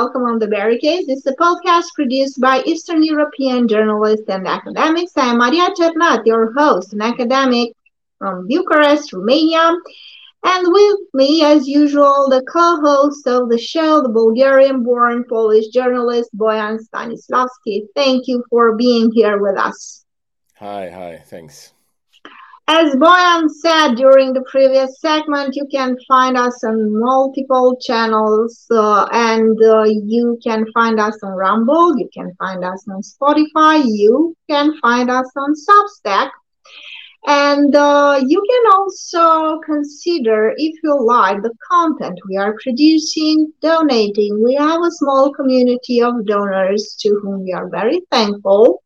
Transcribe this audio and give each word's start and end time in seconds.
Welcome 0.00 0.22
on 0.22 0.38
the 0.38 0.48
Barricades. 0.48 1.08
This 1.08 1.18
is 1.18 1.26
a 1.26 1.36
podcast 1.36 1.92
produced 1.94 2.40
by 2.40 2.62
Eastern 2.64 3.04
European 3.04 3.68
journalists 3.68 4.30
and 4.30 4.48
academics. 4.48 5.12
I 5.14 5.26
am 5.26 5.36
Maria 5.36 5.68
Cernat, 5.78 6.24
your 6.24 6.54
host, 6.54 6.94
an 6.94 7.02
academic 7.02 7.74
from 8.16 8.48
Bucharest, 8.48 9.12
Romania. 9.12 9.76
And 10.42 10.72
with 10.72 11.00
me, 11.12 11.44
as 11.44 11.68
usual, 11.68 12.30
the 12.30 12.42
co 12.50 12.80
host 12.80 13.26
of 13.26 13.50
the 13.50 13.58
show, 13.58 14.00
the 14.00 14.08
Bulgarian 14.08 14.84
born 14.84 15.26
Polish 15.28 15.68
journalist 15.68 16.30
Boyan 16.34 16.78
Stanislavski. 16.80 17.82
Thank 17.94 18.26
you 18.26 18.42
for 18.48 18.76
being 18.76 19.12
here 19.12 19.36
with 19.38 19.58
us. 19.58 20.06
Hi, 20.56 20.88
hi, 20.88 21.22
thanks. 21.26 21.74
As 22.72 22.94
Boyan 22.94 23.50
said 23.50 23.96
during 23.96 24.32
the 24.32 24.42
previous 24.42 25.00
segment, 25.00 25.56
you 25.56 25.66
can 25.72 25.96
find 26.06 26.36
us 26.36 26.62
on 26.62 27.00
multiple 27.00 27.76
channels 27.80 28.64
uh, 28.70 29.08
and 29.10 29.58
uh, 29.60 29.82
you 29.82 30.38
can 30.40 30.64
find 30.72 31.00
us 31.00 31.18
on 31.24 31.32
Rumble, 31.32 31.98
you 31.98 32.08
can 32.14 32.32
find 32.38 32.64
us 32.64 32.86
on 32.88 33.02
Spotify, 33.02 33.82
you 33.84 34.36
can 34.48 34.78
find 34.78 35.10
us 35.10 35.28
on 35.36 35.54
Substack. 35.66 36.30
And 37.26 37.76
uh, 37.76 38.20
you 38.26 38.42
can 38.50 38.72
also 38.72 39.60
consider, 39.60 40.54
if 40.56 40.74
you 40.82 41.04
like, 41.04 41.42
the 41.42 41.52
content 41.70 42.18
we 42.28 42.36
are 42.36 42.56
producing, 42.62 43.52
donating. 43.60 44.42
We 44.42 44.54
have 44.54 44.80
a 44.80 44.90
small 44.90 45.32
community 45.32 46.00
of 46.02 46.24
donors 46.24 46.96
to 47.00 47.20
whom 47.22 47.42
we 47.44 47.52
are 47.52 47.68
very 47.68 48.00
thankful. 48.10 48.82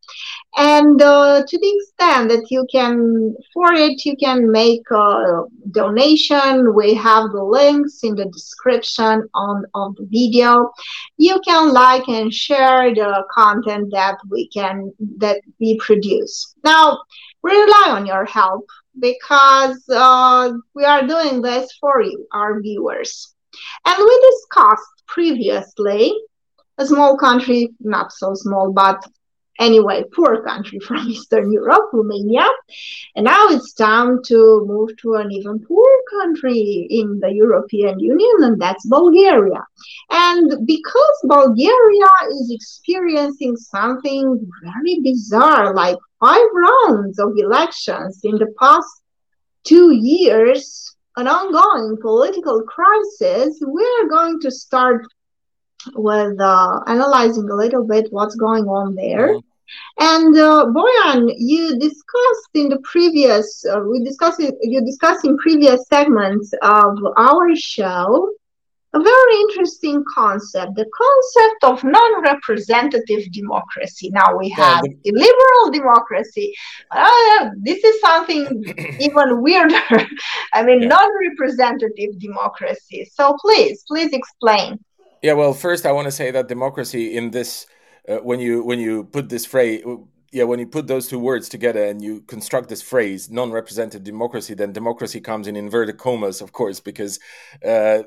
And 0.56 1.00
uh, 1.00 1.42
to 1.46 1.58
the 1.58 1.76
extent 1.76 2.28
that 2.30 2.50
you 2.50 2.66
can, 2.70 3.34
for 3.52 3.72
it, 3.72 4.04
you 4.04 4.16
can 4.16 4.50
make 4.50 4.88
a 4.90 5.44
donation. 5.70 6.74
We 6.74 6.94
have 6.94 7.30
the 7.30 7.42
links 7.42 8.02
in 8.02 8.14
the 8.14 8.26
description 8.26 9.28
on, 9.34 9.64
on 9.74 9.94
the 9.96 10.06
video. 10.06 10.70
You 11.18 11.40
can 11.44 11.72
like 11.72 12.08
and 12.08 12.32
share 12.32 12.94
the 12.94 13.24
content 13.32 13.90
that 13.92 14.18
we 14.28 14.48
can, 14.48 14.92
that 15.18 15.40
we 15.60 15.76
produce. 15.78 16.54
Now, 16.64 17.00
rely 17.52 17.84
on 17.88 18.06
your 18.06 18.24
help 18.24 18.66
because 18.98 19.82
uh, 19.90 20.52
we 20.74 20.84
are 20.84 21.06
doing 21.06 21.42
this 21.42 21.70
for 21.80 22.02
you, 22.02 22.26
our 22.32 22.60
viewers. 22.60 23.34
And 23.84 23.96
we 23.98 24.30
discussed 24.30 25.02
previously 25.06 26.12
a 26.78 26.86
small 26.86 27.16
country, 27.16 27.70
not 27.80 28.12
so 28.12 28.34
small, 28.34 28.72
but 28.72 29.04
anyway, 29.58 30.04
poor 30.14 30.42
country 30.42 30.78
from 30.86 31.08
Eastern 31.08 31.52
Europe, 31.52 31.90
Romania. 31.92 32.46
And 33.16 33.24
now 33.24 33.48
it's 33.48 33.72
time 33.72 34.22
to 34.24 34.64
move 34.66 34.96
to 35.02 35.14
an 35.14 35.30
even 35.32 35.60
poorer 35.60 36.00
country 36.20 36.86
in 36.90 37.20
the 37.20 37.32
European 37.32 37.98
Union, 37.98 38.36
and 38.40 38.60
that's 38.60 38.86
Bulgaria. 38.88 39.62
And 40.10 40.66
because 40.66 41.18
Bulgaria 41.24 42.10
is 42.30 42.50
experiencing 42.50 43.56
something 43.56 44.46
very 44.62 45.00
bizarre, 45.00 45.74
like 45.74 45.98
five 46.20 46.48
rounds 46.54 47.18
of 47.18 47.32
elections 47.36 48.20
in 48.24 48.36
the 48.38 48.52
past 48.58 48.88
two 49.64 49.92
years, 49.92 50.94
an 51.16 51.28
ongoing 51.28 51.96
political 52.00 52.62
crisis, 52.62 53.58
we're 53.60 54.08
going 54.08 54.40
to 54.40 54.50
start 54.50 55.06
with 55.94 56.40
uh, 56.40 56.80
analyzing 56.86 57.48
a 57.50 57.54
little 57.54 57.84
bit 57.84 58.06
what's 58.10 58.36
going 58.36 58.64
on 58.64 58.94
there. 58.94 59.34
Mm-hmm. 59.34 59.48
And 59.98 60.36
uh, 60.36 60.66
Boyan, 60.66 61.34
you 61.38 61.78
discussed 61.78 62.50
in 62.54 62.68
the 62.68 62.78
previous, 62.84 63.64
uh, 63.64 63.80
we 63.80 64.04
discussed 64.04 64.40
you 64.40 64.84
discussed 64.84 65.24
in 65.24 65.36
previous 65.38 65.86
segments 65.88 66.52
of 66.62 66.98
our 67.16 67.56
show 67.56 68.34
a 68.94 69.02
very 69.02 69.40
interesting 69.40 70.04
concept, 70.14 70.76
the 70.76 70.86
concept 70.96 71.64
of 71.64 71.82
non-representative 71.82 73.30
democracy. 73.32 74.08
Now 74.10 74.36
we 74.36 74.50
have 74.50 74.82
yeah, 74.84 74.92
the, 75.02 75.10
the 75.10 75.18
liberal 75.18 75.72
democracy. 75.72 76.54
Uh, 76.92 77.50
this 77.60 77.82
is 77.82 78.00
something 78.00 78.64
even 79.00 79.42
weirder. 79.42 79.80
I 80.52 80.62
mean, 80.62 80.82
yeah. 80.82 80.88
non-representative 80.88 82.20
democracy. 82.20 83.10
So 83.12 83.36
please, 83.40 83.82
please 83.88 84.12
explain. 84.12 84.78
Yeah, 85.24 85.32
well, 85.32 85.54
first 85.54 85.86
I 85.86 85.92
want 85.92 86.04
to 86.04 86.12
say 86.12 86.30
that 86.32 86.48
democracy 86.48 87.16
in 87.16 87.30
this, 87.30 87.64
uh, 88.06 88.16
when 88.18 88.40
you 88.40 88.62
when 88.62 88.78
you 88.78 89.04
put 89.04 89.30
this 89.30 89.46
phrase, 89.46 89.82
yeah, 90.32 90.44
when 90.44 90.58
you 90.58 90.66
put 90.66 90.86
those 90.86 91.08
two 91.08 91.18
words 91.18 91.48
together 91.48 91.82
and 91.82 92.02
you 92.02 92.20
construct 92.20 92.68
this 92.68 92.82
phrase, 92.82 93.30
non-representative 93.30 94.04
democracy, 94.04 94.52
then 94.52 94.74
democracy 94.74 95.22
comes 95.22 95.46
in 95.46 95.56
inverted 95.56 95.96
commas, 95.96 96.42
of 96.42 96.52
course, 96.52 96.78
because. 96.78 97.18
Uh, 97.64 98.02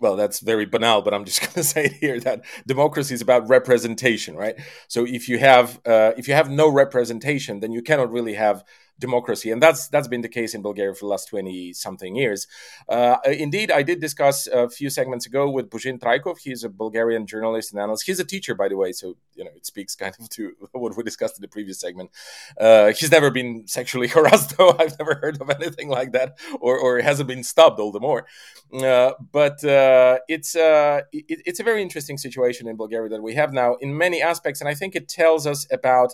well, 0.00 0.16
that's 0.16 0.40
very 0.40 0.64
banal, 0.64 1.02
but 1.02 1.12
I'm 1.12 1.24
just 1.24 1.40
going 1.42 1.54
to 1.54 1.64
say 1.64 1.88
here 2.00 2.20
that 2.20 2.44
democracy 2.66 3.14
is 3.14 3.20
about 3.20 3.48
representation, 3.48 4.36
right? 4.36 4.54
So 4.88 5.06
if 5.06 5.28
you 5.28 5.38
have 5.38 5.80
uh, 5.86 6.12
if 6.16 6.28
you 6.28 6.34
have 6.34 6.50
no 6.50 6.68
representation, 6.68 7.60
then 7.60 7.72
you 7.72 7.82
cannot 7.82 8.10
really 8.10 8.34
have 8.34 8.64
democracy, 8.98 9.50
and 9.50 9.62
that's 9.62 9.88
that's 9.88 10.08
been 10.08 10.22
the 10.22 10.28
case 10.28 10.54
in 10.54 10.62
Bulgaria 10.62 10.94
for 10.94 11.06
the 11.06 11.10
last 11.10 11.28
twenty 11.28 11.72
something 11.72 12.16
years. 12.16 12.46
Uh, 12.88 13.16
indeed, 13.26 13.70
I 13.70 13.82
did 13.82 14.00
discuss 14.00 14.46
a 14.46 14.68
few 14.68 14.90
segments 14.90 15.26
ago 15.26 15.48
with 15.48 15.70
Buzhin 15.70 15.98
Traikov. 15.98 16.38
He's 16.38 16.64
a 16.64 16.68
Bulgarian 16.68 17.26
journalist 17.26 17.72
and 17.72 17.80
analyst. 17.80 18.06
He's 18.06 18.20
a 18.20 18.24
teacher, 18.24 18.54
by 18.54 18.68
the 18.68 18.76
way, 18.76 18.92
so 18.92 19.16
you 19.34 19.44
know 19.44 19.50
it 19.54 19.66
speaks 19.66 19.94
kind 19.94 20.14
of 20.18 20.28
to 20.30 20.52
what 20.72 20.96
we 20.96 21.02
discussed 21.02 21.38
in 21.38 21.42
the 21.42 21.48
previous 21.48 21.80
segment. 21.80 22.10
Uh, 22.58 22.92
he's 22.92 23.10
never 23.10 23.30
been 23.30 23.66
sexually 23.66 24.08
harassed, 24.16 24.56
though. 24.56 24.76
I've 24.78 24.98
never 24.98 25.14
heard 25.14 25.40
of 25.40 25.50
anything 25.50 25.88
like 25.88 26.12
that, 26.12 26.38
or 26.60 26.78
or 26.78 27.00
hasn't 27.00 27.28
been 27.28 27.44
stopped, 27.44 27.78
all 27.80 27.92
the 27.92 28.00
more. 28.00 28.26
Uh, 28.72 29.12
but 29.32 29.62
uh, 29.64 30.18
it's 30.28 30.56
uh, 30.56 31.02
it, 31.12 31.42
it's 31.46 31.60
a 31.60 31.64
very 31.64 31.82
interesting 31.82 32.18
situation 32.18 32.68
in 32.68 32.76
Bulgaria 32.76 33.10
that 33.10 33.22
we 33.22 33.34
have 33.34 33.52
now 33.52 33.74
in 33.76 33.96
many 33.96 34.20
aspects, 34.22 34.60
and 34.60 34.68
I 34.68 34.74
think 34.74 34.94
it 34.94 35.08
tells 35.08 35.46
us 35.46 35.66
about 35.72 36.12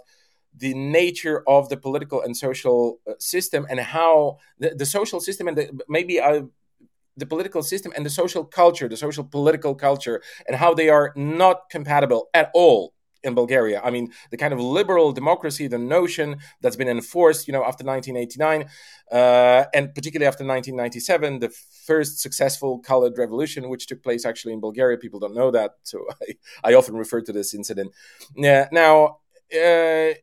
the 0.57 0.75
nature 0.75 1.43
of 1.49 1.69
the 1.69 1.77
political 1.77 2.23
and 2.23 2.37
social 2.37 3.01
uh, 3.09 3.13
system 3.19 3.67
and 3.69 3.81
how 3.81 4.39
the, 4.59 4.71
the 4.71 4.87
social 4.87 5.21
system 5.21 5.49
and 5.49 5.57
the, 5.59 5.81
maybe 5.89 6.21
uh, 6.21 6.43
the 7.17 7.27
political 7.27 7.63
system 7.63 7.93
and 7.97 8.05
the 8.05 8.11
social 8.11 8.45
culture, 8.45 8.89
the 8.89 8.97
social 8.97 9.25
political 9.25 9.75
culture, 9.75 10.23
and 10.47 10.57
how 10.57 10.75
they 10.75 10.89
are 10.89 11.13
not 11.17 11.69
compatible 11.71 12.29
at 12.35 12.51
all 12.55 12.95
in 13.25 13.35
Bulgaria. 13.35 13.81
I 13.83 13.91
mean, 13.91 14.13
the 14.31 14.37
kind 14.37 14.53
of 14.53 14.61
liberal 14.61 15.13
democracy, 15.13 15.67
the 15.67 15.79
notion 15.79 16.37
that's 16.61 16.77
been 16.77 16.89
enforced, 16.89 17.49
you 17.49 17.53
know, 17.53 17.65
after 17.65 17.85
1989, 17.85 18.69
uh, 19.11 19.65
and 19.75 19.95
particularly 19.95 20.27
after 20.27 20.45
1997, 20.45 21.39
the 21.39 21.49
first 21.87 22.21
successful 22.21 22.79
colored 22.81 23.17
revolution, 23.17 23.69
which 23.69 23.87
took 23.87 24.03
place 24.03 24.25
actually 24.27 24.53
in 24.53 24.61
Bulgaria. 24.61 24.99
People 24.99 25.21
don't 25.21 25.35
know 25.35 25.51
that, 25.51 25.73
so 25.83 26.05
I, 26.23 26.71
I 26.71 26.75
often 26.75 26.97
refer 26.97 27.23
to 27.23 27.33
this 27.33 27.55
incident. 27.55 27.93
Yeah, 28.37 28.69
now, 28.71 29.19
uh, 29.53 30.15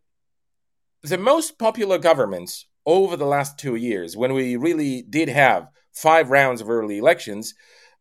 the 1.04 1.18
most 1.18 1.58
popular 1.58 1.98
governments 1.98 2.66
over 2.86 3.16
the 3.16 3.26
last 3.26 3.58
two 3.58 3.76
years, 3.76 4.16
when 4.16 4.34
we 4.34 4.56
really 4.56 5.02
did 5.02 5.30
have 5.30 5.68
five 5.94 6.30
rounds 6.30 6.62
of 6.62 6.70
early 6.70 6.98
elections, 6.98 7.54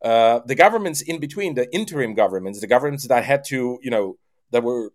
uh, 0.03 0.41
the 0.47 0.55
governments 0.55 1.03
in 1.03 1.19
between, 1.19 1.55
the 1.55 1.73
interim 1.75 2.15
governments, 2.15 2.61
the 2.61 2.67
governments 2.67 3.07
that 3.09 3.25
had 3.25 3.45
to, 3.45 3.79
you 3.83 3.91
know, 3.91 4.17
that 4.51 4.63
were 4.63 4.93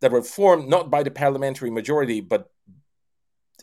that 0.00 0.12
were 0.12 0.22
formed 0.22 0.68
not 0.68 0.90
by 0.90 1.02
the 1.02 1.10
parliamentary 1.10 1.70
majority, 1.70 2.20
but 2.20 2.50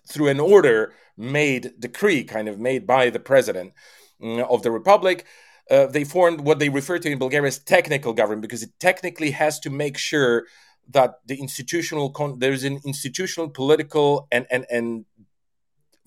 through 0.07 0.27
an 0.27 0.39
order 0.39 0.93
made 1.15 1.73
decree, 1.79 2.23
kind 2.23 2.47
of 2.47 2.59
made 2.59 2.87
by 2.87 3.09
the 3.09 3.19
president 3.19 3.73
mm, 4.21 4.43
of 4.49 4.63
the 4.63 4.71
republic. 4.71 5.25
Uh, 5.69 5.85
they 5.85 6.03
formed 6.03 6.41
what 6.41 6.57
they 6.57 6.69
refer 6.69 6.97
to 6.97 7.11
in 7.11 7.19
Bulgaria 7.19 7.47
as 7.47 7.59
technical 7.59 8.13
government 8.13 8.41
because 8.41 8.63
it 8.63 8.71
technically 8.79 9.31
has 9.31 9.59
to 9.59 9.69
make 9.69 9.97
sure 9.97 10.45
that 10.93 11.15
the 11.25 11.39
institutional 11.39 12.09
con- 12.11 12.39
there's 12.39 12.63
an 12.63 12.79
institutional 12.85 13.49
political 13.49 14.27
and 14.31 14.45
and 14.51 14.65
and 14.69 15.05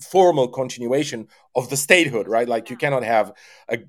formal 0.01 0.47
continuation 0.47 1.27
of 1.55 1.69
the 1.69 1.77
statehood 1.77 2.27
right? 2.27 2.47
Like 2.47 2.69
you 2.69 2.77
cannot 2.77 3.03
have 3.03 3.31
a, 3.69 3.79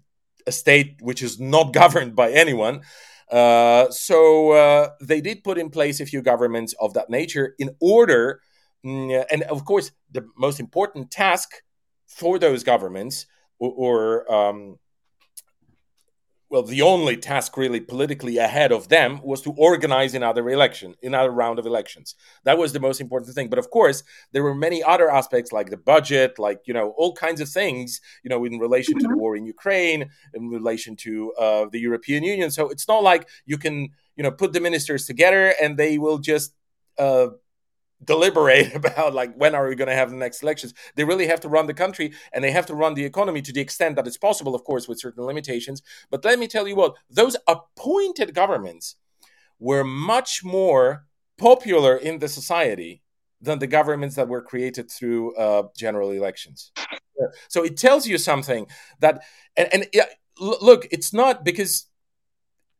a 0.47 0.53
state 0.53 0.97
which 1.01 1.23
is 1.23 1.41
not 1.41 1.73
governed 1.83 2.15
by 2.15 2.31
anyone. 2.31 2.83
Uh, 3.31 3.91
so 3.91 4.53
uh, 4.53 4.91
they 5.01 5.21
did 5.21 5.43
put 5.43 5.59
in 5.59 5.69
place 5.69 5.99
a 6.01 6.07
few 6.07 6.23
governments 6.23 6.75
of 6.81 6.95
that 6.95 7.11
nature 7.11 7.55
in 7.59 7.71
order 7.81 8.41
mm, 8.85 9.25
and 9.33 9.43
of 9.45 9.65
course 9.65 9.91
the 10.13 10.25
most 10.37 10.61
important 10.61 11.11
task 11.11 11.63
for 12.07 12.39
those 12.39 12.63
governments 12.63 13.27
or, 13.59 13.73
or 13.77 14.33
um, 14.33 14.79
well, 16.56 16.64
the 16.64 16.81
only 16.81 17.19
task 17.19 17.58
really 17.58 17.81
politically 17.81 18.38
ahead 18.38 18.73
of 18.73 18.88
them 18.88 19.20
was 19.23 19.43
to 19.43 19.53
organize 19.58 20.14
another 20.14 20.49
election, 20.49 20.94
another 21.03 21.31
round 21.31 21.58
of 21.58 21.67
elections. 21.67 22.14
That 22.44 22.56
was 22.56 22.73
the 22.73 22.81
most 22.81 22.99
important 22.99 23.35
thing. 23.35 23.50
But 23.50 23.58
of 23.58 23.69
course, 23.69 24.03
there 24.32 24.43
were 24.43 24.55
many 24.55 24.82
other 24.82 25.11
aspects 25.11 25.53
like 25.53 25.69
the 25.69 25.76
budget, 25.76 26.38
like, 26.38 26.62
you 26.64 26.73
know, 26.73 26.94
all 26.97 27.12
kinds 27.12 27.43
of 27.43 27.50
things, 27.50 28.00
you 28.25 28.31
know, 28.31 28.43
in 28.47 28.58
relation 28.58 28.94
to 28.94 29.03
the 29.03 29.08
mm-hmm. 29.08 29.20
war 29.20 29.37
in 29.37 29.44
Ukraine, 29.44 30.08
in 30.32 30.49
relation 30.49 30.97
to 30.97 31.35
uh, 31.35 31.67
the 31.70 31.79
European 31.79 32.25
Union. 32.25 32.50
So 32.50 32.70
it's 32.70 32.88
not 32.88 33.02
like 33.02 33.29
you 33.44 33.59
can, 33.59 33.91
you 34.17 34.23
know, 34.23 34.31
put 34.31 34.55
the 34.55 34.61
ministers 34.61 35.05
together 35.05 35.52
and 35.61 35.76
they 35.76 35.99
will 35.99 36.17
just, 36.17 36.55
uh, 36.97 37.26
deliberate 38.05 38.75
about 38.81 39.15
like 39.15 39.35
when 39.37 39.55
are 39.55 39.69
we 39.69 39.75
going 39.75 39.89
to 39.89 39.95
have 39.95 40.11
the 40.11 40.17
next 40.17 40.43
elections? 40.43 40.75
They 40.95 41.05
really 41.05 41.27
have 41.27 41.41
to 41.41 41.49
run 41.49 41.67
the 41.67 41.75
country 41.75 42.13
and 42.33 42.43
they 42.43 42.51
have 42.51 42.67
to 42.67 42.75
run 42.75 42.95
the 42.95 43.05
economy 43.05 43.43
to 43.43 43.53
the 43.53 43.61
extent 43.61 43.97
that 43.97 44.07
it's 44.07 44.19
possible 44.19 44.55
of 44.55 44.65
course 44.65 44.89
with 44.89 45.01
certain 45.01 45.25
limitations. 45.25 45.83
But 46.11 46.25
let 46.25 46.39
me 46.39 46.49
tell 46.49 46.69
you 46.69 46.77
what 46.77 46.95
those 47.11 47.37
appointed 47.47 48.35
governments 48.35 48.97
were 49.59 49.85
much 49.85 50.45
more 50.45 51.07
popular 51.39 51.97
in 51.97 52.19
the 52.19 52.29
society 52.29 53.03
than 53.41 53.59
the 53.59 53.67
governments 53.67 54.17
that 54.17 54.29
were 54.29 54.43
created 54.43 54.91
through 54.91 55.35
uh, 55.37 55.65
general 55.77 56.11
elections. 56.11 56.73
So 57.49 57.65
it 57.65 57.77
tells 57.77 58.07
you 58.07 58.19
something 58.19 58.67
that 59.01 59.23
and, 59.57 59.69
and 59.73 59.87
yeah, 59.93 60.07
look 60.39 60.87
it's 60.91 61.13
not 61.13 61.45
because 61.45 61.87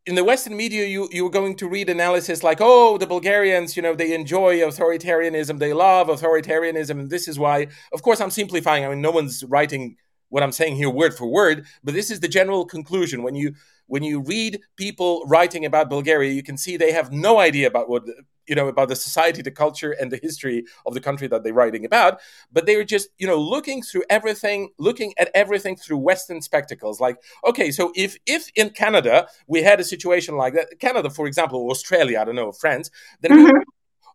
in 0.07 0.15
the 0.15 0.23
Western 0.23 0.55
media, 0.55 0.85
you 0.85 1.09
you're 1.11 1.29
going 1.29 1.55
to 1.57 1.67
read 1.67 1.89
analysis 1.89 2.41
like, 2.41 2.59
"Oh, 2.61 2.97
the 2.97 3.05
Bulgarians, 3.05 3.75
you 3.75 3.83
know, 3.83 3.93
they 3.93 4.13
enjoy 4.13 4.61
authoritarianism, 4.61 5.59
they 5.59 5.73
love 5.73 6.07
authoritarianism, 6.07 6.91
and 7.01 7.09
this 7.09 7.27
is 7.27 7.37
why." 7.37 7.67
Of 7.91 8.01
course, 8.01 8.21
I'm 8.21 8.31
simplifying. 8.31 8.85
I 8.85 8.89
mean, 8.89 9.01
no 9.01 9.11
one's 9.11 9.43
writing 9.43 9.97
what 10.29 10.43
I'm 10.43 10.53
saying 10.53 10.77
here 10.77 10.89
word 10.89 11.13
for 11.13 11.27
word, 11.27 11.65
but 11.83 11.93
this 11.93 12.09
is 12.09 12.21
the 12.21 12.27
general 12.27 12.65
conclusion. 12.65 13.21
When 13.21 13.35
you 13.35 13.53
when 13.87 14.03
you 14.03 14.21
read 14.21 14.61
people 14.77 15.23
writing 15.27 15.65
about 15.65 15.89
Bulgaria, 15.89 16.31
you 16.31 16.43
can 16.43 16.57
see 16.57 16.77
they 16.77 16.93
have 16.93 17.11
no 17.11 17.39
idea 17.39 17.67
about 17.67 17.89
what 17.89 18.03
you 18.47 18.55
know 18.55 18.67
about 18.67 18.89
the 18.89 18.95
society 18.95 19.41
the 19.41 19.51
culture 19.51 19.91
and 19.91 20.11
the 20.11 20.19
history 20.21 20.65
of 20.85 20.93
the 20.93 21.01
country 21.01 21.27
that 21.27 21.43
they're 21.43 21.53
writing 21.53 21.85
about 21.85 22.19
but 22.51 22.65
they're 22.65 22.83
just 22.83 23.09
you 23.17 23.27
know 23.27 23.37
looking 23.37 23.81
through 23.81 24.03
everything 24.09 24.69
looking 24.77 25.13
at 25.19 25.29
everything 25.33 25.75
through 25.75 25.97
western 25.97 26.41
spectacles 26.41 26.99
like 26.99 27.17
okay 27.45 27.71
so 27.71 27.91
if 27.95 28.17
if 28.25 28.49
in 28.55 28.69
canada 28.69 29.27
we 29.47 29.61
had 29.61 29.79
a 29.79 29.83
situation 29.83 30.35
like 30.35 30.53
that 30.53 30.79
canada 30.79 31.09
for 31.09 31.27
example 31.27 31.69
australia 31.69 32.19
i 32.19 32.23
don't 32.23 32.35
know 32.35 32.51
france 32.51 32.89
then 33.21 33.31
mm-hmm. 33.31 33.57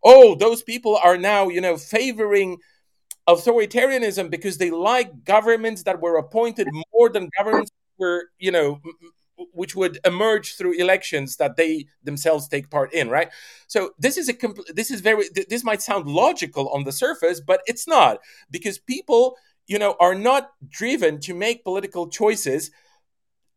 oh 0.04 0.34
those 0.34 0.62
people 0.62 0.98
are 1.02 1.18
now 1.18 1.48
you 1.48 1.60
know 1.60 1.76
favoring 1.76 2.58
authoritarianism 3.28 4.30
because 4.30 4.58
they 4.58 4.70
like 4.70 5.24
governments 5.24 5.84
that 5.84 6.00
were 6.00 6.16
appointed 6.16 6.66
more 6.92 7.08
than 7.08 7.28
governments 7.38 7.70
were 7.98 8.24
you 8.38 8.50
know 8.50 8.80
which 9.52 9.74
would 9.74 9.98
emerge 10.04 10.56
through 10.56 10.72
elections 10.72 11.36
that 11.36 11.56
they 11.56 11.86
themselves 12.02 12.48
take 12.48 12.70
part 12.70 12.92
in 12.92 13.08
right? 13.08 13.30
So 13.66 13.90
this 13.98 14.16
is 14.16 14.28
a 14.28 14.34
compl- 14.34 14.66
this 14.74 14.90
is 14.90 15.00
very 15.00 15.24
this 15.48 15.64
might 15.64 15.82
sound 15.82 16.06
logical 16.06 16.68
on 16.70 16.84
the 16.84 16.92
surface 16.92 17.40
but 17.40 17.60
it's 17.66 17.86
not 17.88 18.18
because 18.50 18.78
people 18.78 19.36
you 19.66 19.78
know 19.78 19.96
are 20.00 20.14
not 20.14 20.50
driven 20.68 21.20
to 21.20 21.34
make 21.34 21.64
political 21.64 22.08
choices 22.08 22.70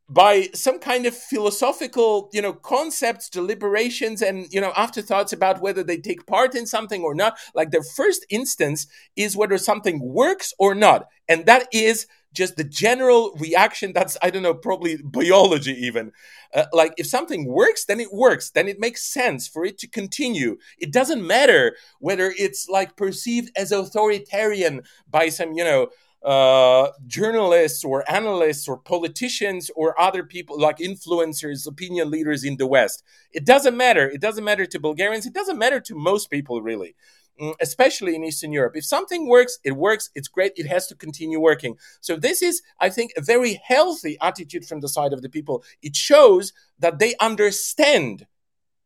by 0.08 0.50
some 0.54 0.78
kind 0.78 1.08
of 1.08 1.18
philosophical 1.18 2.30
you 2.32 2.42
know 2.42 2.54
concepts 2.54 3.28
deliberations 3.28 4.22
and 4.22 4.46
you 4.54 4.62
know 4.62 4.72
afterthoughts 4.78 5.34
about 5.34 5.62
whether 5.62 5.84
they 5.84 5.98
take 5.98 6.28
part 6.28 6.54
in 6.54 6.68
something 6.68 7.02
or 7.02 7.16
not. 7.16 7.38
Like 7.56 7.72
their 7.72 7.84
first 7.84 8.26
instance 8.30 8.86
is 9.16 9.36
whether 9.36 9.58
something 9.58 10.00
works 10.00 10.54
or 10.60 10.76
not 10.76 11.08
and 11.28 11.46
that 11.48 11.68
is 11.74 12.06
just 12.36 12.58
the 12.58 12.64
general 12.64 13.34
reaction 13.40 13.92
that's 13.94 14.18
i 14.22 14.30
don't 14.30 14.44
know 14.44 14.54
probably 14.54 14.98
biology 15.04 15.74
even 15.74 16.12
uh, 16.54 16.66
like 16.74 16.94
if 16.98 17.08
something 17.08 17.46
works 17.48 17.86
then 17.86 18.00
it 18.00 18.14
works 18.14 18.52
then 18.52 18.68
it 18.68 18.80
makes 18.80 19.04
sense 19.04 19.48
for 19.48 19.66
it 19.66 19.78
to 19.78 19.88
continue 19.88 20.58
it 20.78 20.92
doesn't 20.92 21.26
matter 21.26 21.76
whether 22.00 22.34
it's 22.38 22.68
like 22.70 22.96
perceived 22.96 23.52
as 23.58 23.72
authoritarian 23.72 24.82
by 25.10 25.30
some 25.30 25.54
you 25.54 25.64
know 25.64 25.90
uh, 26.26 26.90
journalists 27.06 27.86
or 27.86 28.04
analysts 28.12 28.68
or 28.68 28.78
politicians 28.78 29.70
or 29.76 30.00
other 30.02 30.24
people 30.24 30.60
like 30.60 30.80
influencers, 30.80 31.68
opinion 31.68 32.10
leaders 32.10 32.44
in 32.44 32.58
the 32.58 32.66
West. 32.66 33.04
It 33.32 33.46
doesn't 33.46 33.78
matter. 33.78 34.10
It 34.10 34.22
doesn't 34.22 34.44
matter 34.44 34.66
to 34.66 34.80
Bulgarians. 34.80 35.28
It 35.28 35.36
doesn't 35.36 35.60
matter 35.60 35.80
to 35.82 35.96
most 35.96 36.32
people, 36.32 36.64
really. 36.64 36.96
Mm, 37.40 37.54
especially 37.60 38.16
in 38.16 38.24
Eastern 38.24 38.54
Europe. 38.54 38.78
If 38.78 38.86
something 38.86 39.28
works, 39.28 39.60
it 39.66 39.74
works, 39.74 40.10
it's 40.16 40.30
great, 40.30 40.54
it 40.56 40.68
has 40.68 40.88
to 40.88 40.96
continue 40.96 41.38
working. 41.38 41.76
So, 42.00 42.16
this 42.16 42.42
is, 42.42 42.62
I 42.80 42.90
think, 42.90 43.12
a 43.18 43.22
very 43.22 43.62
healthy 43.62 44.18
attitude 44.22 44.66
from 44.66 44.80
the 44.80 44.88
side 44.88 45.12
of 45.12 45.22
the 45.22 45.28
people. 45.28 45.62
It 45.82 45.98
shows 45.98 46.54
that 46.80 47.00
they 47.00 47.16
understand. 47.20 48.26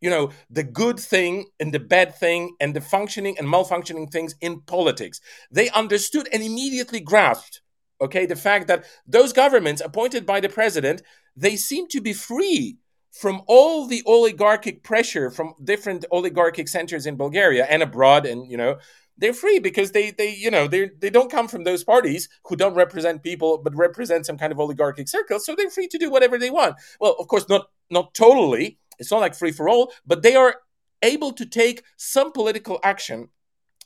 You 0.02 0.10
know, 0.10 0.32
the 0.50 0.64
good 0.64 0.98
thing 0.98 1.48
and 1.60 1.74
the 1.74 1.80
bad 1.80 2.16
thing 2.16 2.56
and 2.60 2.74
the 2.74 2.82
functioning 2.82 3.38
and 3.38 3.48
malfunctioning 3.48 4.10
things 4.10 4.34
in 4.40 4.62
politics. 4.62 5.20
They 5.52 5.70
understood 5.72 6.30
and 6.32 6.42
immediately 6.42 7.02
grasped, 7.02 7.62
okay, 8.00 8.26
the 8.26 8.38
fact 8.38 8.68
that 8.68 8.86
those 9.06 9.34
governments 9.34 9.82
appointed 9.82 10.26
by 10.26 10.40
the 10.40 10.48
president, 10.48 11.04
they 11.36 11.58
seem 11.58 11.88
to 11.90 12.00
be 12.00 12.14
free 12.14 12.78
from 13.12 13.42
all 13.48 13.88
the 13.88 14.04
oligarchic 14.06 14.84
pressure 14.84 15.30
from 15.30 15.54
different 15.64 16.06
oligarchic 16.12 16.68
centers 16.68 17.06
in 17.06 17.18
Bulgaria 17.18 17.66
and 17.66 17.82
abroad, 17.82 18.26
and 18.26 18.50
you 18.50 18.58
know, 18.58 18.78
they're 19.18 19.34
free 19.34 19.60
because 19.60 19.92
they 19.92 20.12
they 20.12 20.34
you 20.34 20.52
know 20.52 20.68
they 20.68 20.90
they 21.00 21.10
don't 21.10 21.32
come 21.32 21.48
from 21.48 21.64
those 21.64 21.84
parties 21.84 22.30
who 22.46 22.56
don't 22.56 22.76
represent 22.76 23.24
people 23.24 23.58
but 23.58 23.76
represent 23.76 24.26
some 24.26 24.38
kind 24.38 24.52
of 24.52 24.60
oligarchic 24.60 25.08
circle, 25.08 25.40
so 25.40 25.56
they're 25.56 25.70
free 25.70 25.88
to 25.88 25.98
do 25.98 26.10
whatever 26.10 26.38
they 26.38 26.50
want. 26.50 26.76
Well, 27.00 27.16
of 27.20 27.28
course, 27.28 27.48
not 27.50 27.68
not 27.90 28.14
totally. 28.14 28.80
It's 29.00 29.12
not 29.12 29.22
like 29.22 29.36
free 29.36 29.52
for 29.52 29.70
all, 29.70 29.94
but 30.06 30.24
they 30.24 30.36
are 30.36 30.56
able 31.02 31.32
to 31.32 31.46
take 31.46 31.84
some 31.96 32.32
political 32.32 32.80
action 32.84 33.30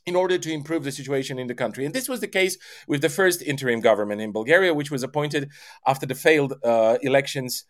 in 0.05 0.15
order 0.15 0.37
to 0.37 0.51
improve 0.51 0.83
the 0.83 0.91
situation 0.91 1.39
in 1.39 1.47
the 1.47 1.55
country. 1.55 1.85
And 1.85 1.93
this 1.93 2.09
was 2.09 2.19
the 2.19 2.27
case 2.27 2.57
with 2.87 3.01
the 3.01 3.09
first 3.09 3.41
interim 3.41 3.79
government 3.79 4.21
in 4.21 4.31
Bulgaria, 4.31 4.73
which 4.73 4.91
was 4.91 5.03
appointed 5.03 5.49
after 5.87 6.05
the 6.05 6.15
failed 6.15 6.53
uh, 6.63 6.97
elections 7.01 7.65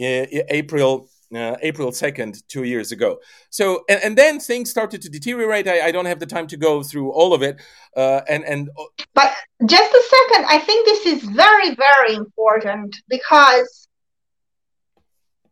April 0.00 1.08
uh, 1.34 1.56
April 1.62 1.90
2nd, 1.90 2.42
two 2.48 2.64
years 2.64 2.90
ago. 2.92 3.20
So, 3.50 3.84
and, 3.88 4.02
and, 4.02 4.18
then 4.18 4.40
things 4.40 4.68
started 4.68 5.00
to 5.02 5.08
deteriorate. 5.08 5.68
I, 5.68 5.86
I, 5.86 5.92
don't 5.92 6.06
have 6.06 6.18
the 6.18 6.26
time 6.26 6.48
to 6.48 6.56
go 6.56 6.82
through 6.82 7.12
all 7.12 7.32
of 7.32 7.42
it. 7.42 7.60
Uh, 7.96 8.20
and, 8.28 8.44
and, 8.44 8.68
uh, 8.76 8.84
but 9.14 9.32
just 9.66 9.92
a 9.92 10.02
second, 10.02 10.46
I 10.48 10.58
think 10.58 10.86
this 10.86 11.06
is 11.06 11.22
very, 11.22 11.74
very 11.76 12.14
important 12.14 12.96
because 13.08 13.86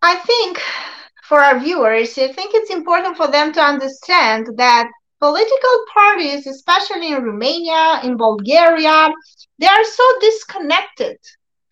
I 0.03 0.17
think 0.17 0.61
for 1.23 1.39
our 1.41 1.61
viewers, 1.61 2.19
I 2.19 2.33
think 2.33 2.55
it's 2.55 2.71
important 2.71 3.17
for 3.17 3.29
them 3.29 3.53
to 3.53 3.61
understand 3.61 4.49
that 4.57 4.91
political 5.21 5.85
parties, 5.93 6.47
especially 6.47 7.13
in 7.13 7.23
Romania, 7.23 8.01
in 8.03 8.17
Bulgaria, 8.17 9.11
they 9.59 9.67
are 9.67 9.85
so 9.85 10.05
disconnected 10.21 11.19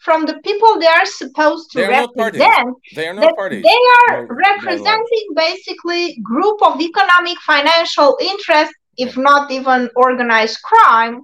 from 0.06 0.24
the 0.24 0.38
people 0.44 0.78
they 0.78 0.86
are 0.86 1.04
supposed 1.04 1.72
to 1.72 1.78
they 1.78 1.88
represent. 1.88 2.76
They 2.94 3.08
are 3.08 3.14
not 3.14 3.34
parties. 3.34 3.64
They 3.64 3.80
are 3.98 4.24
no, 4.24 4.36
representing 4.48 5.26
basically 5.34 6.20
group 6.22 6.62
of 6.62 6.80
economic 6.80 7.38
financial 7.40 8.16
interests, 8.20 8.72
if 8.96 9.16
not 9.16 9.50
even 9.50 9.90
organized 9.96 10.58
crime. 10.62 11.22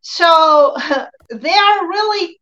So 0.00 0.76
they 1.30 1.56
are 1.68 1.88
really 1.88 2.40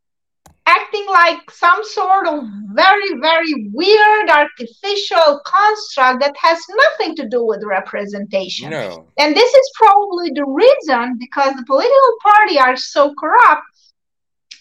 acting 0.65 1.07
like 1.09 1.43
some 1.51 1.85
sort 1.85 2.27
of 2.27 2.43
very, 2.73 3.11
very 3.21 3.69
weird 3.75 4.31
artificial 4.31 5.43
construct 5.45 6.21
that 6.23 6.35
has 6.41 6.59
nothing 6.85 7.15
to 7.17 7.29
do 7.29 7.45
with 7.45 7.63
representation. 7.65 8.71
No. 8.71 9.07
And 9.19 9.37
this 9.37 9.53
is 9.53 9.71
probably 9.75 10.31
the 10.31 10.47
reason 10.47 11.19
because 11.19 11.55
the 11.55 11.67
political 11.67 12.13
party 12.23 12.59
are 12.59 12.77
so 12.79 13.15
corrupt 13.21 13.76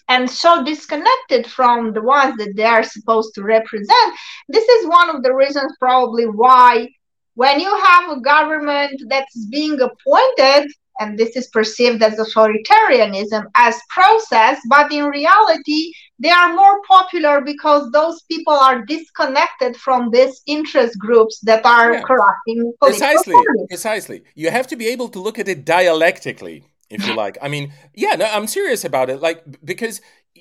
and 0.08 0.30
so 0.30 0.64
disconnected 0.64 1.46
from 1.46 1.92
the 1.92 2.02
ones 2.02 2.36
that 2.38 2.54
they 2.56 2.64
are 2.64 2.82
supposed 2.82 3.34
to 3.34 3.42
represent. 3.42 4.14
This 4.48 4.68
is 4.68 4.86
one 4.86 5.14
of 5.14 5.22
the 5.22 5.34
reasons, 5.34 5.74
probably, 5.80 6.26
why 6.26 6.88
when 7.36 7.60
you 7.60 7.72
have 7.84 8.10
a 8.10 8.20
government 8.20 9.00
that's 9.08 9.46
being 9.46 9.78
appointed, 9.80 10.72
and 10.98 11.18
this 11.18 11.36
is 11.36 11.48
perceived 11.48 12.02
as 12.02 12.18
authoritarianism 12.18 13.44
as 13.54 13.78
process, 13.90 14.58
but 14.70 14.90
in 14.90 15.04
reality, 15.04 15.92
they 16.18 16.30
are 16.30 16.54
more 16.54 16.80
popular 16.88 17.42
because 17.42 17.90
those 17.90 18.22
people 18.22 18.54
are 18.54 18.86
disconnected 18.86 19.76
from 19.76 20.10
these 20.10 20.40
interest 20.46 20.98
groups 20.98 21.38
that 21.40 21.64
are 21.66 21.94
yeah. 21.94 22.02
corrupting 22.02 22.72
precisely 22.80 23.34
precisely 23.68 24.22
you 24.34 24.50
have 24.50 24.66
to 24.66 24.76
be 24.76 24.86
able 24.86 25.08
to 25.08 25.20
look 25.20 25.38
at 25.38 25.46
it 25.46 25.64
dialectically 25.64 26.64
if 26.90 27.06
you 27.06 27.14
like. 27.14 27.38
I 27.42 27.48
mean, 27.48 27.72
yeah, 27.94 28.14
no, 28.14 28.26
I'm 28.26 28.46
serious 28.46 28.84
about 28.84 29.10
it. 29.10 29.20
Like 29.20 29.44
because 29.64 30.00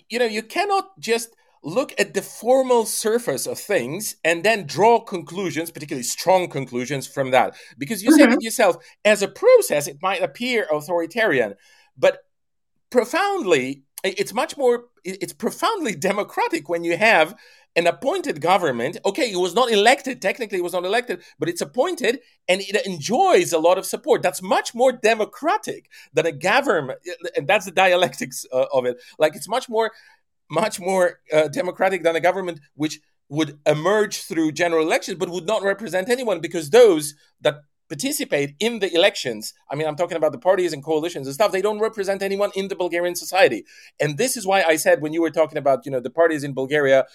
you 0.10 0.20
know 0.20 0.26
you 0.26 0.44
cannot 0.44 1.00
just 1.00 1.36
look 1.66 1.94
at 1.98 2.14
the 2.14 2.22
formal 2.22 2.86
surface 2.86 3.48
of 3.48 3.58
things 3.58 4.18
and 4.24 4.44
then 4.44 4.68
draw 4.68 5.00
conclusions, 5.00 5.72
particularly 5.72 6.04
strong 6.04 6.48
conclusions 6.48 7.08
from 7.08 7.32
that. 7.32 7.56
Because 7.78 8.04
you 8.04 8.12
mm-hmm. 8.12 8.20
said 8.20 8.34
it 8.34 8.44
yourself, 8.44 8.78
as 9.04 9.24
a 9.24 9.28
process, 9.28 9.88
it 9.88 9.98
might 10.02 10.22
appear 10.22 10.68
authoritarian, 10.72 11.56
but 11.98 12.20
profoundly, 12.92 13.84
it's 14.04 14.34
much 14.34 14.56
more. 14.58 14.86
It's 15.04 15.34
profoundly 15.34 15.96
democratic 15.96 16.70
when 16.70 16.84
you 16.84 16.98
have 16.98 17.36
an 17.76 17.88
appointed 17.88 18.42
government. 18.42 18.98
Okay, 19.06 19.32
it 19.32 19.38
was 19.38 19.54
not 19.54 19.72
elected. 19.72 20.22
Technically, 20.22 20.60
it 20.60 20.64
was 20.64 20.74
not 20.74 20.86
elected, 20.86 21.24
but 21.40 21.50
it's 21.50 21.62
appointed 21.62 22.20
and 22.48 22.62
it 22.62 22.86
enjoys 22.86 23.52
a 23.52 23.60
lot 23.60 23.78
of 23.78 23.86
support. 23.86 24.22
That's 24.22 24.42
much 24.42 24.74
more 24.74 24.92
democratic 24.92 25.90
than 26.14 26.26
a 26.26 26.32
government. 26.32 27.00
And 27.36 27.48
that's 27.48 27.66
the 27.66 27.72
dialectics 27.72 28.46
uh, 28.52 28.66
of 28.74 28.86
it. 28.86 29.02
Like, 29.20 29.36
it's 29.36 29.50
much 29.50 29.68
more, 29.68 29.92
much 30.50 30.80
more 30.80 31.20
uh, 31.34 31.48
democratic 31.50 32.04
than 32.04 32.16
a 32.16 32.22
government 32.22 32.60
which 32.76 33.00
would 33.30 33.60
emerge 33.66 34.22
through 34.22 34.52
general 34.52 34.86
elections, 34.86 35.18
but 35.18 35.30
would 35.30 35.48
not 35.48 35.64
represent 35.64 36.10
anyone 36.10 36.40
because 36.40 36.70
those 36.70 37.16
that 37.42 37.62
participate 37.88 38.56
in 38.60 38.80
the 38.80 38.94
elections, 38.94 39.54
I 39.70 39.76
mean, 39.76 39.88
I'm 39.88 39.96
talking 39.96 40.18
about 40.18 40.32
the 40.32 40.40
parties 40.40 40.74
and 40.74 40.84
coalitions 40.84 41.28
and 41.28 41.34
stuff, 41.34 41.52
they 41.52 41.62
don't 41.62 41.80
represent 41.80 42.24
anyone 42.24 42.52
in 42.56 42.68
the 42.68 42.76
Bulgarian 42.76 43.16
society. 43.16 43.66
And 44.00 44.18
this 44.18 44.36
is 44.36 44.46
why 44.46 44.64
I 44.64 44.76
said 44.76 45.02
when 45.02 45.14
you 45.14 45.22
were 45.22 45.30
talking 45.30 45.58
about, 45.58 45.86
you 45.86 45.92
know, 45.92 46.00
the 46.00 46.10
parties 46.10 46.44
in 46.44 46.54
Bulgaria 46.54 47.06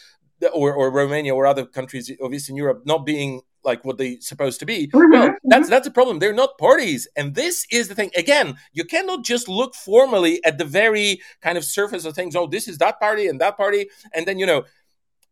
or, 0.52 0.72
or 0.72 0.90
Romania 0.90 1.34
or 1.34 1.46
other 1.46 1.66
countries 1.66 2.10
of 2.20 2.32
Eastern 2.32 2.56
Europe 2.56 2.82
not 2.84 3.04
being 3.04 3.42
like 3.64 3.84
what 3.84 3.98
they're 3.98 4.20
supposed 4.20 4.60
to 4.60 4.66
be. 4.66 4.86
Mm-hmm. 4.88 5.12
Well, 5.12 5.34
that's 5.44 5.62
mm-hmm. 5.64 5.70
that's 5.70 5.86
a 5.86 5.90
problem. 5.90 6.18
They're 6.18 6.32
not 6.32 6.58
parties, 6.58 7.06
and 7.16 7.34
this 7.34 7.66
is 7.70 7.88
the 7.88 7.94
thing. 7.94 8.10
Again, 8.16 8.56
you 8.72 8.84
cannot 8.84 9.24
just 9.24 9.48
look 9.48 9.74
formally 9.74 10.42
at 10.44 10.58
the 10.58 10.64
very 10.64 11.20
kind 11.40 11.58
of 11.58 11.64
surface 11.64 12.04
of 12.04 12.14
things. 12.14 12.34
Oh, 12.34 12.46
this 12.46 12.68
is 12.68 12.78
that 12.78 12.98
party 12.98 13.26
and 13.26 13.40
that 13.40 13.56
party, 13.56 13.88
and 14.14 14.26
then 14.26 14.38
you 14.38 14.46
know 14.46 14.64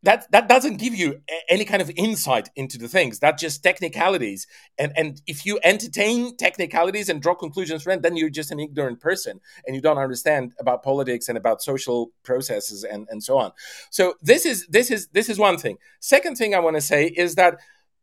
that 0.02 0.30
that 0.30 0.48
doesn't 0.48 0.76
give 0.76 0.94
you 0.94 1.20
any 1.48 1.64
kind 1.64 1.82
of 1.82 1.90
insight 1.96 2.50
into 2.54 2.78
the 2.78 2.88
things. 2.88 3.18
That 3.18 3.38
just 3.38 3.62
technicalities. 3.62 4.46
And 4.78 4.92
and 4.96 5.20
if 5.26 5.44
you 5.44 5.58
entertain 5.64 6.36
technicalities 6.36 7.08
and 7.08 7.20
draw 7.20 7.34
conclusions 7.34 7.82
from 7.82 8.00
then 8.00 8.16
you're 8.16 8.30
just 8.30 8.50
an 8.50 8.60
ignorant 8.60 9.00
person 9.00 9.40
and 9.66 9.74
you 9.74 9.82
don't 9.82 9.98
understand 9.98 10.52
about 10.60 10.82
politics 10.82 11.28
and 11.28 11.36
about 11.36 11.62
social 11.62 12.12
processes 12.22 12.84
and 12.84 13.08
and 13.10 13.22
so 13.22 13.38
on. 13.38 13.52
So 13.90 14.14
this 14.22 14.46
is 14.46 14.66
this 14.68 14.90
is 14.90 15.08
this 15.08 15.28
is 15.28 15.38
one 15.38 15.58
thing. 15.58 15.78
Second 16.00 16.36
thing 16.36 16.54
i 16.54 16.60
want 16.60 16.76
to 16.76 16.80
say 16.80 17.06
is 17.06 17.34
that 17.34 17.58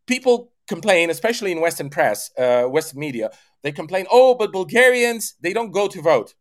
people 0.06 0.52
complain 0.68 1.10
especially 1.10 1.52
in 1.52 1.62
western 1.62 1.90
press 1.90 2.32
uh, 2.38 2.64
western 2.64 3.00
media 3.00 3.30
they 3.64 3.72
complain 3.72 4.06
oh 4.12 4.36
but 4.36 4.52
bulgarians 4.52 5.36
they 5.42 5.54
don't 5.54 5.72
go 5.72 5.88
to 5.88 6.02
vote 6.02 6.34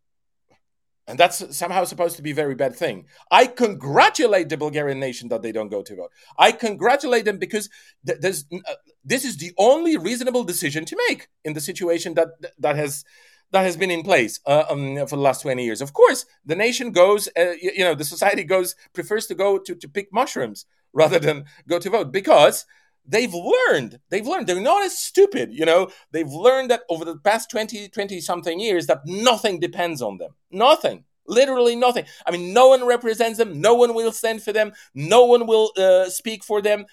and 1.07 1.19
that's 1.19 1.57
somehow 1.57 1.85
supposed 1.85 2.17
to 2.17 2.23
be 2.23 2.31
a 2.31 2.35
very 2.35 2.55
bad 2.55 2.75
thing. 2.75 3.07
I 3.31 3.47
congratulate 3.47 4.49
the 4.49 4.57
Bulgarian 4.57 5.01
nation 5.01 5.29
that 5.29 5.43
they 5.43 5.53
don't 5.53 5.69
go 5.69 5.83
to 5.83 5.97
vote. 5.97 6.11
I 6.39 6.53
congratulate 6.53 7.25
them 7.25 7.39
because 7.39 7.69
th- 8.07 8.19
uh, 8.25 8.75
this 9.05 9.25
is 9.25 9.37
the 9.37 9.53
only 9.59 9.97
reasonable 9.97 10.45
decision 10.45 10.85
to 10.87 10.97
make 11.09 11.29
in 11.45 11.53
the 11.53 11.61
situation 11.61 12.15
that 12.15 12.29
that 12.59 12.77
has 12.77 13.05
that 13.51 13.63
has 13.63 13.77
been 13.77 13.91
in 13.91 14.03
place 14.03 14.41
uh, 14.47 14.65
um, 14.69 14.97
for 15.07 15.17
the 15.17 15.23
last 15.23 15.43
20 15.43 15.65
years. 15.65 15.81
Of 15.81 15.93
course, 15.93 16.27
the 16.45 16.57
nation 16.57 16.91
goes, 16.91 17.29
uh, 17.39 17.53
you, 17.53 17.71
you, 17.77 17.85
know, 17.85 17.95
the 17.95 18.05
society 18.05 18.43
goes, 18.43 18.75
prefers 18.93 19.27
to 19.27 19.35
go 19.35 19.59
to, 19.59 19.75
to 19.77 19.89
pick 19.89 20.13
mushrooms 20.13 20.67
rather 20.93 21.19
than 21.19 21.45
go 21.69 21.79
to 21.79 21.91
vote 21.91 22.13
because 22.13 22.67
they've 23.07 23.35
learned. 23.35 24.01
They've 24.11 24.27
learned. 24.27 24.47
They're 24.47 24.61
not 24.61 24.85
as 24.85 24.99
stupid 24.99 25.51
you 25.53 25.65
know? 25.65 25.91
They've 26.11 26.31
learned 26.31 26.71
that 26.71 26.83
over 26.89 27.05
the 27.05 27.17
past 27.17 27.51
20 27.51 27.89
20 27.89 28.21
something 28.21 28.61
years 28.61 28.87
that 28.87 29.03
nothing 29.07 29.61
depends 29.61 30.03
on 30.03 30.19
them. 30.19 30.33
Nothing. 30.51 31.05
Literally 31.27 31.77
nothing. 31.77 32.05
I 32.27 32.31
mean 32.31 32.53
no 32.53 32.69
one 32.69 32.85
represents 32.87 33.39
them. 33.39 33.61
No 33.61 33.75
one 33.75 33.95
will 33.95 34.13
stand 34.13 34.43
for 34.43 34.53
them. 34.53 34.73
No 34.95 35.25
one 35.25 35.47
will 35.47 35.73
uh, 35.77 36.09
speak 36.09 36.45
for 36.45 36.61
them. 36.61 36.87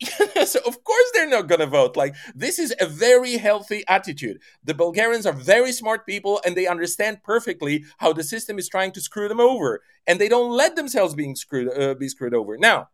So 0.44 0.58
of 0.66 0.82
course 0.82 1.10
they're 1.14 1.28
not 1.28 1.46
going 1.46 1.60
to 1.60 1.66
vote. 1.66 1.96
Like 1.96 2.16
this 2.34 2.58
is 2.58 2.74
a 2.80 2.86
very 2.86 3.36
healthy 3.36 3.84
attitude. 3.88 4.40
The 4.64 4.74
bulgarians 4.74 5.26
are 5.26 5.32
very 5.32 5.72
smart 5.72 6.06
people 6.06 6.40
and 6.44 6.56
they 6.56 6.66
understand 6.66 7.22
perfectly 7.22 7.84
how 7.98 8.12
the 8.12 8.24
system 8.24 8.58
is 8.58 8.68
trying 8.68 8.92
to 8.92 9.00
screw 9.00 9.28
them 9.28 9.40
over 9.40 9.80
and 10.06 10.20
they 10.20 10.28
don't 10.28 10.50
let 10.50 10.74
themselves 10.74 11.14
being 11.14 11.36
screwed 11.36 11.68
uh, 11.78 11.94
be 11.94 12.08
screwed 12.08 12.34
over. 12.34 12.58
Now 12.58 12.88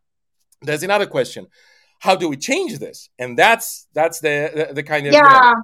there's 0.61 0.83
another 0.83 1.07
question 1.07 1.47
how 1.99 2.15
do 2.17 2.29
we 2.29 2.37
change 2.37 2.79
this? 2.79 3.09
And 3.19 3.39
that's 3.39 3.87
that's 3.93 4.21
the 4.21 4.67
the, 4.69 4.75
the 4.75 4.83
kind 4.83 5.07
of 5.07 5.15
uh, 5.15 5.17
yeah. 5.17 5.51
You 5.51 5.63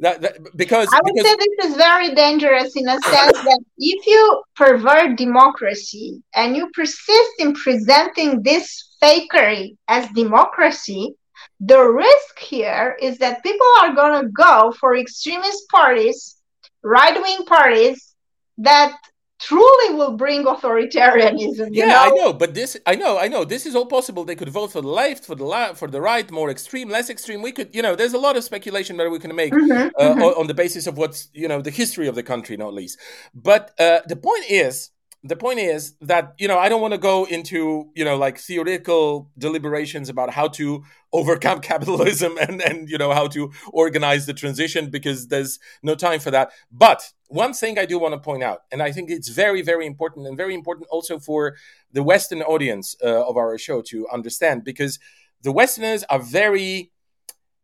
that, 0.00 0.20
that, 0.20 0.56
because 0.56 0.88
I 0.92 1.00
would 1.02 1.14
because, 1.14 1.30
say 1.30 1.36
this 1.36 1.70
is 1.70 1.76
very 1.76 2.14
dangerous 2.14 2.76
in 2.76 2.88
a 2.88 3.00
sense 3.00 3.38
that 3.42 3.60
if 3.78 4.06
you 4.06 4.42
pervert 4.54 5.16
democracy 5.16 6.22
and 6.34 6.56
you 6.56 6.70
persist 6.72 7.30
in 7.40 7.54
presenting 7.54 8.42
this 8.42 8.96
fakery 9.02 9.76
as 9.88 10.08
democracy, 10.10 11.14
the 11.58 11.82
risk 11.82 12.38
here 12.38 12.96
is 13.02 13.18
that 13.18 13.42
people 13.42 13.66
are 13.80 13.92
going 13.94 14.22
to 14.22 14.28
go 14.28 14.72
for 14.78 14.96
extremist 14.96 15.68
parties, 15.68 16.36
right 16.82 17.20
wing 17.20 17.44
parties 17.46 18.14
that 18.58 18.96
truly 19.38 19.94
will 19.94 20.16
bring 20.16 20.44
authoritarianism. 20.44 21.68
yeah, 21.72 21.86
know? 21.86 21.96
I 21.96 22.08
know, 22.10 22.32
but 22.32 22.54
this, 22.54 22.76
I 22.86 22.94
know, 22.94 23.18
I 23.18 23.28
know, 23.28 23.44
this 23.44 23.66
is 23.66 23.74
all 23.74 23.86
possible. 23.86 24.24
They 24.24 24.34
could 24.34 24.48
vote 24.48 24.72
for 24.72 24.80
the 24.80 24.88
left, 24.88 25.24
for 25.24 25.34
the 25.34 25.44
left, 25.44 25.78
for 25.78 25.88
the 25.88 26.00
right, 26.00 26.28
more 26.30 26.50
extreme, 26.50 26.88
less 26.88 27.08
extreme. 27.08 27.42
We 27.42 27.52
could, 27.52 27.74
you 27.74 27.82
know, 27.82 27.94
there's 27.94 28.14
a 28.14 28.18
lot 28.18 28.36
of 28.36 28.44
speculation 28.44 28.96
that 28.96 29.10
we 29.10 29.18
can 29.18 29.34
make 29.34 29.52
mm-hmm, 29.52 29.72
uh, 29.72 30.10
mm-hmm. 30.10 30.22
On, 30.22 30.34
on, 30.34 30.46
the 30.46 30.54
basis 30.54 30.86
of 30.86 30.96
what's, 30.96 31.28
you 31.32 31.48
know, 31.48 31.60
the 31.60 31.70
history 31.70 32.08
of 32.08 32.14
the 32.14 32.22
country, 32.22 32.56
not 32.56 32.74
least. 32.74 32.98
But 33.34 33.72
uh, 33.78 34.00
the 34.06 34.16
point 34.16 34.44
is, 34.48 34.90
the 35.24 35.36
point 35.36 35.58
is 35.58 35.94
that 36.00 36.34
you 36.38 36.46
know 36.46 36.58
I 36.58 36.68
don't 36.68 36.80
want 36.80 36.94
to 36.94 36.98
go 36.98 37.24
into 37.24 37.90
you 37.94 38.04
know 38.04 38.16
like 38.16 38.38
theoretical 38.38 39.30
deliberations 39.36 40.08
about 40.08 40.30
how 40.30 40.48
to 40.48 40.84
overcome 41.12 41.60
capitalism 41.72 42.38
and 42.38 42.62
and 42.62 42.88
you 42.88 42.98
know 42.98 43.12
how 43.12 43.26
to 43.28 43.50
organize 43.72 44.26
the 44.26 44.34
transition 44.34 44.90
because 44.90 45.28
there's 45.28 45.58
no 45.82 45.94
time 45.94 46.20
for 46.20 46.30
that. 46.30 46.50
But 46.70 47.12
one 47.26 47.52
thing 47.52 47.78
I 47.78 47.84
do 47.84 47.98
want 47.98 48.14
to 48.14 48.20
point 48.20 48.42
out, 48.42 48.60
and 48.70 48.82
I 48.82 48.92
think 48.92 49.10
it's 49.10 49.28
very 49.28 49.62
very 49.62 49.86
important 49.86 50.26
and 50.26 50.36
very 50.36 50.54
important 50.54 50.88
also 50.90 51.18
for 51.18 51.56
the 51.92 52.02
Western 52.02 52.42
audience 52.42 52.94
uh, 53.02 53.28
of 53.28 53.36
our 53.36 53.58
show 53.58 53.82
to 53.82 54.08
understand 54.12 54.62
because 54.62 54.98
the 55.42 55.52
Westerners 55.52 56.04
are 56.08 56.20
very 56.20 56.92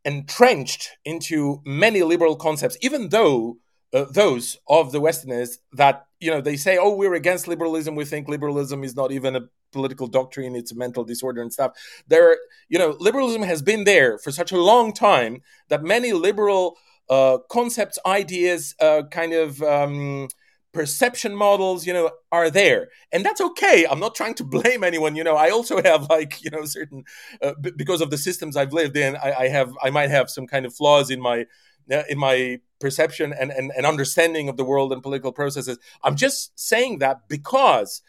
entrenched 0.04 0.90
into 1.04 1.62
many 1.64 2.02
liberal 2.02 2.36
concepts, 2.36 2.76
even 2.80 3.08
though 3.08 3.58
uh, 3.94 4.04
those 4.10 4.58
of 4.68 4.92
the 4.92 5.00
Westerners 5.00 5.58
that 5.72 6.06
you 6.20 6.30
know 6.30 6.40
they 6.40 6.56
say, 6.56 6.76
"Oh, 6.76 6.94
we're 6.94 7.14
against 7.14 7.46
liberalism. 7.48 7.94
We 7.94 8.04
think 8.04 8.28
liberalism 8.28 8.82
is 8.82 8.96
not 8.96 9.12
even 9.12 9.36
a 9.36 9.42
political 9.72 10.08
doctrine; 10.08 10.56
it's 10.56 10.72
a 10.72 10.76
mental 10.76 11.04
disorder 11.04 11.40
and 11.40 11.52
stuff." 11.52 11.72
There, 12.08 12.36
you 12.68 12.78
know, 12.78 12.96
liberalism 12.98 13.42
has 13.42 13.62
been 13.62 13.84
there 13.84 14.18
for 14.18 14.32
such 14.32 14.50
a 14.52 14.60
long 14.60 14.92
time 14.92 15.42
that 15.68 15.82
many 15.84 16.12
liberal 16.12 16.76
uh, 17.08 17.38
concepts, 17.50 17.98
ideas, 18.04 18.74
uh, 18.80 19.02
kind 19.10 19.32
of. 19.32 19.62
Um, 19.62 20.28
perception 20.72 21.36
models 21.36 21.86
you 21.86 21.92
know 21.92 22.10
are 22.32 22.50
there 22.50 22.88
and 23.12 23.24
that's 23.24 23.40
okay 23.40 23.86
i'm 23.88 24.00
not 24.00 24.12
trying 24.12 24.34
to 24.34 24.42
blame 24.56 24.82
anyone 24.82 25.14
you 25.14 25.22
know 25.22 25.36
i 25.36 25.48
also 25.48 25.80
have 25.80 26.10
like 26.10 26.42
you 26.42 26.50
know 26.50 26.64
certain 26.64 27.04
uh, 27.40 27.52
b- 27.60 27.70
because 27.76 28.00
of 28.00 28.10
the 28.10 28.18
systems 28.18 28.56
i've 28.56 28.72
lived 28.72 28.96
in 28.96 29.14
I, 29.14 29.32
I 29.32 29.48
have 29.48 29.72
i 29.84 29.90
might 29.90 30.10
have 30.10 30.28
some 30.28 30.48
kind 30.48 30.66
of 30.66 30.74
flaws 30.74 31.10
in 31.10 31.20
my 31.20 31.46
in 31.88 32.18
my 32.18 32.60
perception 32.80 33.32
and, 33.32 33.50
and, 33.50 33.72
and 33.76 33.86
understanding 33.86 34.48
of 34.48 34.56
the 34.56 34.64
world 34.64 34.92
and 34.92 35.02
political 35.02 35.32
processes. 35.32 35.78
I'm 36.02 36.16
just 36.16 36.58
saying 36.58 36.98
that 36.98 37.28
because 37.28 38.02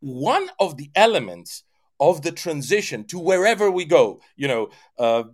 one 0.00 0.50
of 0.60 0.76
the 0.76 0.90
elements 0.94 1.64
of 1.98 2.22
the 2.22 2.32
transition 2.32 3.04
to 3.04 3.18
wherever 3.18 3.70
we 3.70 3.84
go, 3.84 4.20
you 4.36 4.48
know, 4.48 4.68
uh, 4.98 5.24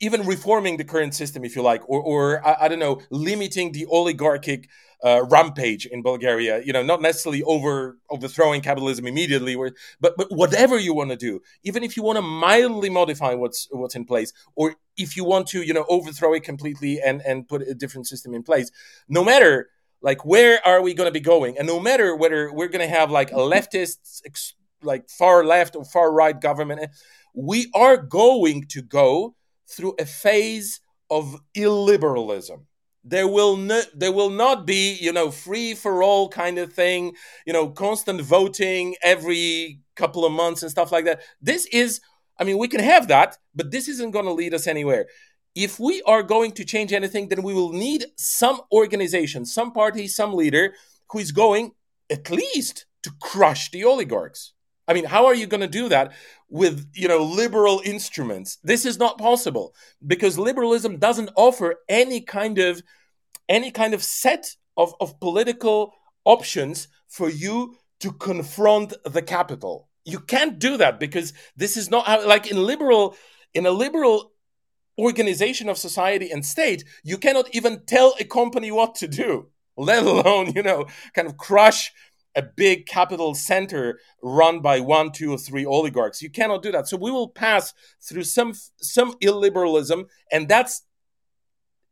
even 0.00 0.26
reforming 0.26 0.76
the 0.76 0.84
current 0.84 1.14
system, 1.14 1.44
if 1.44 1.56
you 1.56 1.62
like, 1.62 1.82
or, 1.88 2.00
or 2.00 2.46
I, 2.46 2.56
I 2.62 2.68
don't 2.68 2.78
know, 2.78 3.00
limiting 3.10 3.72
the 3.72 3.86
oligarchic 3.86 4.68
uh, 5.04 5.24
rampage 5.28 5.86
in 5.86 6.02
Bulgaria. 6.02 6.62
You 6.62 6.72
know, 6.72 6.82
not 6.82 7.02
necessarily 7.02 7.42
over 7.42 7.98
overthrowing 8.10 8.60
capitalism 8.60 9.06
immediately, 9.06 9.56
but 10.00 10.14
but 10.16 10.30
whatever 10.30 10.78
you 10.78 10.94
want 10.94 11.10
to 11.10 11.16
do, 11.16 11.40
even 11.62 11.82
if 11.82 11.96
you 11.96 12.02
want 12.02 12.16
to 12.16 12.22
mildly 12.22 12.90
modify 12.90 13.34
what's 13.34 13.68
what's 13.70 13.94
in 13.94 14.04
place, 14.04 14.32
or 14.54 14.76
if 14.96 15.16
you 15.16 15.24
want 15.24 15.46
to, 15.48 15.62
you 15.62 15.74
know, 15.74 15.86
overthrow 15.88 16.32
it 16.34 16.44
completely 16.44 17.00
and 17.00 17.22
and 17.22 17.48
put 17.48 17.62
a 17.62 17.74
different 17.74 18.06
system 18.06 18.34
in 18.34 18.42
place, 18.42 18.70
no 19.08 19.24
matter 19.24 19.68
like 20.02 20.24
where 20.24 20.60
are 20.66 20.82
we 20.82 20.94
going 20.94 21.08
to 21.08 21.12
be 21.12 21.20
going, 21.20 21.58
and 21.58 21.66
no 21.66 21.80
matter 21.80 22.14
whether 22.14 22.52
we're 22.52 22.68
going 22.68 22.86
to 22.86 22.94
have 22.94 23.10
like 23.10 23.32
a 23.32 23.36
leftist, 23.36 24.22
like 24.82 25.08
far 25.08 25.44
left 25.44 25.74
or 25.76 25.84
far 25.84 26.12
right 26.12 26.40
government, 26.40 26.90
we 27.34 27.70
are 27.74 27.96
going 27.96 28.64
to 28.68 28.82
go 28.82 29.34
through 29.68 29.94
a 29.98 30.06
phase 30.06 30.80
of 31.10 31.40
illiberalism 31.56 32.60
there 33.08 33.28
will 33.28 33.56
no, 33.56 33.82
there 33.94 34.12
will 34.12 34.30
not 34.30 34.66
be 34.66 34.94
you 35.00 35.12
know 35.12 35.30
free 35.30 35.74
for 35.74 36.02
all 36.02 36.28
kind 36.28 36.58
of 36.58 36.72
thing 36.72 37.14
you 37.46 37.52
know 37.52 37.68
constant 37.68 38.20
voting 38.20 38.96
every 39.02 39.80
couple 39.94 40.24
of 40.24 40.32
months 40.32 40.62
and 40.62 40.70
stuff 40.70 40.92
like 40.92 41.04
that. 41.04 41.22
This 41.40 41.66
is 41.66 42.00
i 42.38 42.44
mean 42.44 42.58
we 42.58 42.68
can 42.68 42.80
have 42.80 43.08
that 43.08 43.38
but 43.54 43.70
this 43.70 43.88
isn't 43.88 44.10
going 44.10 44.26
to 44.26 44.32
lead 44.32 44.54
us 44.54 44.66
anywhere. 44.66 45.06
If 45.54 45.80
we 45.80 46.02
are 46.02 46.22
going 46.22 46.52
to 46.52 46.64
change 46.64 46.92
anything 46.92 47.28
then 47.28 47.42
we 47.42 47.54
will 47.54 47.72
need 47.72 48.06
some 48.16 48.60
organization 48.72 49.46
some 49.46 49.72
party 49.72 50.08
some 50.08 50.34
leader 50.34 50.74
who 51.10 51.18
is 51.18 51.32
going 51.32 51.72
at 52.10 52.30
least 52.30 52.86
to 53.02 53.10
crush 53.20 53.70
the 53.70 53.84
oligarchs 53.84 54.52
I 54.88 54.94
mean, 54.94 55.04
how 55.04 55.26
are 55.26 55.34
you 55.34 55.46
going 55.46 55.62
to 55.62 55.66
do 55.66 55.88
that 55.88 56.12
with, 56.48 56.88
you 56.94 57.08
know, 57.08 57.22
liberal 57.22 57.80
instruments? 57.84 58.58
This 58.62 58.84
is 58.84 58.98
not 58.98 59.18
possible 59.18 59.74
because 60.06 60.38
liberalism 60.38 60.98
doesn't 60.98 61.30
offer 61.36 61.76
any 61.88 62.20
kind 62.20 62.58
of 62.58 62.82
any 63.48 63.70
kind 63.70 63.94
of 63.94 64.02
set 64.02 64.56
of, 64.76 64.94
of 65.00 65.18
political 65.20 65.94
options 66.24 66.88
for 67.08 67.28
you 67.28 67.76
to 68.00 68.12
confront 68.12 68.92
the 69.04 69.22
capital. 69.22 69.88
You 70.04 70.20
can't 70.20 70.58
do 70.58 70.76
that 70.76 71.00
because 71.00 71.32
this 71.56 71.76
is 71.76 71.90
not 71.90 72.06
how, 72.06 72.26
like 72.26 72.50
in 72.50 72.62
liberal 72.62 73.16
in 73.54 73.66
a 73.66 73.70
liberal 73.70 74.32
organization 74.98 75.68
of 75.68 75.78
society 75.78 76.30
and 76.30 76.44
state, 76.44 76.84
you 77.02 77.18
cannot 77.18 77.54
even 77.54 77.84
tell 77.86 78.14
a 78.18 78.24
company 78.24 78.70
what 78.70 78.94
to 78.96 79.08
do, 79.08 79.48
let 79.76 80.04
alone, 80.04 80.52
you 80.54 80.62
know, 80.62 80.86
kind 81.14 81.26
of 81.26 81.36
crush 81.36 81.92
a 82.36 82.42
big 82.42 82.86
capital 82.86 83.34
center 83.34 83.98
run 84.22 84.60
by 84.60 84.78
one, 84.78 85.10
two, 85.10 85.32
or 85.32 85.38
three 85.38 85.64
oligarchs. 85.64 86.22
You 86.22 86.30
cannot 86.30 86.62
do 86.62 86.70
that. 86.70 86.86
So 86.86 86.96
we 86.96 87.10
will 87.10 87.28
pass 87.28 87.72
through 88.00 88.24
some 88.24 88.52
some 88.76 89.14
illiberalism, 89.14 90.06
and 90.30 90.48
that's 90.48 90.82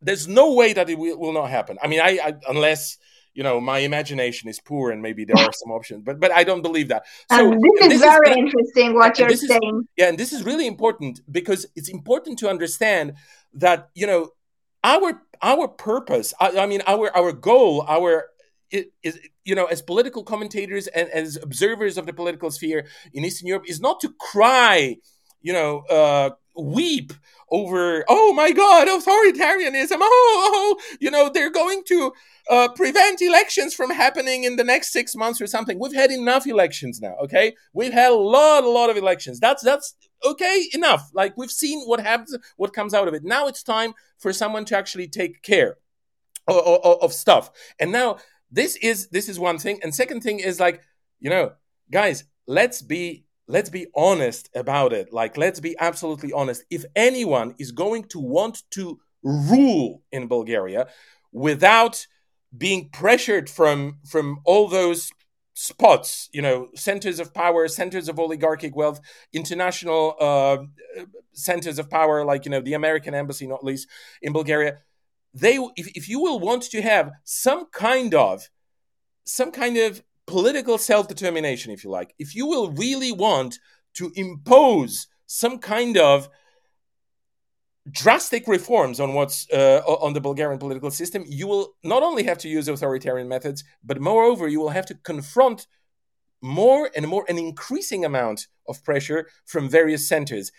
there's 0.02 0.28
no 0.28 0.52
way 0.52 0.74
that 0.74 0.88
it 0.90 0.98
will, 0.98 1.18
will 1.18 1.32
not 1.32 1.48
happen. 1.48 1.78
I 1.82 1.88
mean, 1.88 2.00
I, 2.00 2.18
I, 2.22 2.34
unless 2.48 2.98
you 3.32 3.42
know 3.42 3.60
my 3.60 3.78
imagination 3.78 4.48
is 4.48 4.60
poor 4.60 4.92
and 4.92 5.02
maybe 5.02 5.24
there 5.24 5.36
are 5.36 5.52
some 5.52 5.72
options, 5.72 6.02
but 6.04 6.20
but 6.20 6.30
I 6.30 6.44
don't 6.44 6.62
believe 6.62 6.88
that. 6.88 7.04
So 7.32 7.52
um, 7.52 7.58
this, 7.58 7.86
is 7.86 8.00
this 8.00 8.00
very 8.00 8.30
is, 8.30 8.36
interesting 8.36 8.94
what 8.94 9.18
you're 9.18 9.30
saying. 9.30 9.80
Is, 9.80 9.88
yeah, 9.96 10.08
and 10.08 10.18
this 10.18 10.32
is 10.32 10.44
really 10.44 10.66
important 10.66 11.20
because 11.32 11.66
it's 11.74 11.88
important 11.88 12.38
to 12.40 12.50
understand 12.50 13.14
that 13.54 13.88
you 13.94 14.06
know 14.06 14.30
our 14.84 15.22
our 15.40 15.68
purpose. 15.68 16.34
I, 16.38 16.58
I 16.58 16.66
mean, 16.66 16.82
our 16.86 17.10
our 17.16 17.32
goal, 17.32 17.84
our 17.88 18.26
is 18.70 19.18
you 19.44 19.54
know 19.54 19.66
as 19.66 19.82
political 19.82 20.22
commentators 20.22 20.86
and 20.88 21.08
as 21.10 21.36
observers 21.42 21.98
of 21.98 22.06
the 22.06 22.12
political 22.12 22.50
sphere 22.50 22.86
in 23.12 23.24
Eastern 23.24 23.48
Europe 23.48 23.68
is 23.68 23.80
not 23.80 24.00
to 24.00 24.12
cry, 24.18 24.96
you 25.42 25.52
know, 25.52 25.80
uh, 25.90 26.30
weep 26.56 27.12
over 27.50 28.04
oh 28.08 28.32
my 28.32 28.50
god 28.52 28.88
authoritarianism 28.88 29.96
oh, 30.00 30.00
oh 30.00 30.80
you 31.00 31.10
know 31.10 31.28
they're 31.28 31.50
going 31.50 31.82
to 31.84 32.12
uh, 32.50 32.68
prevent 32.74 33.22
elections 33.22 33.74
from 33.74 33.90
happening 33.90 34.44
in 34.44 34.56
the 34.56 34.64
next 34.64 34.92
six 34.92 35.16
months 35.16 35.40
or 35.40 35.46
something. 35.46 35.78
We've 35.78 35.94
had 35.94 36.10
enough 36.10 36.46
elections 36.46 37.00
now 37.00 37.14
okay? 37.22 37.54
We've 37.72 37.92
had 37.92 38.10
a 38.10 38.14
lot 38.14 38.64
a 38.64 38.68
lot 38.68 38.90
of 38.90 38.96
elections. 38.96 39.40
That's 39.40 39.62
that's 39.62 39.94
okay 40.24 40.68
enough. 40.72 41.10
Like 41.14 41.36
we've 41.36 41.50
seen 41.50 41.80
what 41.82 42.00
happens 42.00 42.36
what 42.56 42.72
comes 42.72 42.94
out 42.94 43.08
of 43.08 43.14
it. 43.14 43.24
Now 43.24 43.46
it's 43.46 43.62
time 43.62 43.94
for 44.18 44.32
someone 44.32 44.64
to 44.66 44.76
actually 44.76 45.08
take 45.08 45.42
care 45.42 45.76
of, 46.46 46.56
of, 46.56 47.02
of 47.02 47.12
stuff. 47.12 47.50
And 47.80 47.92
now 47.92 48.18
this 48.54 48.76
is 48.76 49.08
this 49.08 49.28
is 49.28 49.38
one 49.38 49.58
thing 49.58 49.78
and 49.82 49.94
second 49.94 50.20
thing 50.22 50.38
is 50.38 50.58
like 50.60 50.80
you 51.20 51.30
know 51.30 51.52
guys 51.90 52.24
let's 52.46 52.80
be 52.82 53.24
let's 53.46 53.70
be 53.70 53.86
honest 53.94 54.48
about 54.54 54.92
it. 54.92 55.12
Like, 55.12 55.36
let's 55.36 55.60
be 55.60 55.76
absolutely 55.78 56.32
honest. 56.32 56.64
If 56.70 56.84
anyone 56.96 57.54
is 57.58 57.72
going 57.72 58.04
to 58.04 58.18
want 58.18 58.62
to 58.70 58.98
rule 59.22 60.02
in 60.12 60.28
Bulgaria 60.28 60.86
without 61.32 62.06
being 62.56 62.88
pressured 62.90 63.50
from 63.50 63.98
from 64.08 64.40
all 64.44 64.68
those 64.68 65.10
spots, 65.54 66.28
you 66.32 66.42
know, 66.42 66.68
centers 66.74 67.18
of 67.20 67.32
power, 67.34 67.66
centers 67.68 68.08
of 68.08 68.18
oligarchic 68.18 68.76
wealth, 68.76 69.00
international 69.32 70.14
uh, 70.20 70.58
centers 71.32 71.78
of 71.78 71.90
power, 71.90 72.24
like 72.24 72.44
you 72.44 72.50
know 72.50 72.60
the 72.60 72.74
American 72.74 73.14
embassy, 73.14 73.46
not 73.46 73.64
least 73.64 73.88
in 74.22 74.32
Bulgaria. 74.32 74.78
They, 75.34 75.56
if, 75.76 75.88
if 75.96 76.08
you 76.08 76.20
will 76.20 76.38
want 76.38 76.62
to 76.70 76.80
have 76.80 77.10
some 77.24 77.66
kind 77.66 78.14
of 78.14 78.48
some 79.26 79.50
kind 79.50 79.76
of 79.76 80.02
political 80.26 80.78
self 80.78 81.08
determination, 81.08 81.72
if 81.72 81.82
you 81.84 81.90
like, 81.90 82.14
if 82.18 82.34
you 82.34 82.46
will 82.46 82.70
really 82.70 83.12
want 83.12 83.58
to 83.94 84.12
impose 84.14 85.08
some 85.26 85.58
kind 85.58 85.96
of 85.96 86.28
drastic 87.90 88.46
reforms 88.48 88.98
on 89.00 89.12
what's 89.14 89.50
uh, 89.52 89.82
on 89.86 90.12
the 90.14 90.20
Bulgarian 90.20 90.58
political 90.58 90.90
system, 90.90 91.24
you 91.26 91.46
will 91.46 91.74
not 91.82 92.02
only 92.02 92.22
have 92.24 92.38
to 92.38 92.48
use 92.48 92.68
authoritarian 92.68 93.28
methods, 93.28 93.64
but 93.82 94.00
moreover, 94.00 94.48
you 94.48 94.60
will 94.60 94.70
have 94.70 94.86
to 94.86 94.94
confront 94.94 95.66
more 96.40 96.90
and 96.94 97.08
more 97.08 97.24
an 97.28 97.38
increasing 97.38 98.04
amount 98.04 98.48
of 98.68 98.82
pressure 98.84 99.28
from 99.46 99.68
various 99.68 100.06
centers. 100.06 100.52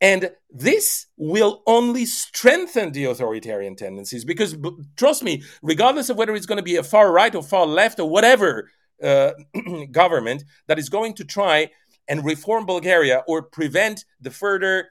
And 0.00 0.30
this 0.50 1.06
will 1.16 1.62
only 1.66 2.06
strengthen 2.06 2.92
the 2.92 3.06
authoritarian 3.06 3.74
tendencies 3.74 4.24
because, 4.24 4.56
trust 4.96 5.24
me, 5.24 5.42
regardless 5.60 6.08
of 6.08 6.16
whether 6.16 6.34
it's 6.34 6.46
going 6.46 6.58
to 6.58 6.62
be 6.62 6.76
a 6.76 6.84
far 6.84 7.12
right 7.12 7.34
or 7.34 7.42
far 7.42 7.66
left 7.66 7.98
or 7.98 8.08
whatever 8.08 8.70
uh, 9.02 9.32
government 9.90 10.44
that 10.68 10.78
is 10.78 10.88
going 10.88 11.14
to 11.14 11.24
try 11.24 11.70
and 12.08 12.24
reform 12.24 12.64
Bulgaria 12.64 13.22
or 13.26 13.42
prevent 13.42 14.04
the 14.20 14.30
further 14.30 14.90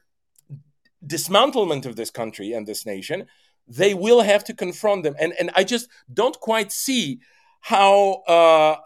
dismantlement 1.06 1.86
of 1.86 1.96
this 1.96 2.12
country 2.12 2.54
and 2.54 2.68
this 2.68 2.86
nation, 2.86 3.25
they 3.68 3.94
will 3.94 4.22
have 4.22 4.44
to 4.46 4.53
confront 4.53 5.03
them. 5.03 5.16
And 5.20 5.34
and 5.40 5.51
I 5.55 5.64
just 5.64 5.90
don't 6.14 6.40
quite 6.40 6.72
see 6.72 7.20
how 7.62 8.24
uh, 8.27 8.77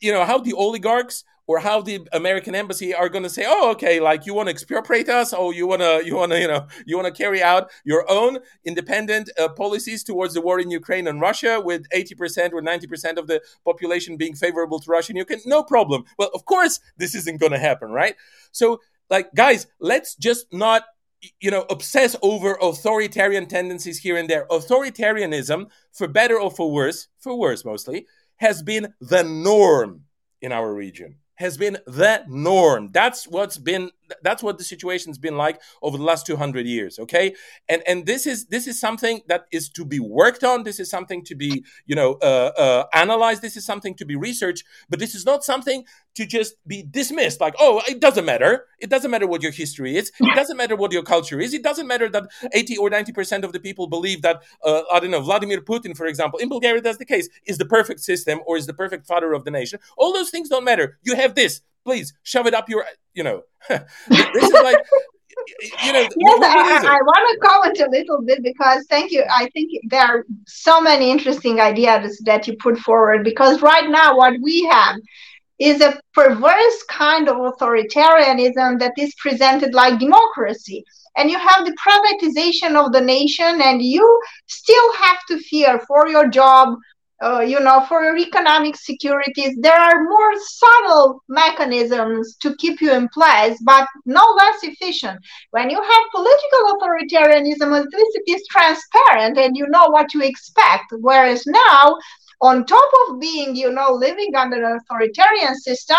you 0.00 0.12
know 0.12 0.24
how 0.24 0.38
the 0.38 0.52
oligarchs 0.52 1.24
or 1.50 1.58
how 1.58 1.82
the 1.82 2.06
American 2.12 2.54
embassy 2.54 2.94
are 2.94 3.08
going 3.08 3.24
to 3.24 3.28
say, 3.28 3.44
"Oh, 3.44 3.72
okay, 3.72 3.98
like 3.98 4.24
you 4.24 4.34
want 4.34 4.46
to 4.46 4.52
expropriate 4.52 5.08
us, 5.08 5.34
oh, 5.36 5.50
you 5.50 5.66
want 5.66 5.82
to, 5.82 6.00
you 6.06 6.14
want 6.14 6.30
to, 6.30 6.38
you 6.38 6.46
know, 6.46 6.68
you 6.86 6.96
want 6.96 7.12
to 7.12 7.22
carry 7.22 7.42
out 7.42 7.72
your 7.82 8.08
own 8.08 8.38
independent 8.64 9.30
uh, 9.36 9.48
policies 9.48 10.04
towards 10.04 10.34
the 10.34 10.40
war 10.40 10.60
in 10.60 10.70
Ukraine 10.70 11.08
and 11.08 11.20
Russia, 11.20 11.60
with 11.60 11.82
eighty 11.90 12.14
percent 12.14 12.54
or 12.54 12.62
ninety 12.62 12.86
percent 12.86 13.18
of 13.18 13.26
the 13.26 13.42
population 13.64 14.16
being 14.16 14.36
favorable 14.36 14.78
to 14.78 14.88
Russia 14.92 15.10
and 15.10 15.18
Ukraine, 15.18 15.40
no 15.44 15.64
problem." 15.64 16.04
Well, 16.18 16.30
of 16.34 16.44
course, 16.44 16.78
this 16.98 17.16
isn't 17.16 17.40
going 17.40 17.52
to 17.58 17.58
happen, 17.58 17.90
right? 17.90 18.14
So, 18.52 18.80
like, 19.14 19.34
guys, 19.34 19.66
let's 19.80 20.14
just 20.14 20.52
not 20.52 20.84
you 21.40 21.50
know 21.50 21.66
obsess 21.68 22.14
over 22.22 22.56
authoritarian 22.62 23.46
tendencies 23.46 23.98
here 23.98 24.16
and 24.16 24.30
there 24.30 24.46
authoritarianism 24.50 25.66
for 25.92 26.06
better 26.08 26.38
or 26.40 26.50
for 26.50 26.70
worse 26.72 27.08
for 27.18 27.34
worse 27.36 27.62
mostly 27.62 28.06
has 28.36 28.62
been 28.62 28.94
the 29.00 29.22
norm 29.22 30.04
in 30.40 30.50
our 30.52 30.72
region 30.72 31.16
has 31.40 31.56
been 31.56 31.78
the 31.86 32.22
norm. 32.28 32.90
That's 32.92 33.26
what's 33.26 33.56
been 33.56 33.90
that's 34.22 34.42
what 34.42 34.58
the 34.58 34.64
situation's 34.64 35.18
been 35.18 35.36
like 35.36 35.60
over 35.82 35.96
the 35.96 36.04
last 36.04 36.26
200 36.26 36.66
years 36.66 36.98
okay? 36.98 37.34
And 37.68 37.82
and 37.86 38.06
this 38.06 38.26
is 38.26 38.46
this 38.46 38.66
is 38.66 38.78
something 38.78 39.20
that 39.28 39.46
is 39.52 39.68
to 39.70 39.84
be 39.84 40.00
worked 40.00 40.44
on. 40.44 40.64
This 40.64 40.80
is 40.80 40.90
something 40.90 41.24
to 41.24 41.34
be 41.34 41.64
you 41.86 41.96
know 41.96 42.14
uh, 42.22 42.52
uh, 42.56 42.84
analyzed. 42.92 43.42
This 43.42 43.56
is 43.56 43.64
something 43.64 43.94
to 43.96 44.04
be 44.04 44.16
researched. 44.16 44.64
But 44.88 44.98
this 44.98 45.14
is 45.14 45.24
not 45.24 45.44
something 45.44 45.84
to 46.14 46.26
just 46.26 46.54
be 46.66 46.82
dismissed 46.82 47.40
like 47.40 47.54
oh 47.58 47.82
it 47.88 48.00
doesn't 48.00 48.24
matter. 48.24 48.66
It 48.78 48.90
doesn't 48.90 49.10
matter 49.10 49.26
what 49.26 49.42
your 49.42 49.52
history 49.52 49.96
is. 49.96 50.12
It 50.20 50.34
doesn't 50.34 50.56
matter 50.56 50.76
what 50.76 50.92
your 50.92 51.02
culture 51.02 51.40
is. 51.40 51.54
It 51.54 51.62
doesn't 51.62 51.86
matter 51.86 52.08
that 52.08 52.28
80 52.52 52.78
or 52.78 52.90
90 52.90 53.12
percent 53.12 53.44
of 53.44 53.52
the 53.52 53.60
people 53.60 53.86
believe 53.86 54.22
that 54.22 54.42
uh, 54.64 54.82
i 54.92 55.00
don't 55.00 55.10
know 55.10 55.20
vladimir 55.20 55.60
putin 55.60 55.96
for 55.96 56.06
example 56.06 56.38
in 56.38 56.48
bulgaria 56.48 56.80
that's 56.80 56.98
the 56.98 57.04
case 57.04 57.28
is 57.46 57.58
the 57.58 57.64
perfect 57.64 58.00
system 58.00 58.40
or 58.46 58.56
is 58.56 58.66
the 58.66 58.74
perfect 58.74 59.06
father 59.06 59.32
of 59.32 59.44
the 59.44 59.50
nation. 59.50 59.78
All 59.96 60.12
those 60.12 60.30
things 60.30 60.48
don't 60.48 60.64
matter. 60.64 60.98
You 61.02 61.16
have 61.16 61.34
this. 61.34 61.60
Please 61.84 62.12
shove 62.22 62.46
it 62.46 62.54
up 62.54 62.68
your 62.68 62.84
you 63.14 63.24
know 63.24 63.42
this 63.68 64.42
is 64.42 64.52
like 64.52 64.78
you 65.84 65.92
know 65.92 66.00
yes, 66.08 66.12
what, 66.16 66.40
what 66.40 66.86
I, 66.86 66.96
I, 66.96 67.00
want 67.02 67.40
to 67.40 67.48
comment 67.48 67.80
a 67.80 67.90
little 67.90 68.22
bit 68.22 68.42
because 68.42 68.84
thank 68.88 69.10
you 69.10 69.24
i 69.30 69.48
think 69.50 69.70
there 69.88 70.02
are 70.02 70.24
so 70.46 70.80
many 70.80 71.10
interesting 71.10 71.60
ideas 71.60 72.20
that 72.24 72.46
you 72.46 72.56
put 72.56 72.78
forward 72.78 73.24
because 73.24 73.62
right 73.62 73.88
now 73.88 74.16
what 74.16 74.34
we 74.42 74.64
have 74.64 74.96
is 75.60 75.82
a 75.82 76.00
perverse 76.14 76.82
kind 76.88 77.28
of 77.28 77.36
authoritarianism 77.36 78.78
that 78.78 78.94
is 78.98 79.14
presented 79.16 79.74
like 79.74 80.00
democracy. 80.00 80.82
And 81.16 81.30
you 81.30 81.38
have 81.38 81.66
the 81.66 81.76
privatization 81.76 82.82
of 82.82 82.92
the 82.92 83.00
nation 83.00 83.60
and 83.60 83.82
you 83.82 84.20
still 84.46 84.92
have 84.94 85.18
to 85.28 85.38
fear 85.38 85.78
for 85.86 86.08
your 86.08 86.28
job 86.28 86.78
uh, 87.22 87.40
you 87.40 87.60
know, 87.60 87.84
for 87.86 88.16
economic 88.16 88.76
securities, 88.76 89.54
there 89.60 89.78
are 89.78 90.04
more 90.04 90.32
subtle 90.38 91.22
mechanisms 91.28 92.36
to 92.36 92.56
keep 92.56 92.80
you 92.80 92.92
in 92.92 93.08
place, 93.08 93.58
but 93.64 93.86
no 94.06 94.24
less 94.38 94.62
efficient. 94.62 95.20
When 95.50 95.68
you 95.68 95.82
have 95.82 96.02
political 96.14 96.78
authoritarianism, 96.78 97.78
at 97.78 97.92
least 97.92 98.18
it 98.24 98.30
is 98.30 98.46
transparent 98.50 99.36
and 99.36 99.56
you 99.56 99.66
know 99.68 99.88
what 99.88 100.14
you 100.14 100.22
expect. 100.22 100.92
Whereas 100.92 101.44
now, 101.46 101.98
on 102.40 102.64
top 102.64 102.90
of 103.08 103.20
being, 103.20 103.54
you 103.54 103.70
know, 103.70 103.92
living 103.92 104.34
under 104.34 104.64
an 104.64 104.78
authoritarian 104.78 105.54
system, 105.56 105.98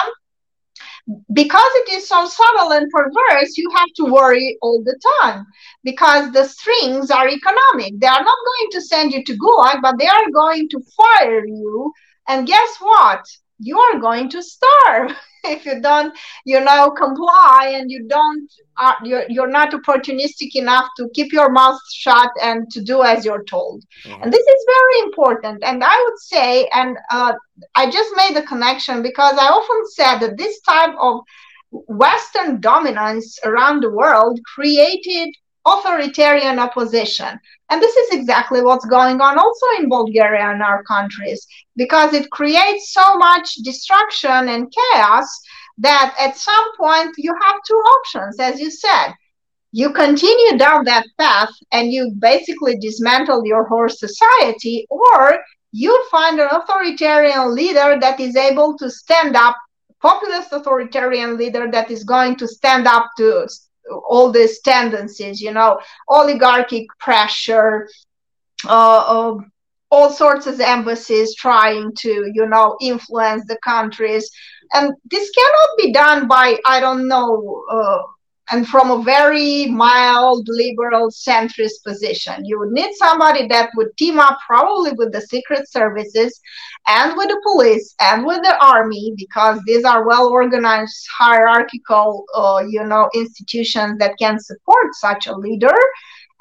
because 1.33 1.71
it 1.75 1.89
is 1.93 2.07
so 2.07 2.25
subtle 2.25 2.71
and 2.73 2.89
perverse, 2.91 3.57
you 3.57 3.69
have 3.75 3.89
to 3.95 4.05
worry 4.05 4.57
all 4.61 4.83
the 4.83 4.99
time 5.21 5.45
because 5.83 6.31
the 6.31 6.45
strings 6.45 7.11
are 7.11 7.27
economic. 7.27 7.99
They 7.99 8.07
are 8.07 8.23
not 8.23 8.37
going 8.45 8.71
to 8.71 8.81
send 8.81 9.11
you 9.13 9.23
to 9.23 9.37
Gulag, 9.37 9.81
but 9.81 9.97
they 9.97 10.07
are 10.07 10.31
going 10.33 10.69
to 10.69 10.81
fire 10.95 11.45
you. 11.45 11.91
And 12.27 12.47
guess 12.47 12.77
what? 12.79 13.25
You 13.62 13.80
are 13.80 14.00
going 14.00 14.30
to 14.30 14.43
starve. 14.43 15.12
if 15.43 15.65
you 15.65 15.82
don't 15.82 16.15
you 16.45 16.60
know 16.60 16.91
comply 16.91 17.74
and 17.76 17.89
you 17.89 18.08
don't 18.08 18.52
uh, 18.78 18.93
you're, 19.04 19.26
you're 19.28 19.50
not 19.50 19.71
opportunistic 19.71 20.56
enough 20.56 20.88
to 20.97 21.10
keep 21.13 21.32
your 21.32 21.52
mouth 21.52 21.80
shut 21.91 22.30
and 22.41 22.69
to 22.71 22.82
do 22.82 23.04
as 23.04 23.26
you're 23.26 23.43
told 23.43 23.84
mm-hmm. 24.06 24.21
and 24.21 24.32
this 24.32 24.45
is 24.45 24.65
very 24.67 25.00
important 25.06 25.63
and 25.63 25.84
i 25.84 26.04
would 26.04 26.19
say 26.19 26.69
and 26.74 26.97
uh, 27.12 27.34
i 27.76 27.89
just 27.89 28.12
made 28.15 28.36
the 28.36 28.43
connection 28.43 29.02
because 29.02 29.38
i 29.39 29.47
often 29.47 29.82
said 29.91 30.19
that 30.19 30.38
this 30.38 30.60
type 30.62 30.93
of 31.00 31.21
western 31.71 32.60
dominance 32.60 33.39
around 33.43 33.82
the 33.82 33.89
world 33.89 34.39
created 34.56 35.30
authoritarian 35.65 36.60
opposition. 36.60 37.39
And 37.69 37.82
this 37.82 37.95
is 37.95 38.10
exactly 38.12 38.62
what's 38.62 38.86
going 38.86 39.21
on 39.21 39.38
also 39.38 39.65
in 39.80 39.89
Bulgaria 39.89 40.50
and 40.50 40.62
our 40.62 40.84
countries, 40.84 41.45
because 41.76 42.13
it 42.13 42.32
creates 42.32 42.93
so 42.93 43.15
much 43.17 43.56
destruction 43.63 44.50
and 44.50 44.71
chaos 44.71 45.28
that 45.78 46.15
at 46.19 46.38
some 46.38 46.76
point 46.78 47.13
you 47.17 47.34
have 47.41 47.56
two 47.67 47.76
options, 47.76 48.39
as 48.39 48.60
you 48.60 48.69
said. 48.69 49.13
You 49.71 49.93
continue 49.93 50.58
down 50.58 50.84
that 50.86 51.06
path 51.17 51.52
and 51.71 51.93
you 51.93 52.12
basically 52.19 52.78
dismantle 52.78 53.45
your 53.45 53.65
whole 53.67 53.88
society, 53.88 54.86
or 54.89 55.39
you 55.71 56.06
find 56.12 56.39
an 56.39 56.50
authoritarian 56.52 57.56
leader 57.56 57.97
that 58.02 58.19
is 58.19 58.36
able 58.36 58.78
to 58.80 58.89
stand 58.89 59.38
up, 59.38 59.56
populist 60.02 60.52
authoritarian 60.52 61.38
leader 61.38 61.71
that 61.71 61.89
is 61.89 62.04
going 62.04 62.36
to 62.36 62.47
stand 62.47 62.86
up 62.86 63.06
to 63.17 63.47
all 64.07 64.31
these 64.31 64.59
tendencies, 64.61 65.41
you 65.41 65.51
know, 65.51 65.79
oligarchic 66.09 66.87
pressure, 66.99 67.87
uh, 68.67 69.03
uh, 69.07 69.37
all 69.89 70.09
sorts 70.09 70.47
of 70.47 70.59
embassies 70.59 71.35
trying 71.35 71.93
to, 71.95 72.31
you 72.33 72.45
know, 72.47 72.77
influence 72.81 73.45
the 73.45 73.57
countries. 73.63 74.29
And 74.73 74.93
this 75.09 75.29
cannot 75.31 75.69
be 75.77 75.91
done 75.91 76.27
by, 76.27 76.57
I 76.65 76.79
don't 76.79 77.07
know, 77.07 77.63
uh, 77.69 77.99
and 78.51 78.67
from 78.67 78.91
a 78.91 79.03
very 79.03 79.67
mild 79.67 80.47
liberal 80.49 81.09
centrist 81.09 81.83
position. 81.85 82.43
You 82.45 82.59
would 82.59 82.71
need 82.71 82.93
somebody 82.95 83.47
that 83.47 83.71
would 83.75 83.95
team 83.97 84.19
up 84.19 84.37
probably 84.45 84.91
with 84.91 85.11
the 85.13 85.21
secret 85.21 85.69
services 85.69 86.39
and 86.87 87.15
with 87.15 87.29
the 87.29 87.39
police 87.43 87.95
and 87.99 88.25
with 88.25 88.41
the 88.43 88.57
army 88.63 89.13
because 89.15 89.59
these 89.65 89.83
are 89.83 90.07
well 90.07 90.27
organized 90.27 91.07
hierarchical 91.17 92.25
uh, 92.35 92.63
you 92.67 92.83
know 92.83 93.09
institutions 93.13 93.97
that 93.99 94.17
can 94.17 94.39
support 94.39 94.93
such 94.93 95.27
a 95.27 95.35
leader 95.35 95.77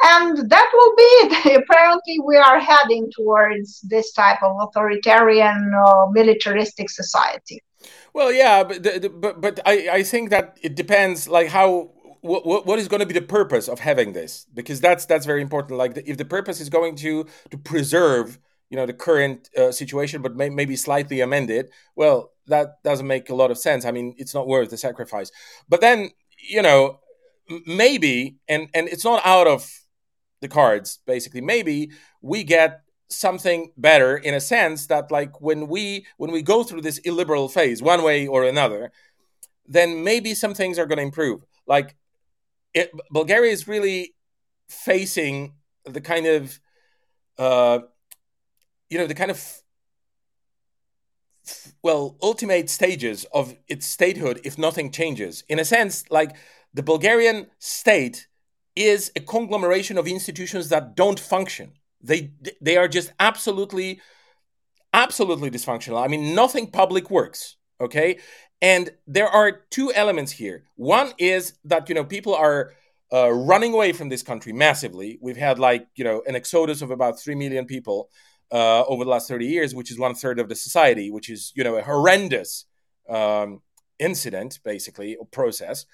and 0.02 0.50
that 0.50 0.70
will 0.72 0.94
be 0.96 1.02
it. 1.02 1.62
apparently 1.62 2.18
we 2.24 2.36
are 2.36 2.58
heading 2.58 3.10
towards 3.14 3.80
this 3.82 4.12
type 4.12 4.42
of 4.42 4.56
authoritarian 4.60 5.72
uh, 5.86 6.06
militaristic 6.10 6.88
society 6.88 7.62
well 8.14 8.32
yeah 8.32 8.64
but 8.64 8.82
but, 9.20 9.40
but 9.40 9.60
I, 9.66 9.88
I 9.92 10.02
think 10.02 10.30
that 10.30 10.58
it 10.62 10.74
depends 10.74 11.28
like 11.28 11.48
how 11.48 11.90
what, 12.22 12.66
what 12.66 12.78
is 12.78 12.88
going 12.88 13.00
to 13.00 13.06
be 13.06 13.14
the 13.14 13.22
purpose 13.22 13.68
of 13.68 13.80
having 13.80 14.12
this? 14.12 14.46
Because 14.52 14.80
that's 14.80 15.06
that's 15.06 15.26
very 15.26 15.42
important. 15.42 15.78
Like 15.78 15.96
if 16.06 16.16
the 16.16 16.24
purpose 16.24 16.60
is 16.60 16.68
going 16.68 16.96
to 16.96 17.26
to 17.50 17.58
preserve 17.58 18.38
you 18.68 18.76
know 18.76 18.86
the 18.86 18.94
current 18.94 19.50
uh, 19.56 19.72
situation 19.72 20.22
but 20.22 20.36
may, 20.36 20.48
maybe 20.48 20.76
slightly 20.76 21.20
amend 21.20 21.50
it 21.50 21.72
well 21.96 22.30
that 22.46 22.80
doesn't 22.84 23.06
make 23.06 23.30
a 23.30 23.34
lot 23.34 23.50
of 23.50 23.58
sense. 23.58 23.84
I 23.84 23.90
mean 23.90 24.14
it's 24.18 24.34
not 24.34 24.46
worth 24.46 24.70
the 24.70 24.76
sacrifice. 24.76 25.30
But 25.68 25.80
then 25.80 26.10
you 26.48 26.62
know 26.62 27.00
maybe 27.66 28.36
and 28.48 28.68
and 28.74 28.88
it's 28.88 29.04
not 29.04 29.22
out 29.24 29.46
of 29.46 29.68
the 30.40 30.48
cards 30.48 31.00
basically. 31.06 31.40
Maybe 31.40 31.90
we 32.22 32.44
get 32.44 32.82
something 33.08 33.72
better 33.76 34.16
in 34.16 34.34
a 34.34 34.40
sense 34.40 34.86
that 34.86 35.10
like 35.10 35.40
when 35.40 35.66
we 35.66 36.06
when 36.16 36.30
we 36.30 36.42
go 36.42 36.62
through 36.62 36.82
this 36.82 36.98
illiberal 36.98 37.48
phase 37.48 37.82
one 37.82 38.04
way 38.04 38.26
or 38.26 38.44
another 38.44 38.92
then 39.70 40.02
maybe 40.02 40.34
some 40.34 40.52
things 40.52 40.78
are 40.78 40.86
going 40.86 40.98
to 40.98 41.02
improve. 41.02 41.44
Like 41.66 41.96
it, 42.74 42.90
Bulgaria 43.10 43.52
is 43.52 43.66
really 43.66 44.14
facing 44.68 45.54
the 45.84 46.00
kind 46.00 46.26
of, 46.26 46.60
uh, 47.38 47.80
you 48.88 48.98
know, 48.98 49.06
the 49.06 49.14
kind 49.14 49.30
of, 49.30 49.62
well, 51.82 52.16
ultimate 52.22 52.70
stages 52.70 53.26
of 53.32 53.56
its 53.68 53.86
statehood 53.86 54.40
if 54.44 54.58
nothing 54.58 54.90
changes. 54.90 55.44
In 55.48 55.58
a 55.58 55.64
sense, 55.64 56.04
like 56.10 56.36
the 56.72 56.82
Bulgarian 56.82 57.48
state 57.58 58.28
is 58.76 59.10
a 59.16 59.20
conglomeration 59.20 59.98
of 59.98 60.06
institutions 60.06 60.68
that 60.68 60.94
don't 60.94 61.18
function. 61.18 61.72
They 62.00 62.32
they 62.60 62.76
are 62.76 62.88
just 62.88 63.12
absolutely, 63.18 64.00
absolutely 64.92 65.50
dysfunctional. 65.50 66.02
I 66.02 66.08
mean, 66.08 66.34
nothing 66.34 66.70
public 66.70 67.10
works. 67.10 67.56
Okay, 67.80 68.18
and 68.62 68.90
there 69.06 69.28
are 69.28 69.52
two 69.70 69.92
elements 69.94 70.32
here. 70.32 70.64
One 70.76 71.12
is 71.18 71.54
that 71.64 71.88
you 71.88 71.94
know 71.94 72.04
people 72.04 72.34
are 72.34 72.72
uh, 73.12 73.30
running 73.30 73.72
away 73.72 73.92
from 73.92 74.08
this 74.08 74.22
country 74.22 74.52
massively. 74.52 75.18
We've 75.20 75.36
had 75.36 75.58
like 75.58 75.86
you 75.94 76.04
know 76.04 76.22
an 76.26 76.36
exodus 76.36 76.82
of 76.82 76.90
about 76.90 77.18
three 77.18 77.34
million 77.34 77.66
people 77.66 78.10
uh, 78.52 78.84
over 78.84 79.04
the 79.04 79.10
last 79.10 79.28
thirty 79.28 79.46
years, 79.46 79.74
which 79.74 79.90
is 79.90 79.98
one 79.98 80.14
third 80.14 80.38
of 80.38 80.48
the 80.48 80.54
society, 80.54 81.10
which 81.10 81.30
is 81.30 81.52
you 81.54 81.64
know 81.64 81.76
a 81.76 81.82
horrendous 81.82 82.66
um, 83.08 83.62
incident, 83.98 84.60
basically 84.64 85.16
or 85.16 85.26
process. 85.26 85.86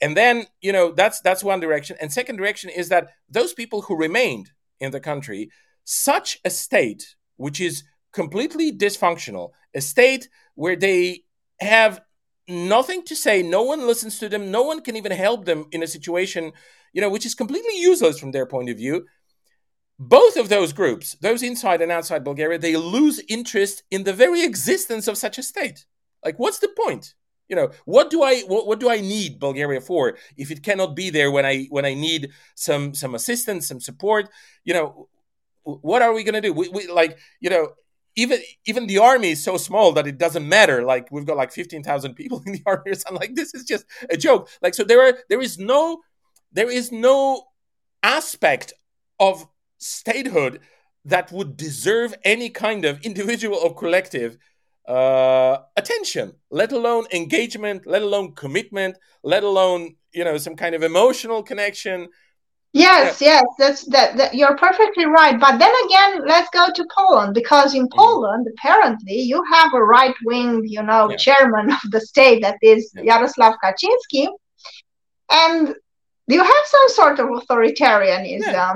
And 0.00 0.16
then 0.16 0.46
you 0.60 0.72
know 0.72 0.92
that's 0.92 1.20
that's 1.20 1.44
one 1.44 1.60
direction. 1.60 1.96
And 2.00 2.12
second 2.12 2.36
direction 2.36 2.70
is 2.70 2.88
that 2.88 3.08
those 3.28 3.52
people 3.52 3.82
who 3.82 3.96
remained 3.96 4.50
in 4.80 4.90
the 4.90 5.00
country, 5.00 5.50
such 5.84 6.38
a 6.44 6.50
state 6.50 7.14
which 7.36 7.60
is 7.60 7.84
completely 8.12 8.72
dysfunctional, 8.72 9.50
a 9.74 9.80
state 9.80 10.28
where 10.56 10.74
they 10.74 11.22
have 11.60 12.00
nothing 12.48 13.02
to 13.04 13.14
say. 13.14 13.42
No 13.42 13.62
one 13.62 13.86
listens 13.86 14.18
to 14.18 14.28
them. 14.28 14.50
No 14.50 14.62
one 14.62 14.80
can 14.80 14.96
even 14.96 15.12
help 15.12 15.44
them 15.44 15.66
in 15.70 15.82
a 15.82 15.86
situation, 15.86 16.52
you 16.92 17.00
know, 17.00 17.10
which 17.10 17.26
is 17.26 17.34
completely 17.34 17.78
useless 17.78 18.18
from 18.18 18.32
their 18.32 18.46
point 18.46 18.70
of 18.70 18.76
view. 18.76 19.06
Both 19.98 20.36
of 20.36 20.48
those 20.48 20.72
groups, 20.72 21.16
those 21.20 21.42
inside 21.42 21.82
and 21.82 21.90
outside 21.90 22.24
Bulgaria, 22.24 22.58
they 22.58 22.76
lose 22.76 23.20
interest 23.28 23.82
in 23.90 24.04
the 24.04 24.12
very 24.12 24.44
existence 24.44 25.08
of 25.08 25.18
such 25.18 25.38
a 25.38 25.42
state. 25.42 25.84
Like, 26.24 26.38
what's 26.38 26.60
the 26.60 26.68
point? 26.68 27.14
You 27.48 27.56
know, 27.56 27.70
what 27.84 28.10
do 28.10 28.22
I 28.22 28.40
what, 28.42 28.66
what 28.66 28.78
do 28.78 28.90
I 28.90 29.00
need 29.00 29.40
Bulgaria 29.40 29.80
for 29.80 30.18
if 30.36 30.50
it 30.50 30.62
cannot 30.62 30.94
be 30.94 31.10
there 31.10 31.30
when 31.30 31.46
I 31.46 31.66
when 31.70 31.84
I 31.86 31.94
need 31.94 32.30
some 32.54 32.94
some 32.94 33.14
assistance, 33.14 33.66
some 33.66 33.80
support? 33.80 34.28
You 34.64 34.74
know, 34.74 35.08
what 35.64 36.02
are 36.02 36.12
we 36.12 36.24
going 36.24 36.34
to 36.34 36.40
do? 36.42 36.52
We, 36.52 36.68
we 36.68 36.86
like 36.86 37.18
you 37.40 37.50
know 37.50 37.70
even 38.16 38.40
even 38.66 38.86
the 38.86 38.98
army 38.98 39.30
is 39.30 39.42
so 39.42 39.56
small 39.56 39.92
that 39.92 40.06
it 40.06 40.18
doesn't 40.18 40.48
matter. 40.48 40.82
Like 40.82 41.10
we've 41.10 41.26
got 41.26 41.36
like 41.36 41.52
fifteen 41.52 41.82
thousand 41.82 42.14
people 42.14 42.42
in 42.46 42.52
the 42.52 42.62
army, 42.66 42.92
I'm 43.08 43.14
like 43.14 43.34
this 43.34 43.54
is 43.54 43.64
just 43.64 43.84
a 44.10 44.16
joke. 44.16 44.48
Like 44.62 44.74
so, 44.74 44.84
there 44.84 45.00
are 45.06 45.18
there 45.28 45.40
is 45.40 45.58
no 45.58 46.00
there 46.52 46.70
is 46.70 46.90
no 46.92 47.44
aspect 48.02 48.72
of 49.20 49.46
statehood 49.78 50.60
that 51.04 51.32
would 51.32 51.56
deserve 51.56 52.14
any 52.24 52.50
kind 52.50 52.84
of 52.84 53.00
individual 53.00 53.56
or 53.56 53.74
collective 53.74 54.36
uh, 54.86 55.58
attention, 55.76 56.32
let 56.50 56.72
alone 56.72 57.06
engagement, 57.12 57.86
let 57.86 58.02
alone 58.02 58.34
commitment, 58.34 58.96
let 59.22 59.42
alone 59.44 59.96
you 60.12 60.24
know 60.24 60.38
some 60.38 60.56
kind 60.56 60.74
of 60.74 60.82
emotional 60.82 61.42
connection. 61.42 62.08
Yes, 62.72 63.20
yes, 63.20 63.44
that's 63.58 63.84
that, 63.86 64.16
that. 64.18 64.34
You're 64.34 64.56
perfectly 64.56 65.06
right. 65.06 65.40
But 65.40 65.58
then 65.58 65.72
again, 65.86 66.22
let's 66.26 66.50
go 66.50 66.66
to 66.72 66.86
Poland 66.94 67.34
because 67.34 67.74
in 67.74 67.88
mm-hmm. 67.88 67.98
Poland, 67.98 68.46
apparently, 68.52 69.20
you 69.20 69.42
have 69.50 69.72
a 69.72 69.82
right 69.82 70.14
wing, 70.24 70.62
you 70.66 70.82
know, 70.82 71.10
yeah. 71.10 71.16
chairman 71.16 71.72
of 71.84 71.90
the 71.90 72.00
state 72.00 72.42
that 72.42 72.58
is 72.62 72.92
yeah. 72.94 73.26
Kaczynski, 73.26 74.28
and 75.30 75.74
you 76.26 76.42
have 76.42 76.64
some 76.66 76.88
sort 76.88 77.18
of 77.18 77.28
authoritarianism, 77.28 78.42
yeah. 78.42 78.74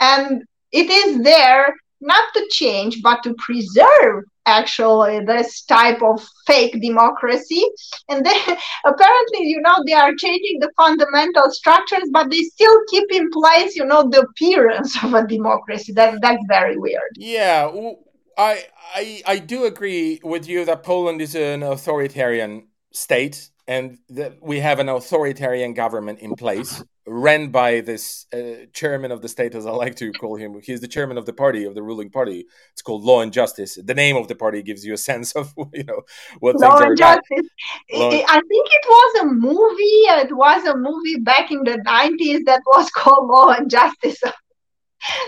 and 0.00 0.42
it 0.72 0.90
is 0.90 1.22
there 1.22 1.74
not 2.00 2.24
to 2.34 2.46
change 2.50 3.02
but 3.02 3.22
to 3.22 3.34
preserve 3.34 4.24
actually 4.46 5.20
this 5.26 5.62
type 5.62 6.00
of 6.02 6.26
fake 6.46 6.80
democracy. 6.80 7.62
And 8.08 8.24
then 8.24 8.40
apparently 8.84 9.42
you 9.42 9.60
know 9.60 9.76
they 9.86 9.92
are 9.92 10.14
changing 10.14 10.60
the 10.60 10.70
fundamental 10.76 11.50
structures 11.50 12.08
but 12.12 12.30
they 12.30 12.42
still 12.42 12.80
keep 12.88 13.10
in 13.12 13.30
place 13.30 13.76
you 13.76 13.84
know 13.84 14.08
the 14.08 14.20
appearance 14.20 14.96
of 15.04 15.14
a 15.14 15.26
democracy. 15.26 15.92
That 15.92 16.20
that's 16.22 16.42
very 16.48 16.76
weird. 16.78 17.12
Yeah 17.16 17.70
i 18.38 18.64
i 18.94 19.22
i 19.26 19.38
do 19.38 19.64
agree 19.64 20.20
with 20.22 20.48
you 20.48 20.64
that 20.64 20.82
poland 20.84 21.20
is 21.20 21.34
an 21.34 21.62
authoritarian 21.62 22.68
state 22.92 23.50
and 23.66 23.98
that 24.08 24.40
we 24.40 24.60
have 24.60 24.78
an 24.78 24.88
authoritarian 24.88 25.74
government 25.74 26.20
in 26.20 26.34
place 26.34 26.82
ran 27.08 27.48
by 27.48 27.80
this 27.80 28.26
uh, 28.32 28.66
chairman 28.72 29.10
of 29.10 29.22
the 29.22 29.28
state, 29.28 29.54
as 29.54 29.66
I 29.66 29.70
like 29.70 29.96
to 29.96 30.12
call 30.12 30.36
him. 30.36 30.60
He's 30.62 30.80
the 30.80 30.88
chairman 30.88 31.18
of 31.18 31.26
the 31.26 31.32
party, 31.32 31.64
of 31.64 31.74
the 31.74 31.82
ruling 31.82 32.10
party. 32.10 32.46
It's 32.72 32.82
called 32.82 33.02
Law 33.02 33.20
and 33.20 33.32
Justice. 33.32 33.78
The 33.82 33.94
name 33.94 34.16
of 34.16 34.28
the 34.28 34.34
party 34.34 34.62
gives 34.62 34.84
you 34.84 34.92
a 34.92 34.98
sense 35.10 35.32
of, 35.32 35.52
you 35.72 35.84
know, 35.84 36.02
what 36.40 36.56
Law 36.56 36.78
and 36.78 36.96
Justice. 36.96 37.48
Law 37.92 38.10
I 38.10 38.40
think 38.48 38.66
it 38.70 38.86
was 38.88 39.22
a 39.22 39.26
movie. 39.26 39.98
It 40.24 40.36
was 40.36 40.64
a 40.66 40.76
movie 40.76 41.18
back 41.20 41.50
in 41.50 41.64
the 41.64 41.78
90s 41.86 42.44
that 42.46 42.62
was 42.66 42.90
called 42.94 43.28
Law 43.28 43.50
and 43.50 43.70
Justice. 43.70 44.20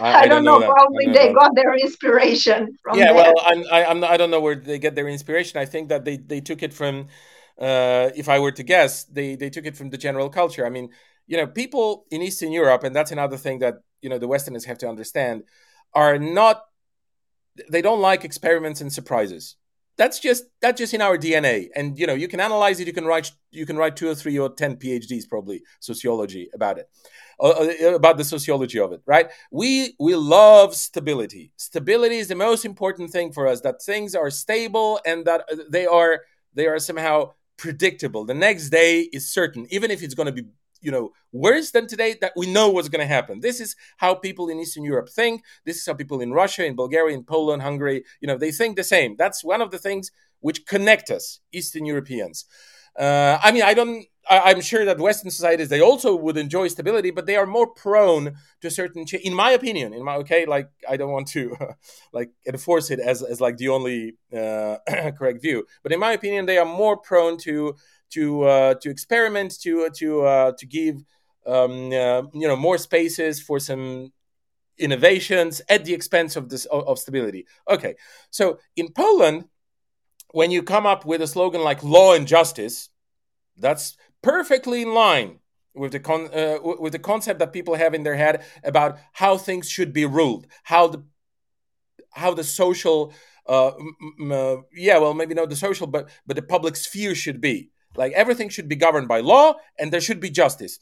I, 0.01 0.13
I, 0.13 0.21
I, 0.23 0.27
don't, 0.27 0.45
know. 0.45 0.59
know 0.59 0.73
probably 0.73 1.07
they 1.07 1.33
got 1.33 1.55
their 1.55 1.75
inspiration 1.75 2.77
from. 2.83 2.99
Yeah, 2.99 3.13
there. 3.13 3.15
well, 3.15 3.35
I'm, 3.45 3.65
I, 3.71 3.85
I'm, 3.85 4.03
I 4.03 4.17
don't 4.17 4.31
know 4.31 4.41
where 4.41 4.57
they 4.57 4.81
get 4.81 4.97
their 4.97 5.09
inspiration. 5.09 5.61
I 5.61 5.65
think 5.65 5.91
that 5.91 6.05
they, 6.05 6.17
they 6.17 6.41
took 6.41 6.65
it 6.65 6.75
from, 6.75 7.07
uh, 7.57 8.11
if 8.17 8.29
I 8.29 8.41
were 8.41 8.51
to 8.51 8.65
guess, 8.65 9.05
they, 9.05 9.37
they 9.37 9.49
took 9.49 9.67
it 9.67 9.77
from 9.77 9.91
the 9.91 9.97
general 9.97 10.29
culture. 10.29 10.67
I 10.67 10.71
mean, 10.71 10.91
you 11.31 11.37
know, 11.37 11.47
people 11.47 12.07
in 12.11 12.23
Eastern 12.23 12.51
Europe, 12.51 12.83
and 12.83 12.95
that's 12.95 13.13
another 13.13 13.37
thing 13.37 13.61
that 13.61 13.77
you 14.03 14.11
know 14.11 14.19
the 14.19 14.27
Westerners 14.27 14.65
have 14.65 14.79
to 14.79 14.89
understand, 14.89 15.45
are 15.95 16.19
not. 16.19 16.65
They 17.71 17.83
don't 17.83 18.01
like 18.01 18.25
experiments 18.25 18.81
and 18.81 18.93
surprises. 18.93 19.55
That's 19.97 20.19
just 20.19 20.45
that's 20.61 20.79
just 20.79 20.93
in 20.93 21.01
our 21.01 21.17
DNA, 21.17 21.69
and 21.77 21.97
you 21.97 22.09
know 22.09 22.15
you 22.15 22.27
can 22.27 22.41
analyze 22.41 22.81
it. 22.81 22.89
You 22.89 22.93
can 22.93 23.05
write 23.05 23.31
you 23.53 23.65
can 23.65 23.77
write 23.77 23.95
two 23.95 24.09
or 24.09 24.17
three 24.17 24.37
or 24.41 24.51
ten 24.51 24.75
PhDs 24.75 25.29
probably 25.29 25.63
sociology 25.79 26.49
about 26.53 26.79
it, 26.79 26.91
uh, 27.39 27.51
uh, 27.51 27.95
about 27.95 28.17
the 28.17 28.25
sociology 28.25 28.81
of 28.81 28.93
it. 28.93 29.01
Right? 29.07 29.31
We 29.53 29.95
we 30.01 30.17
love 30.17 30.75
stability. 30.75 31.53
Stability 31.57 32.19
is 32.19 32.27
the 32.27 32.35
most 32.35 32.65
important 32.65 33.11
thing 33.11 33.31
for 33.31 33.47
us. 33.47 33.61
That 33.61 33.81
things 33.81 34.17
are 34.17 34.31
stable 34.31 34.99
and 35.07 35.25
that 35.27 35.45
uh, 35.53 35.57
they 35.69 35.87
are 35.87 36.23
they 36.55 36.67
are 36.67 36.81
somehow 36.81 37.35
predictable. 37.57 38.25
The 38.25 38.35
next 38.35 38.71
day 38.71 39.03
is 39.13 39.31
certain, 39.33 39.67
even 39.71 39.93
if 39.93 40.03
it's 40.03 40.15
going 40.15 40.27
to 40.27 40.33
be 40.33 40.49
you 40.81 40.91
know 40.91 41.11
worse 41.33 41.71
than 41.71 41.87
today 41.87 42.17
that 42.21 42.33
we 42.37 42.51
know 42.51 42.69
what's 42.69 42.89
going 42.89 43.01
to 43.01 43.15
happen 43.15 43.41
this 43.41 43.61
is 43.61 43.77
how 43.99 44.15
people 44.15 44.49
in 44.49 44.59
eastern 44.59 44.85
europe 44.85 45.09
think 45.09 45.43
this 45.65 45.77
is 45.77 45.87
how 45.87 45.95
people 45.95 46.21
in 46.21 46.33
russia 46.33 46.65
in 46.65 46.75
bulgaria 46.75 47.17
in 47.17 47.25
poland 47.25 47.63
hungary 47.63 48.05
you 48.21 48.27
know 48.27 48.37
they 48.37 48.51
think 48.51 48.77
the 48.77 48.85
same 48.85 49.17
that's 49.17 49.45
one 49.45 49.61
of 49.61 49.71
the 49.71 49.79
things 49.79 50.11
which 50.41 50.67
connect 50.67 51.11
us 51.11 51.41
eastern 51.53 51.85
europeans 51.85 52.47
Uh, 52.97 53.39
I 53.43 53.53
mean, 53.53 53.63
I 53.63 53.75
don't. 53.75 54.05
I, 54.29 54.53
am 54.53 54.61
sure 54.61 54.85
that 54.85 54.99
Western 54.99 55.31
societies 55.31 55.71
they 55.71 55.81
also 55.81 56.15
would 56.15 56.37
enjoy 56.37 56.69
stability, 56.69 57.11
but 57.11 57.27
they 57.27 57.37
are 57.37 57.47
more 57.47 57.67
prone 57.67 58.37
to 58.61 58.71
certain. 58.71 59.05
In 59.25 59.35
my 59.35 59.51
opinion, 59.53 59.93
in 59.93 60.05
my 60.05 60.17
okay, 60.17 60.47
like 60.47 60.69
I 60.89 60.97
don't 60.97 61.11
want 61.11 61.29
to 61.29 61.57
like 62.13 62.31
enforce 62.47 62.91
it 62.91 63.01
as 63.01 63.23
as 63.23 63.41
like 63.41 63.57
the 63.57 63.69
only 63.69 64.15
uh, 64.33 64.77
correct 65.19 65.43
view, 65.43 65.67
but 65.83 65.93
in 65.93 66.01
my 66.01 66.13
opinion, 66.13 66.47
they 66.47 66.59
are 66.59 66.67
more 66.67 66.97
prone 66.97 67.39
to 67.39 67.75
to 68.11 68.43
uh, 68.43 68.75
to 68.75 68.91
experiment, 68.91 69.61
to 69.61 69.89
to 69.91 70.23
uh, 70.23 70.53
to 70.59 70.67
give 70.67 70.97
um, 71.47 71.93
uh, 71.93 72.23
you 72.33 72.49
know 72.49 72.57
more 72.57 72.79
spaces 72.79 73.41
for 73.41 73.59
some 73.59 74.13
innovations 74.79 75.61
at 75.69 75.85
the 75.85 75.95
expense 75.95 76.37
of 76.37 76.49
this 76.49 76.65
of, 76.67 76.99
stability. 76.99 77.47
Okay, 77.69 77.95
so 78.31 78.59
in 78.77 78.93
Poland, 78.93 79.45
when 80.33 80.51
you 80.51 80.63
come 80.63 80.87
up 80.87 81.05
with 81.05 81.23
a 81.23 81.27
slogan 81.27 81.63
like 81.63 81.83
"law 81.83 82.15
and 82.15 82.27
justice," 82.27 82.91
that's 83.57 83.97
perfectly 84.23 84.83
in 84.83 84.95
line 84.95 85.41
with 85.75 85.93
the 85.93 86.01
con- 86.01 86.31
uh, 86.35 86.59
with 86.63 86.93
the 86.93 86.99
concept 86.99 87.39
that 87.39 87.53
people 87.53 87.75
have 87.75 87.95
in 87.95 88.03
their 88.03 88.17
head 88.17 88.45
about 88.65 88.99
how 89.13 89.37
things 89.37 89.69
should 89.69 89.93
be 89.93 90.07
ruled, 90.07 90.47
how 90.65 90.89
the 90.89 91.05
how 92.13 92.35
the 92.35 92.45
social 92.45 93.13
uh, 93.47 93.73
m- 94.21 94.33
uh, 94.33 94.57
yeah, 94.73 94.99
well, 94.99 95.15
maybe 95.15 95.35
not 95.35 95.51
the 95.51 95.57
social, 95.57 95.87
but 95.87 96.09
but 96.27 96.37
the 96.37 96.43
public 96.43 96.77
sphere 96.77 97.15
should 97.15 97.41
be. 97.41 97.71
Like 97.97 98.13
everything 98.13 98.49
should 98.49 98.69
be 98.69 98.77
governed 98.77 99.09
by 99.09 99.21
law, 99.21 99.55
and 99.79 99.93
there 99.93 100.01
should 100.01 100.21
be 100.21 100.31
justice. 100.31 100.79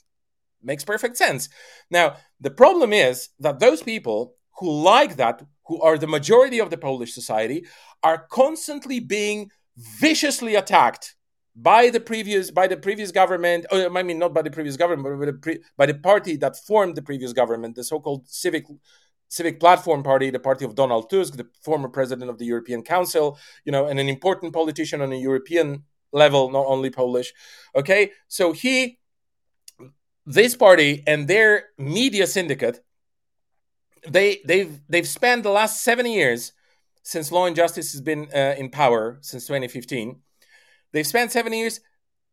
Makes 0.63 0.85
perfect 0.85 1.17
sense. 1.17 1.49
Now, 1.91 2.17
the 2.41 2.51
problem 2.51 2.93
is 2.93 3.31
that 3.39 3.61
those 3.61 3.83
people 3.83 4.35
who 4.59 4.83
like 4.83 5.17
that, 5.17 5.43
who 5.67 5.81
are 5.81 5.97
the 5.97 6.07
majority 6.07 6.59
of 6.59 6.71
the 6.71 6.77
Polish 6.77 7.15
society, 7.15 7.65
are 8.03 8.27
constantly 8.31 9.01
being 9.01 9.51
viciously 9.77 10.57
attacked 10.57 11.15
by 11.55 11.91
the 11.91 12.01
previous 12.01 12.51
by 12.51 12.67
the 12.67 12.77
previous 12.77 13.13
government. 13.13 13.67
Or, 13.71 13.97
I 13.97 14.03
mean, 14.03 14.19
not 14.19 14.35
by 14.35 14.43
the 14.43 14.51
previous 14.51 14.77
government, 14.77 15.05
but 15.05 15.19
by 15.19 15.27
the, 15.27 15.39
pre, 15.39 15.59
by 15.77 15.87
the 15.87 15.95
party 15.95 16.37
that 16.37 16.57
formed 16.57 16.97
the 16.97 17.03
previous 17.03 17.33
government, 17.33 17.77
the 17.77 17.85
so-called 17.85 18.29
civic 18.29 18.67
civic 19.29 19.61
platform 19.61 20.03
party 20.03 20.31
the 20.31 20.39
party 20.39 20.65
of 20.65 20.75
donald 20.75 21.11
tusk 21.11 21.37
the 21.37 21.47
former 21.63 21.89
president 21.89 22.31
of 22.31 22.39
the 22.39 22.47
european 22.47 22.83
council 22.83 23.39
you 23.65 23.71
know 23.71 23.87
and 23.87 24.01
an 24.01 24.09
important 24.09 24.55
politician 24.55 25.03
on 25.03 25.13
a 25.13 25.17
european 25.17 25.85
level 26.13 26.51
not 26.51 26.67
only 26.67 26.91
polish. 26.91 27.33
Okay 27.75 28.13
so 28.29 28.53
he 28.53 28.99
this 30.27 30.55
party 30.55 31.03
and 31.07 31.27
their 31.27 31.65
media 31.79 32.27
syndicate 32.27 32.81
they 34.07 34.41
they've 34.45 34.81
they've 34.89 35.09
spent 35.09 35.43
the 35.43 35.51
last 35.51 35.83
seven 35.83 36.07
years 36.07 36.53
since 37.03 37.33
law 37.33 37.47
and 37.47 37.57
justice 37.57 37.93
has 37.93 38.03
been 38.03 38.29
uh, 38.35 38.55
in 38.59 38.69
power 38.69 39.19
since 39.23 39.47
2015 39.47 40.21
they've 40.93 41.07
spent 41.07 41.33
seven 41.33 41.53
years 41.53 41.81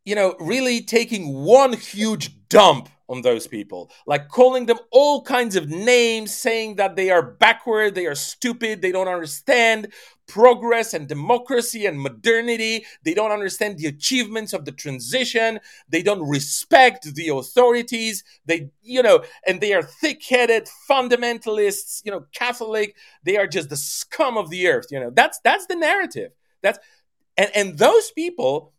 you 0.03 0.13
know 0.13 0.35
really 0.39 0.81
taking 0.81 1.33
one 1.33 1.73
huge 1.73 2.47
dump 2.49 2.89
on 3.07 3.21
those 3.21 3.47
people, 3.47 3.91
like 4.07 4.29
calling 4.29 4.65
them 4.65 4.79
all 4.91 5.21
kinds 5.21 5.55
of 5.55 5.69
names, 5.69 6.33
saying 6.33 6.75
that 6.75 6.95
they 6.95 7.11
are 7.11 7.21
backward, 7.21 7.93
they 7.93 8.07
are 8.07 8.15
stupid, 8.15 8.81
they 8.81 8.91
don't 8.91 9.07
understand 9.07 9.93
progress 10.27 10.93
and 10.93 11.07
democracy 11.07 11.85
and 11.85 11.99
modernity, 11.99 12.83
they 13.03 13.13
don't 13.13 13.31
understand 13.31 13.77
the 13.77 13.85
achievements 13.85 14.53
of 14.53 14.65
the 14.65 14.71
transition, 14.71 15.59
they 15.87 16.01
don't 16.01 16.27
respect 16.27 17.13
the 17.13 17.27
authorities, 17.29 18.23
they, 18.45 18.69
you 18.81 19.03
know, 19.03 19.23
and 19.45 19.61
they 19.61 19.73
are 19.73 19.83
thick 19.83 20.23
headed 20.23 20.67
fundamentalists, 20.89 22.01
you 22.03 22.11
know, 22.11 22.25
Catholic, 22.33 22.95
they 23.23 23.37
are 23.37 23.47
just 23.47 23.69
the 23.69 23.77
scum 23.77 24.35
of 24.37 24.49
the 24.49 24.67
earth, 24.67 24.87
you 24.89 24.99
know, 24.99 25.11
that's, 25.13 25.39
that's 25.43 25.67
the 25.67 25.75
narrative. 25.75 26.31
That's, 26.63 26.79
and, 27.37 27.51
and 27.53 27.77
those 27.77 28.09
people 28.11 28.73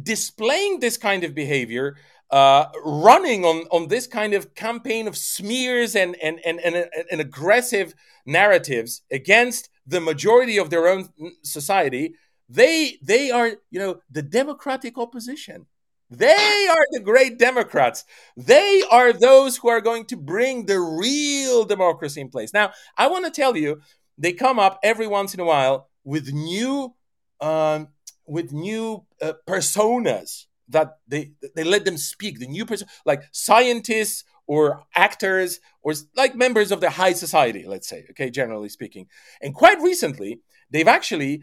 displaying 0.00 0.80
this 0.80 0.98
kind 0.98 1.24
of 1.24 1.34
behavior 1.34 1.96
uh, 2.30 2.66
running 2.84 3.44
on, 3.44 3.66
on 3.70 3.88
this 3.88 4.06
kind 4.06 4.34
of 4.34 4.54
campaign 4.54 5.06
of 5.06 5.16
smears 5.16 5.94
and, 5.94 6.16
and, 6.22 6.40
and, 6.44 6.60
and, 6.60 6.86
and 7.10 7.20
aggressive 7.20 7.94
narratives 8.24 9.02
against 9.10 9.68
the 9.86 10.00
majority 10.00 10.58
of 10.58 10.70
their 10.70 10.88
own 10.88 11.08
society, 11.42 12.14
they, 12.48 12.98
they 13.02 13.30
are, 13.30 13.52
you 13.70 13.78
know, 13.78 14.00
the 14.10 14.22
democratic 14.22 14.98
opposition. 14.98 15.66
They 16.10 16.68
are 16.70 16.86
the 16.92 17.00
great 17.00 17.38
Democrats. 17.38 18.04
They 18.36 18.82
are 18.90 19.12
those 19.12 19.56
who 19.56 19.68
are 19.68 19.80
going 19.80 20.04
to 20.06 20.16
bring 20.16 20.66
the 20.66 20.78
real 20.80 21.64
democracy 21.64 22.20
in 22.20 22.28
place. 22.28 22.52
Now, 22.52 22.72
I 22.96 23.08
want 23.08 23.24
to 23.24 23.30
tell 23.30 23.56
you, 23.56 23.80
they 24.16 24.32
come 24.32 24.58
up 24.58 24.78
every 24.82 25.06
once 25.06 25.34
in 25.34 25.40
a 25.40 25.44
while 25.44 25.88
with 26.04 26.32
new, 26.32 26.94
um, 27.40 27.88
with 28.26 28.52
new 28.52 29.04
uh, 29.20 29.32
personas 29.48 30.46
that 30.68 30.98
they 31.06 31.32
they 31.54 31.64
let 31.64 31.84
them 31.84 31.96
speak. 31.96 32.38
The 32.38 32.46
new 32.46 32.66
person 32.66 32.88
like 33.04 33.22
scientists 33.32 34.24
or 34.46 34.84
actors 34.94 35.60
or 35.82 35.92
like 36.16 36.34
members 36.34 36.70
of 36.70 36.80
the 36.80 36.90
high 36.90 37.12
society 37.12 37.64
let's 37.66 37.88
say 37.88 38.06
okay 38.10 38.30
generally 38.30 38.68
speaking. 38.68 39.06
And 39.40 39.54
quite 39.54 39.80
recently 39.80 40.40
they've 40.70 40.88
actually 40.88 41.42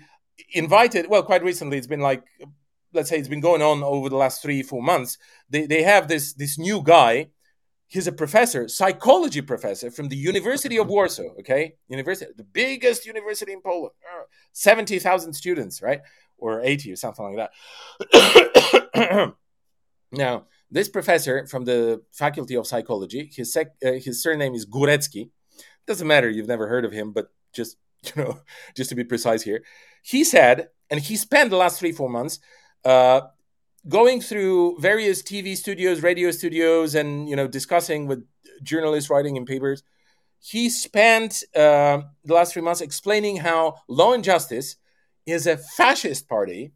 invited 0.52 1.10
well 1.10 1.24
quite 1.24 1.44
recently 1.44 1.78
it's 1.78 1.88
been 1.88 2.00
like 2.00 2.24
let's 2.94 3.10
say 3.10 3.18
it's 3.18 3.28
been 3.28 3.42
going 3.42 3.62
on 3.62 3.84
over 3.84 4.10
the 4.10 4.16
last 4.16 4.42
three 4.42 4.64
four 4.64 4.82
months 4.82 5.18
they, 5.50 5.66
they 5.66 5.84
have 5.84 6.08
this 6.08 6.34
this 6.34 6.58
new 6.58 6.82
guy. 6.82 7.30
He's 7.88 8.08
a 8.08 8.12
professor 8.12 8.68
psychology 8.68 9.42
professor 9.42 9.92
from 9.92 10.10
the 10.10 10.16
university 10.16 10.78
of 10.78 10.88
warsaw 10.96 11.30
okay? 11.40 11.76
University 11.88 12.32
the 12.36 12.44
biggest 12.44 13.06
university 13.06 13.52
in 13.52 13.62
poland. 13.62 13.92
Uh, 14.04 14.24
70000 14.54 15.34
students 15.34 15.82
right? 15.82 16.02
Or 16.38 16.62
80 16.62 16.92
or 16.92 16.96
something 16.96 17.26
like 17.26 17.50
that. 18.12 18.50
now, 20.12 20.46
this 20.72 20.90
professor 20.90 21.46
from 21.48 21.66
the 21.66 22.02
Faculty 22.12 22.56
of 22.56 22.68
Psychology, 22.68 23.32
his, 23.34 23.54
sec- 23.54 23.76
uh, 23.86 23.94
his 23.94 24.22
surname 24.22 24.56
is 24.56 24.66
Górecki. 24.66 25.30
Doesn't 25.86 26.08
matter, 26.08 26.30
you've 26.30 26.48
never 26.48 26.68
heard 26.68 26.86
of 26.86 26.92
him, 26.92 27.12
but 27.12 27.32
just 27.54 27.78
you 28.16 28.24
know, 28.24 28.40
just 28.76 28.90
to 28.90 28.96
be 28.96 29.04
precise 29.04 29.44
here, 29.44 29.64
he 30.02 30.24
said, 30.24 30.70
and 30.90 31.00
he 31.00 31.16
spent 31.16 31.50
the 31.50 31.58
last 31.58 31.80
three 31.80 31.92
four 31.92 32.10
months 32.10 32.40
uh, 32.84 33.22
going 33.88 34.22
through 34.22 34.80
various 34.80 35.22
TV 35.22 35.56
studios, 35.56 36.02
radio 36.02 36.32
studios, 36.32 36.96
and 36.96 37.30
you 37.30 37.36
know, 37.36 37.48
discussing 37.48 38.08
with 38.08 38.26
journalists 38.62 39.10
writing 39.10 39.36
in 39.36 39.46
papers. 39.46 39.84
He 40.40 40.70
spent 40.70 41.44
uh, 41.56 42.02
the 42.26 42.34
last 42.34 42.54
three 42.54 42.62
months 42.62 42.82
explaining 42.82 43.38
how 43.38 43.76
Law 43.88 44.14
and 44.14 44.24
Justice 44.24 44.76
is 45.26 45.48
a 45.48 45.58
fascist 45.58 46.28
party. 46.28 46.74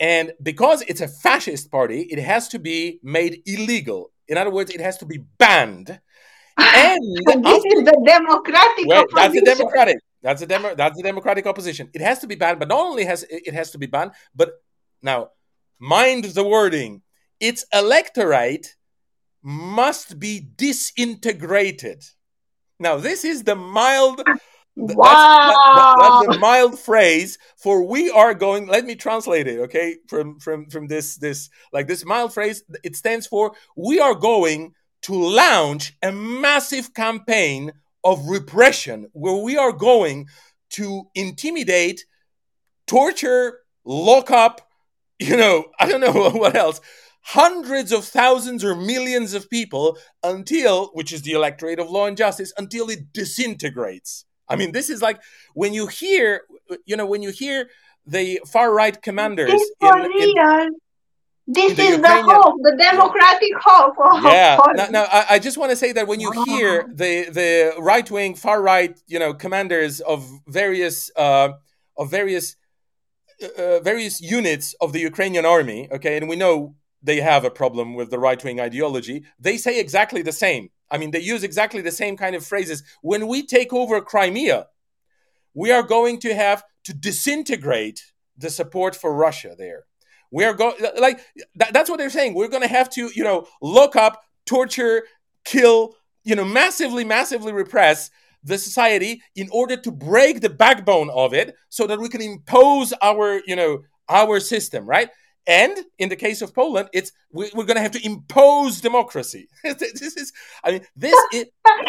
And 0.00 0.32
because 0.42 0.80
it's 0.82 1.02
a 1.02 1.08
fascist 1.08 1.70
party, 1.70 2.08
it 2.10 2.18
has 2.18 2.48
to 2.48 2.58
be 2.58 2.98
made 3.02 3.42
illegal. 3.44 4.10
In 4.28 4.38
other 4.38 4.50
words, 4.50 4.70
it 4.70 4.80
has 4.80 4.96
to 4.98 5.06
be 5.06 5.18
banned. 5.38 6.00
And 6.58 7.00
this 7.44 7.64
is 7.64 7.84
the 7.84 8.02
democratic 8.04 8.86
opposition. 8.92 9.14
That's 9.14 9.34
the 9.34 9.42
democratic. 9.42 9.96
That's 10.22 10.40
the 10.40 10.46
demo, 10.46 10.74
that's 10.74 10.96
the 10.96 11.02
democratic 11.02 11.46
opposition. 11.46 11.88
It 11.94 12.02
has 12.02 12.18
to 12.18 12.26
be 12.26 12.34
banned, 12.34 12.58
but 12.58 12.68
not 12.68 12.80
only 12.80 13.04
has 13.04 13.24
it 13.28 13.54
has 13.54 13.70
to 13.70 13.78
be 13.78 13.86
banned, 13.86 14.12
but 14.34 14.52
now 15.00 15.30
mind 15.78 16.24
the 16.24 16.44
wording. 16.44 17.02
Its 17.38 17.64
electorate 17.72 18.76
must 19.42 20.18
be 20.18 20.48
disintegrated. 20.56 22.04
Now, 22.78 22.96
this 22.96 23.24
is 23.24 23.44
the 23.44 23.56
mild 23.56 24.22
Wow. 24.76 24.96
That's, 24.96 25.96
that, 25.98 26.24
that's 26.26 26.36
a 26.36 26.40
mild 26.40 26.78
phrase 26.78 27.38
for 27.56 27.86
we 27.86 28.10
are 28.10 28.34
going. 28.34 28.66
Let 28.66 28.84
me 28.84 28.94
translate 28.94 29.46
it, 29.46 29.58
okay? 29.60 29.96
From 30.08 30.38
from 30.38 30.70
from 30.70 30.86
this 30.86 31.16
this 31.16 31.50
like 31.72 31.88
this 31.88 32.04
mild 32.04 32.32
phrase, 32.32 32.62
it 32.82 32.96
stands 32.96 33.26
for 33.26 33.52
we 33.76 34.00
are 34.00 34.14
going 34.14 34.74
to 35.02 35.14
launch 35.14 35.94
a 36.02 36.12
massive 36.12 36.94
campaign 36.94 37.72
of 38.04 38.28
repression 38.28 39.08
where 39.12 39.42
we 39.42 39.56
are 39.56 39.72
going 39.72 40.26
to 40.70 41.04
intimidate, 41.14 42.04
torture, 42.86 43.60
lock 43.84 44.30
up, 44.30 44.68
you 45.18 45.36
know, 45.36 45.64
I 45.78 45.86
don't 45.86 46.00
know 46.00 46.30
what 46.30 46.56
else, 46.56 46.80
hundreds 47.22 47.92
of 47.92 48.04
thousands 48.04 48.64
or 48.64 48.74
millions 48.74 49.34
of 49.34 49.50
people 49.50 49.98
until, 50.22 50.88
which 50.94 51.12
is 51.12 51.22
the 51.22 51.32
electorate 51.32 51.78
of 51.78 51.90
law 51.90 52.06
and 52.06 52.16
justice, 52.16 52.52
until 52.56 52.88
it 52.88 53.12
disintegrates. 53.12 54.24
I 54.50 54.56
mean, 54.56 54.72
this 54.72 54.90
is 54.90 55.00
like 55.00 55.20
when 55.54 55.72
you 55.72 55.86
hear, 55.86 56.42
you 56.84 56.96
know, 56.96 57.06
when 57.06 57.22
you 57.22 57.30
hear 57.30 57.70
the 58.06 58.40
far 58.46 58.72
right 58.72 59.00
commanders. 59.00 59.50
This 59.50 59.70
in, 59.80 59.88
in, 59.88 60.70
this 61.52 61.72
is 61.72 61.96
Ukrainian, 61.96 62.02
the 62.02 62.22
hope, 62.22 62.54
the 62.62 62.76
democratic 62.76 63.50
yeah. 63.50 64.56
hope. 64.56 64.74
yeah. 64.76 64.84
Now, 64.84 64.86
now 64.86 65.04
I, 65.10 65.26
I, 65.30 65.38
just 65.40 65.58
want 65.58 65.70
to 65.70 65.76
say 65.76 65.90
that 65.92 66.06
when 66.06 66.20
you 66.20 66.30
hear 66.46 66.88
the 66.94 67.28
the 67.30 67.74
right 67.78 68.08
wing, 68.08 68.36
far 68.36 68.62
right, 68.62 68.96
you 69.08 69.18
know, 69.18 69.34
commanders 69.34 70.00
of 70.00 70.30
various 70.46 71.10
uh, 71.16 71.50
of 71.96 72.10
various 72.10 72.56
uh, 73.42 73.48
uh, 73.58 73.80
various 73.80 74.20
units 74.20 74.74
of 74.80 74.92
the 74.92 75.00
Ukrainian 75.00 75.44
army, 75.44 75.88
okay, 75.90 76.16
and 76.16 76.28
we 76.28 76.36
know 76.36 76.76
they 77.02 77.20
have 77.20 77.44
a 77.44 77.50
problem 77.50 77.94
with 77.94 78.10
the 78.10 78.18
right 78.18 78.42
wing 78.44 78.60
ideology. 78.60 79.24
They 79.40 79.56
say 79.56 79.80
exactly 79.80 80.22
the 80.22 80.32
same. 80.32 80.70
I 80.90 80.98
mean, 80.98 81.10
they 81.10 81.20
use 81.20 81.44
exactly 81.44 81.82
the 81.82 81.92
same 81.92 82.16
kind 82.16 82.34
of 82.34 82.44
phrases. 82.44 82.82
When 83.02 83.26
we 83.28 83.46
take 83.46 83.72
over 83.72 84.00
Crimea, 84.00 84.66
we 85.54 85.70
are 85.70 85.82
going 85.82 86.20
to 86.20 86.34
have 86.34 86.64
to 86.84 86.94
disintegrate 86.94 88.12
the 88.36 88.50
support 88.50 88.96
for 88.96 89.14
Russia 89.14 89.54
there. 89.56 89.84
we're 90.30 90.54
going 90.54 90.74
like 90.98 91.20
that, 91.56 91.72
that's 91.72 91.90
what 91.90 91.98
they're 91.98 92.10
saying 92.10 92.34
we're 92.34 92.48
going 92.48 92.62
to 92.62 92.68
have 92.68 92.88
to 92.88 93.10
you 93.14 93.24
know 93.24 93.46
look 93.60 93.96
up 93.96 94.22
torture 94.46 95.02
kill 95.44 95.94
you 96.24 96.34
know 96.34 96.44
massively 96.44 97.04
massively 97.04 97.52
repress 97.52 98.10
the 98.42 98.56
society 98.56 99.22
in 99.36 99.48
order 99.52 99.76
to 99.76 99.90
break 99.90 100.40
the 100.40 100.48
backbone 100.48 101.10
of 101.10 101.34
it 101.34 101.54
so 101.68 101.86
that 101.86 102.00
we 102.00 102.08
can 102.08 102.22
impose 102.22 102.92
our 103.02 103.40
you 103.46 103.56
know 103.56 103.82
our 104.08 104.40
system 104.40 104.86
right 104.86 105.10
and 105.50 105.84
in 105.98 106.08
the 106.08 106.14
case 106.14 106.42
of 106.42 106.54
Poland, 106.54 106.88
it's 106.92 107.10
we, 107.32 107.46
are 107.46 107.64
going 107.64 107.74
to 107.74 107.80
have 107.80 107.90
to 107.90 108.06
impose 108.06 108.80
democracy. 108.80 109.48
this 109.64 110.16
is, 110.16 110.32
I 110.62 110.70
mean, 110.70 110.86
this 110.94 111.18
is, 111.32 111.46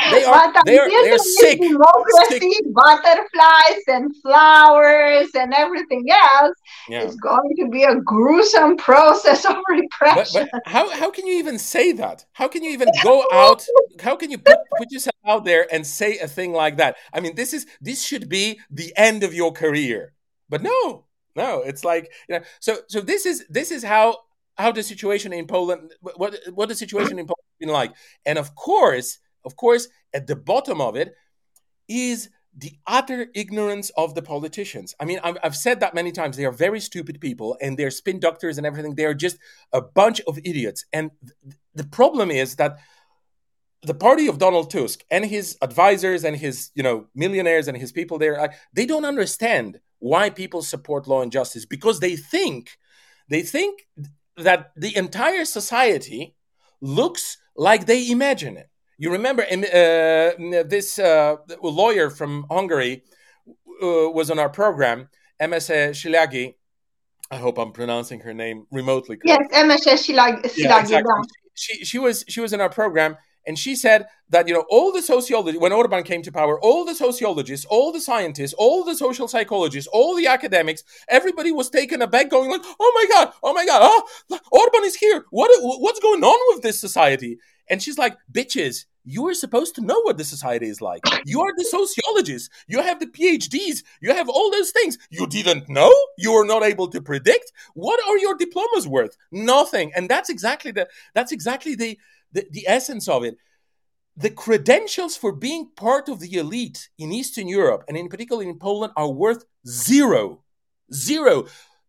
they 0.09 0.23
are 0.23 0.33
uh, 0.33 0.61
they 0.65 0.79
are 0.79 0.89
they 0.89 1.11
are 1.11 1.19
sick. 1.19 1.61
Democracy, 1.61 2.51
sick. 2.51 2.73
butterflies 2.73 3.83
and 3.87 4.15
flowers 4.23 5.29
and 5.35 5.53
everything 5.53 6.07
else 6.09 6.55
yeah. 6.89 7.03
is 7.03 7.15
going 7.17 7.55
to 7.59 7.69
be 7.69 7.83
a 7.83 7.95
gruesome 7.97 8.77
process 8.77 9.45
of 9.45 9.57
repression. 9.69 9.91
But, 10.31 10.49
but 10.51 10.61
how 10.65 10.89
how 10.89 11.11
can 11.11 11.27
you 11.27 11.37
even 11.37 11.59
say 11.59 11.91
that? 11.91 12.25
How 12.33 12.47
can 12.47 12.63
you 12.63 12.71
even 12.71 12.89
go 13.03 13.23
out? 13.31 13.63
How 14.01 14.15
can 14.15 14.31
you 14.31 14.39
put 14.39 14.57
put 14.77 14.91
yourself 14.91 15.15
out 15.25 15.45
there 15.45 15.67
and 15.71 15.85
say 15.85 16.17
a 16.17 16.27
thing 16.27 16.51
like 16.51 16.77
that? 16.77 16.97
I 17.13 17.19
mean, 17.19 17.35
this 17.35 17.53
is 17.53 17.67
this 17.79 18.03
should 18.03 18.27
be 18.27 18.59
the 18.71 18.91
end 18.97 19.23
of 19.23 19.35
your 19.35 19.51
career. 19.51 20.13
But 20.49 20.63
no, 20.63 21.05
no, 21.35 21.61
it's 21.61 21.83
like 21.83 22.11
you 22.27 22.39
know. 22.39 22.45
So 22.59 22.79
so 22.87 23.01
this 23.01 23.25
is 23.25 23.45
this 23.49 23.71
is 23.71 23.83
how 23.83 24.17
how 24.57 24.71
the 24.71 24.83
situation 24.83 25.33
in 25.33 25.47
Poland 25.47 25.93
what 26.01 26.35
what 26.53 26.69
the 26.69 26.75
situation 26.75 27.19
in 27.19 27.25
Poland 27.25 27.47
been 27.59 27.69
like, 27.69 27.93
and 28.25 28.37
of 28.37 28.55
course, 28.55 29.19
of 29.45 29.55
course, 29.55 29.87
at 30.13 30.27
the 30.27 30.35
bottom 30.35 30.81
of 30.81 30.95
it 30.95 31.13
is 31.87 32.29
the 32.57 32.73
utter 32.85 33.27
ignorance 33.33 33.91
of 33.91 34.13
the 34.13 34.21
politicians. 34.21 34.93
I 34.99 35.05
mean, 35.05 35.19
I've, 35.23 35.37
I've, 35.41 35.55
said 35.55 35.79
that 35.79 35.93
many 35.93 36.11
times. 36.11 36.35
They 36.35 36.45
are 36.45 36.51
very 36.51 36.81
stupid 36.81 37.21
people, 37.21 37.57
and 37.61 37.77
they're 37.77 37.91
spin 37.91 38.19
doctors 38.19 38.57
and 38.57 38.67
everything. 38.67 38.95
They 38.95 39.05
are 39.05 39.13
just 39.13 39.37
a 39.71 39.81
bunch 39.81 40.19
of 40.27 40.37
idiots. 40.39 40.85
And 40.91 41.11
th- 41.21 41.55
the 41.75 41.85
problem 41.85 42.29
is 42.29 42.57
that 42.57 42.77
the 43.83 43.93
party 43.93 44.27
of 44.27 44.37
Donald 44.37 44.69
Tusk 44.69 45.03
and 45.09 45.25
his 45.25 45.57
advisors 45.61 46.23
and 46.23 46.35
his 46.35 46.71
you 46.75 46.83
know 46.83 47.07
millionaires 47.15 47.67
and 47.67 47.77
his 47.77 47.91
people 47.91 48.17
there, 48.17 48.53
they 48.73 48.85
don't 48.85 49.05
understand 49.05 49.79
why 49.99 50.29
people 50.29 50.61
support 50.61 51.07
law 51.07 51.21
and 51.21 51.31
justice 51.31 51.65
because 51.65 51.99
they 51.99 52.15
think 52.15 52.77
they 53.29 53.41
think 53.41 53.87
that 54.37 54.71
the 54.75 54.95
entire 54.95 55.45
society 55.45 56.35
looks 56.81 57.37
like 57.55 57.85
they 57.85 58.09
imagine 58.09 58.57
it. 58.57 58.69
You 58.97 59.11
remember 59.11 59.43
uh, 59.43 60.63
this 60.63 60.99
uh, 60.99 61.37
lawyer 61.61 62.09
from 62.09 62.45
Hungary 62.51 63.03
uh, 63.81 64.09
was 64.11 64.29
on 64.29 64.37
our 64.37 64.49
program, 64.49 65.09
Emese 65.41 65.91
Shilagi. 65.91 66.55
I 67.31 67.37
hope 67.37 67.57
I'm 67.57 67.71
pronouncing 67.71 68.19
her 68.21 68.33
name 68.33 68.67
remotely. 68.71 69.17
Correct. 69.17 69.49
Yes, 69.51 69.63
Emese 69.63 69.93
Shilagi. 70.05 70.51
Yeah, 70.55 70.79
exactly. 70.79 71.11
She, 71.55 71.85
she 71.85 71.99
was 71.99 72.23
she 72.27 72.41
was 72.41 72.53
in 72.53 72.61
our 72.61 72.69
program 72.69 73.17
and 73.45 73.57
she 73.57 73.75
said 73.75 74.07
that, 74.29 74.47
you 74.47 74.53
know, 74.53 74.65
all 74.69 74.91
the 74.91 75.01
sociologists, 75.01 75.59
when 75.59 75.73
Orban 75.73 76.03
came 76.03 76.21
to 76.23 76.31
power, 76.31 76.59
all 76.59 76.85
the 76.85 76.95
sociologists, 76.95 77.65
all 77.65 77.91
the 77.91 78.01
scientists, 78.01 78.53
all 78.53 78.83
the 78.83 78.95
social 78.95 79.27
psychologists, 79.27 79.89
all 79.91 80.15
the 80.15 80.27
academics, 80.27 80.83
everybody 81.09 81.51
was 81.51 81.69
taken 81.69 82.01
aback 82.01 82.29
going 82.29 82.49
like, 82.49 82.61
oh 82.63 82.91
my 82.95 83.05
God, 83.13 83.33
oh 83.43 83.53
my 83.53 83.65
God, 83.65 83.81
oh, 83.83 84.39
Orban 84.51 84.85
is 84.85 84.95
here. 84.95 85.25
What, 85.31 85.49
what's 85.81 85.99
going 85.99 86.23
on 86.23 86.55
with 86.55 86.63
this 86.63 86.79
society? 86.79 87.39
And 87.69 87.81
she's 87.81 87.97
like, 87.97 88.17
bitches, 88.31 88.85
you 89.03 89.27
are 89.27 89.33
supposed 89.33 89.75
to 89.75 89.81
know 89.81 89.99
what 90.01 90.17
the 90.17 90.23
society 90.23 90.67
is 90.67 90.81
like. 90.81 91.01
You 91.25 91.41
are 91.41 91.53
the 91.55 91.63
sociologists. 91.63 92.49
You 92.67 92.81
have 92.81 92.99
the 92.99 93.07
PhDs. 93.07 93.83
You 94.01 94.13
have 94.13 94.29
all 94.29 94.51
those 94.51 94.71
things. 94.71 94.97
You 95.09 95.25
didn't 95.25 95.69
know? 95.69 95.91
You 96.17 96.33
were 96.33 96.45
not 96.45 96.63
able 96.63 96.87
to 96.89 97.01
predict? 97.01 97.51
What 97.73 97.99
are 98.07 98.17
your 98.17 98.35
diplomas 98.35 98.87
worth? 98.87 99.17
Nothing. 99.31 99.91
And 99.95 100.09
that's 100.09 100.29
exactly 100.29 100.71
the 100.71 100.87
that's 101.15 101.31
exactly 101.31 101.75
the 101.75 101.97
the, 102.31 102.45
the 102.51 102.67
essence 102.67 103.07
of 103.07 103.23
it. 103.23 103.37
The 104.17 104.29
credentials 104.29 105.15
for 105.15 105.31
being 105.31 105.71
part 105.75 106.09
of 106.09 106.19
the 106.19 106.35
elite 106.35 106.89
in 106.97 107.11
Eastern 107.11 107.47
Europe 107.47 107.83
and 107.87 107.97
in 107.97 108.09
particular 108.09 108.43
in 108.43 108.59
Poland 108.59 108.93
are 108.95 109.09
worth 109.09 109.45
zero. 109.67 110.43
Zero. 110.93 111.47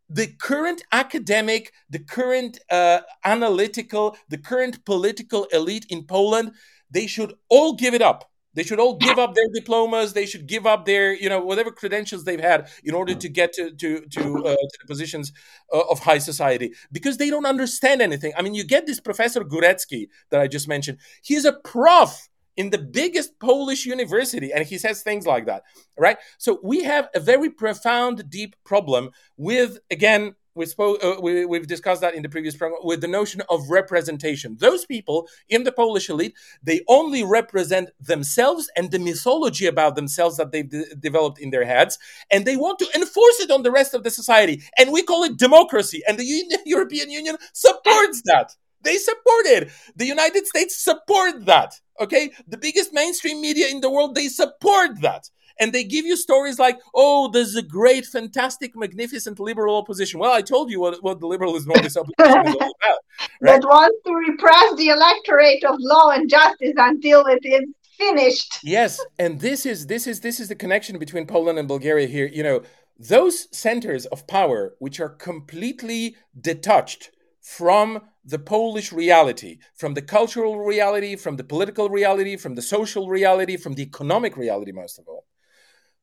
The 0.09 0.29
current 0.29 0.83
academic, 0.93 1.73
the 1.91 1.99
current 1.99 2.61
uh, 2.71 3.01
analytical, 3.25 4.17
the 4.29 4.39
current 4.39 4.85
political 4.85 5.45
elite 5.47 5.87
in 5.89 6.05
Poland, 6.05 6.53
they 6.91 7.07
should 7.07 7.35
all 7.49 7.75
give 7.75 7.95
it 7.95 8.03
up 8.03 8.32
they 8.55 8.63
should 8.63 8.81
all 8.81 8.97
give 8.97 9.19
up 9.19 9.35
their 9.35 9.49
diplomas. 9.53 10.13
They 10.13 10.27
should 10.27 10.47
give 10.47 10.67
up 10.67 10.85
their, 10.85 11.15
you 11.15 11.29
know, 11.29 11.41
whatever 11.41 11.71
credentials 11.71 12.25
they've 12.25 12.41
had 12.41 12.69
in 12.85 12.95
order 12.95 13.15
to 13.15 13.29
get 13.29 13.53
to 13.55 13.71
to 13.71 14.01
to, 14.01 14.21
uh, 14.47 14.55
to 14.55 14.79
the 14.81 14.87
positions 14.87 15.33
uh, 15.73 15.81
of 15.91 16.01
high 16.01 16.19
society 16.19 16.73
because 16.91 17.17
they 17.17 17.31
don't 17.31 17.47
understand 17.47 18.03
anything. 18.03 18.33
I 18.37 18.43
mean, 18.43 18.55
you 18.55 18.65
get 18.65 18.87
this 18.87 19.01
Professor 19.01 19.41
Górecki 19.45 20.09
that 20.31 20.41
I 20.41 20.47
just 20.49 20.69
mentioned. 20.69 20.99
He's 21.23 21.45
a 21.45 21.53
prof 21.53 22.29
in 22.57 22.71
the 22.71 22.79
biggest 22.79 23.39
Polish 23.39 23.87
university, 23.87 24.53
and 24.53 24.67
he 24.67 24.77
says 24.77 25.03
things 25.03 25.27
like 25.27 25.47
that, 25.47 25.63
right? 25.97 26.19
So 26.39 26.61
we 26.63 26.85
have 26.85 27.09
a 27.15 27.21
very 27.21 27.49
profound, 27.49 28.29
deep 28.29 28.57
problem 28.65 29.11
with 29.37 29.79
again 29.91 30.35
we 30.55 30.67
spoke 30.67 31.03
uh, 31.03 31.17
we, 31.21 31.45
we've 31.45 31.67
discussed 31.67 32.01
that 32.01 32.15
in 32.15 32.23
the 32.23 32.29
previous 32.29 32.57
program 32.57 32.81
with 32.85 33.01
the 33.01 33.09
notion 33.09 33.43
of 33.49 33.71
representation. 33.71 34.57
Those 34.59 34.85
people 34.85 35.29
in 35.49 35.65
the 35.65 35.73
polish 35.73 36.09
elite 36.09 36.35
they 36.63 36.83
only 36.89 37.25
represent 37.25 37.91
themselves 38.01 38.71
and 38.77 38.91
the 38.91 38.99
mythology 38.99 39.67
about 39.67 39.97
themselves 39.97 40.37
that 40.37 40.53
they've 40.53 40.69
de- 40.69 40.95
developed 40.97 41.39
in 41.39 41.51
their 41.51 41.65
heads 41.65 41.99
and 42.31 42.45
they 42.45 42.57
want 42.57 42.79
to 42.81 42.89
enforce 42.95 43.41
it 43.41 43.51
on 43.51 43.63
the 43.63 43.71
rest 43.71 43.95
of 43.95 44.03
the 44.03 44.11
society. 44.11 44.63
And 44.79 44.93
we 44.93 45.03
call 45.03 45.25
it 45.25 45.37
democracy 45.37 46.03
and 46.07 46.19
the 46.19 46.59
european 46.67 47.11
union 47.11 47.37
supports 47.53 48.23
that. 48.25 48.55
They 48.83 48.97
support 48.97 49.47
it. 49.47 49.71
The 49.97 50.07
united 50.07 50.47
states 50.47 50.77
support 50.77 51.47
that 51.47 51.81
okay? 52.01 52.33
The 52.47 52.59
biggest 52.59 52.93
mainstream 52.93 53.41
media 53.41 53.69
in 53.69 53.81
the 53.81 53.91
world 53.91 54.15
they 54.15 54.29
support 54.29 55.01
that 55.03 55.29
and 55.61 55.73
they 55.73 55.85
give 55.85 56.05
you 56.05 56.17
stories 56.17 56.59
like, 56.59 56.79
oh, 56.95 57.31
there's 57.31 57.57
a 57.57 57.63
great, 57.63 58.07
fantastic, 58.07 58.77
magnificent 58.77 59.39
liberal 59.39 59.77
opposition. 59.77 60.21
Well, 60.21 60.33
I 60.33 60.43
told 60.43 60.71
you 60.71 60.81
what, 60.81 61.03
what 61.03 61.21
the 61.21 61.27
liberalism 61.27 61.73
of 61.73 61.83
this 61.83 61.97
opposition 61.97 62.47
is 62.47 62.55
all 62.55 62.75
about. 62.81 62.99
Right? 63.41 63.61
That 63.61 63.65
wants 63.65 63.97
to 64.07 64.15
repress 64.15 64.75
the 64.77 64.89
electorate 64.89 65.65
of 65.65 65.77
law 65.79 66.11
and 66.11 66.29
justice 66.29 66.75
until 66.77 67.25
it 67.27 67.45
is 67.45 67.65
finished. 67.99 68.59
Yes, 68.63 69.01
and 69.19 69.41
this 69.41 69.67
is 69.67 69.87
this 69.87 70.07
is 70.07 70.21
this 70.21 70.41
is 70.41 70.49
the 70.49 70.55
connection 70.55 70.99
between 70.99 71.27
Poland 71.27 71.59
and 71.59 71.69
Bulgaria 71.69 72.07
here. 72.07 72.27
You 72.27 72.43
know, 72.43 72.63
those 72.99 73.49
centers 73.57 74.07
of 74.07 74.27
power 74.27 74.75
which 74.79 75.01
are 75.01 75.09
completely 75.09 76.17
detached 76.41 77.11
from 77.41 78.01
the 78.25 78.39
Polish 78.39 78.93
reality, 78.93 79.59
from 79.75 79.95
the 79.95 80.03
cultural 80.03 80.61
reality, 80.61 81.17
from 81.17 81.37
the 81.37 81.45
political 81.45 81.89
reality, 81.89 82.37
from 82.37 82.55
the 82.55 82.63
social 82.63 83.09
reality, 83.09 83.57
from 83.57 83.75
the 83.75 83.83
economic 83.83 84.37
reality, 84.37 84.73
most 84.73 84.99
of 84.99 85.09
all 85.09 85.25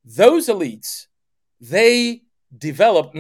those 0.04 0.48
elites, 0.48 1.08
they 1.60 2.24
develop. 2.56 3.14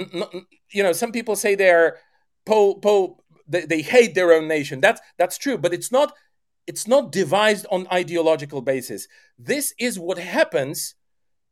You 0.71 0.83
know, 0.83 0.91
some 0.91 1.11
people 1.11 1.35
say 1.35 1.55
they're 1.55 1.97
po 2.45 2.75
po. 2.75 3.23
They, 3.47 3.81
hate 3.81 4.13
their 4.13 4.31
own 4.31 4.47
nation. 4.47 4.79
That's 4.79 5.01
that's 5.17 5.37
true, 5.37 5.57
but 5.57 5.73
it's 5.73 5.91
not. 5.91 6.13
It's 6.67 6.87
not 6.87 7.11
devised 7.11 7.65
on 7.71 7.87
ideological 7.91 8.61
basis. 8.61 9.07
This 9.39 9.73
is 9.79 9.97
what 9.97 10.19
happens 10.19 10.93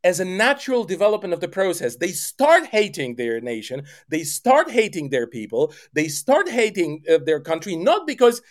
as 0.04 0.20
a 0.20 0.26
natural 0.26 0.84
development 0.84 1.34
of 1.34 1.40
the 1.40 1.48
process. 1.48 1.96
They 1.96 2.12
start 2.12 2.68
hating 2.68 3.16
their 3.16 3.42
nation. 3.42 3.86
They 4.10 4.24
start 4.24 4.70
hating 4.70 5.10
their 5.10 5.26
people. 5.26 5.74
They 5.94 6.08
start 6.08 6.48
hating 6.50 7.04
uh, 7.10 7.18
their 7.26 7.40
country 7.40 7.76
not 7.76 8.06
because 8.06 8.42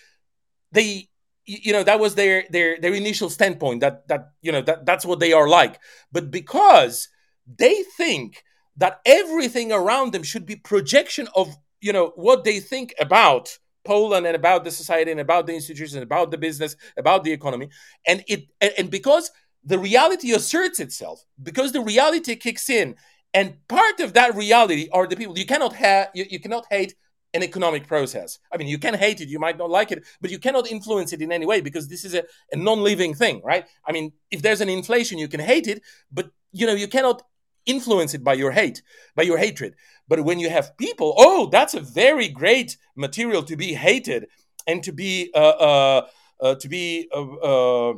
they 0.73 1.09
you 1.47 1.73
know 1.73 1.83
that 1.85 2.01
was 2.01 2.15
their 2.15 2.45
their 2.51 2.79
their 2.79 2.93
initial 2.93 3.31
standpoint 3.31 3.81
that 3.81 4.07
that 4.09 4.33
you 4.43 4.53
know 4.53 4.63
that 4.63 4.85
that's 4.85 5.07
what 5.07 5.21
they 5.21 5.33
are 5.33 5.49
like. 5.49 5.81
But 6.13 6.31
because 6.31 7.09
they 7.47 7.85
think 7.97 8.43
that 8.77 9.01
everything 9.07 9.73
around 9.73 10.13
them 10.13 10.23
should 10.23 10.45
be 10.45 10.57
projection 10.57 11.29
of 11.35 11.57
you 11.81 11.93
know 11.93 12.13
what 12.17 12.45
they 12.45 12.61
think 12.61 12.95
about 12.99 13.59
Poland 13.85 14.27
and 14.27 14.35
about 14.35 14.65
the 14.65 14.71
society 14.71 15.11
and 15.11 15.21
about 15.21 15.47
the 15.47 15.55
institutions 15.55 16.03
about 16.03 16.31
the 16.31 16.39
business 16.39 16.77
about 16.97 17.23
the 17.25 17.33
economy 17.33 17.69
and 18.07 18.25
it 18.27 18.47
and, 18.61 18.73
and 18.77 18.91
because 18.91 19.31
the 19.65 19.79
reality 19.79 20.33
asserts 20.33 20.81
itself 20.81 21.25
because 21.43 21.73
the 21.73 21.81
reality 21.81 22.35
kicks 22.35 22.69
in 22.69 22.97
and 23.33 23.57
part 23.69 24.01
of 24.01 24.15
that 24.15 24.35
reality 24.35 24.89
are 24.93 25.07
the 25.07 25.17
people 25.17 25.39
you 25.39 25.47
cannot 25.47 25.75
have 25.75 26.09
you, 26.15 26.25
you 26.29 26.41
cannot 26.41 26.67
hate 26.71 26.95
an 27.37 27.43
economic 27.43 27.87
process. 27.87 28.39
I 28.53 28.57
mean, 28.57 28.67
you 28.67 28.79
can 28.79 28.95
hate 28.95 29.21
it, 29.21 29.29
you 29.29 29.39
might 29.39 29.59
not 29.59 29.71
like 29.71 29.93
it, 29.93 30.05
but 30.21 30.31
you 30.31 30.39
cannot 30.39 30.67
influence 30.67 31.13
it 31.13 31.21
in 31.21 31.31
any 31.31 31.47
way 31.47 31.61
because 31.61 31.87
this 31.87 32.05
is 32.05 32.15
a, 32.15 32.25
a 32.51 32.57
non-living 32.57 33.15
thing, 33.15 33.43
right? 33.45 33.67
I 33.87 33.93
mean, 33.93 34.13
if 34.31 34.41
there's 34.43 34.63
an 34.63 34.69
inflation, 34.69 35.19
you 35.19 35.29
can 35.29 35.41
hate 35.41 35.69
it, 35.69 35.83
but 36.11 36.31
you 36.53 36.67
know, 36.67 36.75
you 36.75 36.89
cannot 36.89 37.23
influence 37.67 38.15
it 38.15 38.25
by 38.25 38.33
your 38.33 38.53
hate, 38.53 38.83
by 39.15 39.23
your 39.23 39.39
hatred. 39.39 39.75
But 40.09 40.25
when 40.25 40.39
you 40.39 40.49
have 40.51 40.77
people, 40.79 41.15
oh, 41.19 41.47
that's 41.47 41.75
a 41.75 41.81
very 41.81 42.29
great 42.29 42.77
material 42.97 43.43
to 43.45 43.57
be 43.57 43.75
hated 43.75 44.27
and 44.67 44.83
to 44.85 44.93
be 44.93 45.31
uh, 45.35 45.57
uh, 45.69 46.07
uh 46.41 46.55
to 46.57 46.69
be 46.69 47.09
uh, 47.13 47.35
uh, 47.51 47.95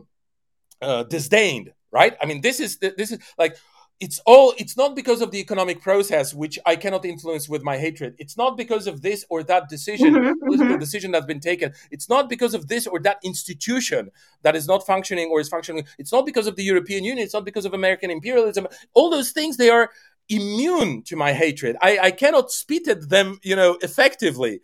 uh, 0.83 1.03
disdained, 1.05 1.73
right? 1.93 2.17
I 2.21 2.27
mean, 2.27 2.41
this 2.41 2.61
is 2.61 2.79
this 2.79 3.13
is 3.13 3.19
like 3.39 3.57
it's 4.01 4.21
all 4.27 4.55
it's 4.59 4.77
not 4.77 4.95
because 4.95 5.21
of 5.21 5.31
the 5.33 5.41
economic 5.41 5.83
process 5.83 6.33
which 6.33 6.57
i 6.67 6.77
cannot 6.77 7.05
influence 7.05 7.49
with 7.49 7.63
my 7.63 7.77
hatred. 7.77 8.15
It's 8.19 8.37
not 8.37 8.57
because 8.57 8.87
of 8.87 9.03
this 9.03 9.25
or 9.29 9.43
that 9.45 9.69
decision 9.69 10.15
mm-hmm, 10.15 10.39
political 10.39 10.67
mm-hmm. 10.67 10.79
decision 10.79 11.11
that's 11.11 11.27
been 11.27 11.41
taken. 11.41 11.73
It's 11.91 12.09
not 12.09 12.29
because 12.29 12.55
of 12.55 12.69
this 12.69 12.87
or 12.87 13.01
that 13.01 13.19
institution 13.25 14.11
that 14.43 14.55
is 14.55 14.69
not 14.69 14.87
functioning 14.87 15.29
or 15.31 15.41
is 15.41 15.49
functioning. 15.49 15.85
It's 15.99 16.13
not 16.13 16.27
because 16.27 16.47
of 16.47 16.57
the 16.57 16.63
european 16.63 17.05
union. 17.05 17.25
It's 17.25 17.35
not 17.35 17.45
because 17.45 17.65
of 17.65 17.75
american 17.75 18.11
imperialism. 18.11 18.69
All 18.95 19.11
those 19.11 19.33
things 19.33 19.57
they 19.57 19.71
are 19.71 19.91
immune 20.29 21.03
to 21.03 21.17
my 21.17 21.33
hatred. 21.33 21.77
I, 21.81 21.99
I 21.99 22.11
cannot 22.11 22.53
spit 22.53 22.87
at 22.89 23.09
them 23.09 23.41
you 23.43 23.57
know 23.57 23.79
effectively. 23.83 24.61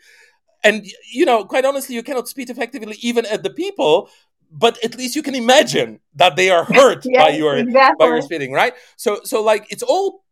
And 0.62 0.86
you 1.12 1.24
know 1.24 1.44
quite 1.44 1.64
honestly 1.64 1.96
you 1.96 2.04
cannot 2.04 2.28
spit 2.28 2.50
effectively 2.50 2.98
even 3.00 3.26
at 3.26 3.42
the 3.42 3.50
people 3.50 4.10
but 4.54 4.82
at 4.84 4.96
least 4.96 5.16
you 5.16 5.22
can 5.22 5.34
imagine 5.34 6.00
that 6.14 6.36
they 6.36 6.48
are 6.48 6.64
hurt 6.64 7.04
yes, 7.04 7.22
by 7.22 7.30
your 7.36 7.56
exactly. 7.56 7.96
by 7.98 8.06
your 8.06 8.22
spitting, 8.22 8.52
right? 8.52 8.74
So 8.96 9.20
so 9.24 9.42
like 9.42 9.66
it's 9.70 9.82
all 9.82 10.24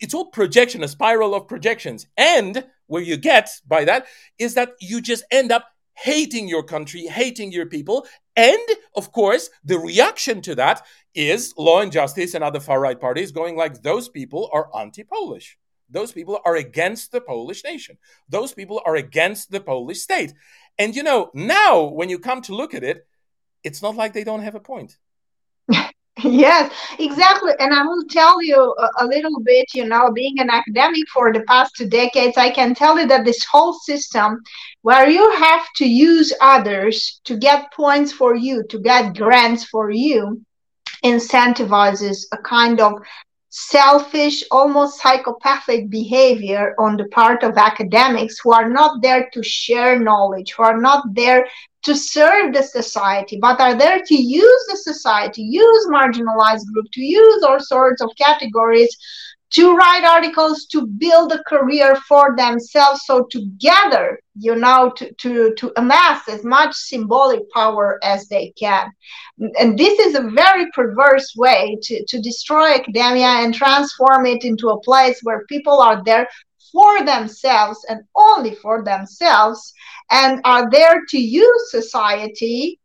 it's 0.00 0.14
all 0.14 0.26
projection, 0.26 0.82
a 0.82 0.88
spiral 0.88 1.34
of 1.34 1.46
projections. 1.46 2.06
And 2.16 2.66
where 2.86 3.02
you 3.02 3.16
get 3.16 3.50
by 3.66 3.84
that 3.84 4.06
is 4.38 4.54
that 4.54 4.72
you 4.80 5.00
just 5.00 5.24
end 5.30 5.52
up 5.52 5.66
hating 5.94 6.48
your 6.48 6.62
country, 6.62 7.06
hating 7.06 7.52
your 7.52 7.66
people. 7.66 8.06
And 8.34 8.68
of 8.94 9.12
course, 9.12 9.50
the 9.64 9.78
reaction 9.78 10.42
to 10.42 10.54
that 10.56 10.84
is 11.14 11.54
law 11.56 11.80
and 11.80 11.92
justice 11.92 12.34
and 12.34 12.44
other 12.44 12.60
far 12.60 12.80
right 12.80 13.00
parties 13.00 13.32
going 13.32 13.56
like 13.56 13.82
those 13.82 14.08
people 14.08 14.50
are 14.52 14.68
anti 14.76 15.04
Polish. 15.04 15.58
Those 15.88 16.12
people 16.12 16.40
are 16.44 16.56
against 16.56 17.12
the 17.12 17.20
Polish 17.20 17.62
nation. 17.62 17.96
Those 18.28 18.52
people 18.52 18.82
are 18.84 18.96
against 18.96 19.50
the 19.50 19.60
Polish 19.60 20.00
state. 20.00 20.34
And 20.78 20.96
you 20.96 21.02
know, 21.02 21.30
now 21.34 21.84
when 21.84 22.08
you 22.08 22.18
come 22.18 22.42
to 22.42 22.54
look 22.54 22.74
at 22.74 22.84
it, 22.84 23.06
it's 23.62 23.82
not 23.82 23.96
like 23.96 24.12
they 24.12 24.24
don't 24.24 24.42
have 24.42 24.54
a 24.54 24.60
point. 24.60 24.96
yes, 26.22 26.72
exactly. 26.98 27.52
And 27.58 27.74
I 27.74 27.82
will 27.82 28.04
tell 28.08 28.42
you 28.42 28.56
a, 28.56 29.04
a, 29.04 29.06
little 29.06 29.40
bit, 29.40 29.66
you 29.74 29.86
know, 29.86 30.10
being 30.12 30.38
an 30.38 30.50
academic 30.50 31.08
for 31.12 31.32
the 31.32 31.42
past 31.42 31.74
two 31.76 31.88
decades, 31.88 32.36
I 32.36 32.50
can 32.50 32.74
tell 32.74 32.98
you 32.98 33.06
that 33.06 33.24
this 33.24 33.44
whole 33.44 33.74
system 33.74 34.42
where 34.82 35.08
you 35.08 35.30
have 35.32 35.66
to 35.76 35.86
use 35.86 36.32
others 36.40 37.20
to 37.24 37.36
get 37.36 37.72
points 37.72 38.12
for 38.12 38.34
you, 38.34 38.64
to 38.68 38.78
get 38.78 39.16
grants 39.16 39.64
for 39.64 39.90
you, 39.90 40.40
incentivizes 41.04 42.24
a 42.32 42.38
kind 42.38 42.80
of 42.80 42.94
selfish, 43.50 44.44
almost 44.50 45.00
psychopathic 45.00 45.88
behavior 45.88 46.74
on 46.78 46.96
the 46.96 47.06
part 47.06 47.42
of 47.42 47.56
academics 47.56 48.38
who 48.38 48.52
are 48.52 48.68
not 48.68 49.00
there 49.02 49.30
to 49.32 49.42
share 49.42 49.98
knowledge, 49.98 50.52
who 50.52 50.62
are 50.62 50.80
not 50.80 51.02
there 51.14 51.46
to 51.86 51.94
serve 51.94 52.52
the 52.52 52.64
society, 52.64 53.38
but 53.40 53.60
are 53.60 53.76
there 53.76 54.02
to 54.04 54.14
use 54.14 54.62
the 54.68 54.76
society, 54.76 55.42
use 55.42 55.86
marginalized 55.86 56.66
group, 56.72 56.86
to 56.92 57.00
use 57.00 57.44
all 57.44 57.60
sorts 57.60 58.02
of 58.02 58.10
categories 58.18 58.94
to 59.50 59.76
write 59.76 60.04
articles 60.04 60.66
to 60.66 60.88
build 60.88 61.30
a 61.30 61.42
career 61.44 61.94
for 62.08 62.34
themselves 62.36 63.02
so 63.04 63.24
together 63.30 64.18
you 64.34 64.56
know 64.56 64.92
to, 64.96 65.14
to 65.14 65.54
to 65.54 65.72
amass 65.76 66.28
as 66.28 66.44
much 66.44 66.74
symbolic 66.74 67.48
power 67.52 68.00
as 68.02 68.26
they 68.26 68.52
can? 68.58 68.90
And 69.38 69.78
this 69.78 69.98
is 70.00 70.16
a 70.16 70.30
very 70.30 70.66
perverse 70.72 71.32
way 71.36 71.78
to, 71.84 72.04
to 72.06 72.20
destroy 72.20 72.74
academia 72.74 73.44
and 73.44 73.54
transform 73.54 74.26
it 74.26 74.44
into 74.44 74.70
a 74.70 74.80
place 74.80 75.20
where 75.22 75.46
people 75.48 75.80
are 75.80 76.02
there 76.04 76.26
for 76.72 77.04
themselves 77.04 77.84
and 77.88 78.00
only 78.14 78.54
for 78.54 78.82
themselves 78.82 79.72
and 80.10 80.40
are 80.44 80.70
there 80.70 81.02
to 81.08 81.18
use 81.18 81.70
society 81.70 82.78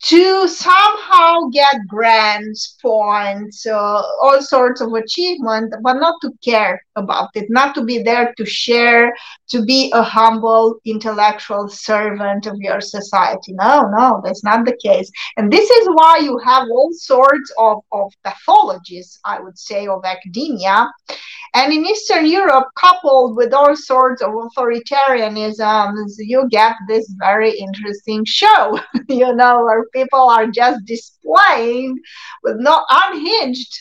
to 0.00 0.46
somehow 0.46 1.48
get 1.52 1.86
grants, 1.88 2.76
points, 2.80 3.66
uh, 3.66 4.02
all 4.22 4.40
sorts 4.40 4.80
of 4.80 4.92
achievement, 4.92 5.74
but 5.82 5.94
not 5.94 6.14
to 6.22 6.30
care 6.42 6.80
about 6.94 7.30
it, 7.34 7.46
not 7.50 7.74
to 7.74 7.84
be 7.84 8.02
there 8.02 8.32
to 8.36 8.46
share, 8.46 9.12
to 9.48 9.64
be 9.64 9.90
a 9.92 10.02
humble 10.02 10.78
intellectual 10.84 11.68
servant 11.68 12.46
of 12.46 12.56
your 12.58 12.80
society. 12.80 13.52
No, 13.54 13.88
no, 13.88 14.20
that's 14.24 14.44
not 14.44 14.64
the 14.64 14.76
case. 14.82 15.10
And 15.36 15.52
this 15.52 15.68
is 15.68 15.88
why 15.92 16.18
you 16.18 16.38
have 16.38 16.68
all 16.70 16.92
sorts 16.92 17.52
of, 17.58 17.78
of 17.90 18.12
pathologies, 18.24 19.18
I 19.24 19.40
would 19.40 19.58
say, 19.58 19.88
of 19.88 20.04
academia 20.04 20.88
and 21.54 21.72
in 21.72 21.86
Eastern 21.86 22.26
Europe, 22.26 22.68
coupled 22.74 23.36
with 23.36 23.54
all 23.54 23.74
sorts 23.74 24.22
of 24.22 24.30
authoritarianisms, 24.32 26.12
you 26.18 26.46
get 26.50 26.74
this 26.86 27.10
very 27.18 27.52
interesting 27.58 28.24
show, 28.24 28.78
you 29.08 29.34
know, 29.34 29.64
where 29.64 29.84
people 29.92 30.28
are 30.28 30.46
just 30.46 30.84
displaying 30.84 31.98
with 32.42 32.56
no 32.58 32.84
unhinged, 32.88 33.74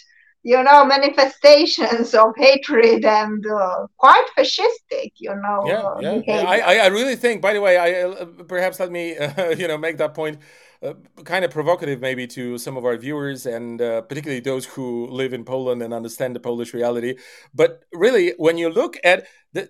you 0.43 0.61
know, 0.63 0.85
manifestations 0.85 2.13
of 2.13 2.33
hatred 2.37 3.05
and 3.05 3.45
uh, 3.45 3.87
quite 3.97 4.25
fascistic, 4.37 5.11
you 5.17 5.35
know. 5.35 5.63
Yeah, 5.65 6.11
uh, 6.11 6.21
yeah. 6.25 6.43
I, 6.47 6.77
I 6.77 6.87
really 6.87 7.15
think, 7.15 7.41
by 7.41 7.53
the 7.53 7.61
way, 7.61 7.77
I 7.77 8.03
uh, 8.03 8.25
perhaps 8.47 8.79
let 8.79 8.91
me, 8.91 9.17
uh, 9.17 9.49
you 9.57 9.67
know, 9.67 9.77
make 9.77 9.97
that 9.97 10.13
point 10.13 10.39
uh, 10.81 10.93
kind 11.23 11.43
of 11.43 11.51
provocative 11.51 11.99
maybe 11.99 12.27
to 12.27 12.57
some 12.57 12.77
of 12.77 12.85
our 12.85 12.97
viewers 12.97 13.45
and 13.45 13.81
uh, 13.81 14.01
particularly 14.01 14.39
those 14.39 14.65
who 14.65 15.07
live 15.07 15.33
in 15.33 15.43
Poland 15.43 15.81
and 15.81 15.93
understand 15.93 16.35
the 16.35 16.39
Polish 16.39 16.73
reality. 16.73 17.15
But 17.53 17.83
really, 17.91 18.33
when 18.37 18.57
you 18.57 18.69
look 18.69 18.97
at 19.03 19.25
the, 19.53 19.69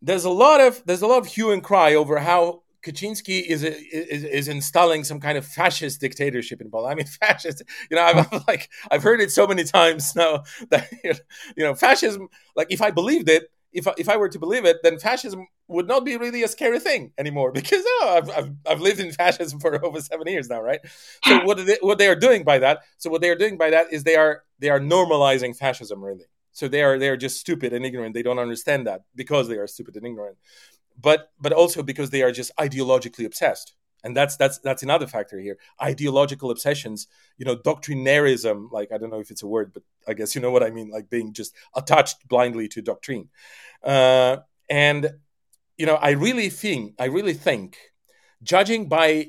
there's 0.00 0.24
a 0.24 0.30
lot 0.30 0.60
of 0.60 0.82
there's 0.86 1.02
a 1.02 1.06
lot 1.06 1.18
of 1.18 1.26
hue 1.26 1.52
and 1.52 1.62
cry 1.62 1.94
over 1.94 2.18
how 2.18 2.63
Kaczynski 2.84 3.42
is, 3.42 3.62
is 3.64 4.24
is 4.24 4.48
installing 4.48 5.04
some 5.04 5.20
kind 5.20 5.38
of 5.38 5.46
fascist 5.46 6.00
dictatorship 6.00 6.60
in 6.60 6.70
Poland. 6.70 6.92
I 6.92 6.94
mean, 6.96 7.06
fascist. 7.20 7.62
You 7.90 7.96
know, 7.96 8.02
I've 8.02 8.32
like 8.48 8.70
I've 8.90 9.02
heard 9.02 9.20
it 9.20 9.30
so 9.30 9.46
many 9.46 9.64
times 9.64 10.14
now 10.14 10.44
that 10.70 10.90
you 11.56 11.64
know 11.64 11.74
fascism. 11.74 12.28
Like, 12.56 12.68
if 12.70 12.82
I 12.82 12.90
believed 12.90 13.28
it, 13.28 13.50
if 13.72 13.88
I, 13.88 13.94
if 13.98 14.08
I 14.08 14.16
were 14.16 14.28
to 14.28 14.38
believe 14.38 14.64
it, 14.64 14.78
then 14.82 14.98
fascism 14.98 15.46
would 15.66 15.88
not 15.88 16.04
be 16.04 16.16
really 16.16 16.42
a 16.42 16.48
scary 16.48 16.78
thing 16.78 17.12
anymore 17.18 17.50
because 17.52 17.82
oh, 17.86 18.14
I've, 18.18 18.30
I've, 18.30 18.50
I've 18.66 18.80
lived 18.80 19.00
in 19.00 19.10
fascism 19.12 19.58
for 19.60 19.84
over 19.84 20.00
seven 20.00 20.26
years 20.28 20.48
now, 20.48 20.60
right? 20.60 20.80
So 21.24 21.44
what 21.44 21.64
they, 21.66 21.78
what 21.80 21.98
they 21.98 22.08
are 22.08 22.14
doing 22.14 22.44
by 22.44 22.58
that? 22.58 22.80
So 22.98 23.10
what 23.10 23.20
they 23.20 23.30
are 23.30 23.36
doing 23.36 23.56
by 23.56 23.70
that 23.70 23.92
is 23.92 24.04
they 24.04 24.16
are 24.16 24.44
they 24.58 24.70
are 24.70 24.80
normalizing 24.80 25.56
fascism 25.56 26.02
really. 26.02 26.26
So 26.52 26.68
they 26.68 26.84
are 26.84 26.98
they 26.98 27.08
are 27.08 27.16
just 27.16 27.40
stupid 27.40 27.72
and 27.72 27.84
ignorant. 27.84 28.14
They 28.14 28.22
don't 28.22 28.38
understand 28.38 28.86
that 28.86 29.02
because 29.14 29.48
they 29.48 29.56
are 29.56 29.66
stupid 29.66 29.96
and 29.96 30.06
ignorant, 30.06 30.38
but 31.00 31.30
but 31.40 31.52
also 31.52 31.82
because 31.82 32.10
they 32.10 32.22
are 32.22 32.32
just 32.32 32.54
ideologically 32.56 33.24
obsessed. 33.26 33.74
And 34.02 34.14
that's 34.14 34.36
that's 34.36 34.58
that's 34.58 34.82
another 34.82 35.06
factor 35.06 35.40
here. 35.40 35.56
Ideological 35.82 36.50
obsessions 36.50 37.06
you 37.38 37.44
know 37.44 37.56
doctrinarism 37.56 38.70
like 38.70 38.92
i 38.92 38.98
don't 38.98 39.10
know 39.10 39.20
if 39.20 39.30
it's 39.30 39.42
a 39.42 39.46
word 39.46 39.72
but 39.72 39.82
i 40.06 40.14
guess 40.14 40.34
you 40.34 40.40
know 40.40 40.50
what 40.50 40.62
i 40.62 40.70
mean 40.70 40.90
like 40.90 41.10
being 41.10 41.32
just 41.32 41.54
attached 41.74 42.26
blindly 42.28 42.68
to 42.68 42.82
doctrine. 42.82 43.28
Uh, 43.82 44.38
and 44.70 45.10
you 45.76 45.86
know 45.86 45.96
i 45.96 46.10
really 46.10 46.48
think 46.48 46.94
i 46.98 47.04
really 47.06 47.34
think 47.34 47.76
judging 48.42 48.88
by 48.88 49.28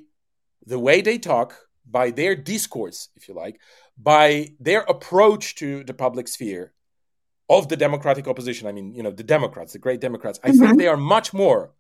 the 0.66 0.80
way 0.80 1.02
they 1.02 1.18
talk 1.18 1.56
by 1.86 2.12
their 2.12 2.36
discourse 2.36 3.10
if 3.16 3.28
you 3.28 3.34
like 3.34 3.60
by 3.98 4.50
their 4.60 4.82
approach 4.82 5.56
to 5.56 5.84
the 5.84 5.94
public 5.94 6.28
sphere 6.28 6.74
of 7.50 7.68
the 7.70 7.78
democratic 7.78 8.28
opposition 8.28 8.68
i 8.68 8.72
mean 8.72 8.94
you 8.94 9.04
know 9.04 9.12
the 9.12 9.24
democrats 9.24 9.74
the 9.74 9.80
great 9.80 10.02
democrats 10.02 10.40
i 10.44 10.50
mm-hmm. 10.50 10.60
think 10.60 10.80
they 10.80 10.88
are 10.88 10.98
much 10.98 11.34
more 11.34 11.72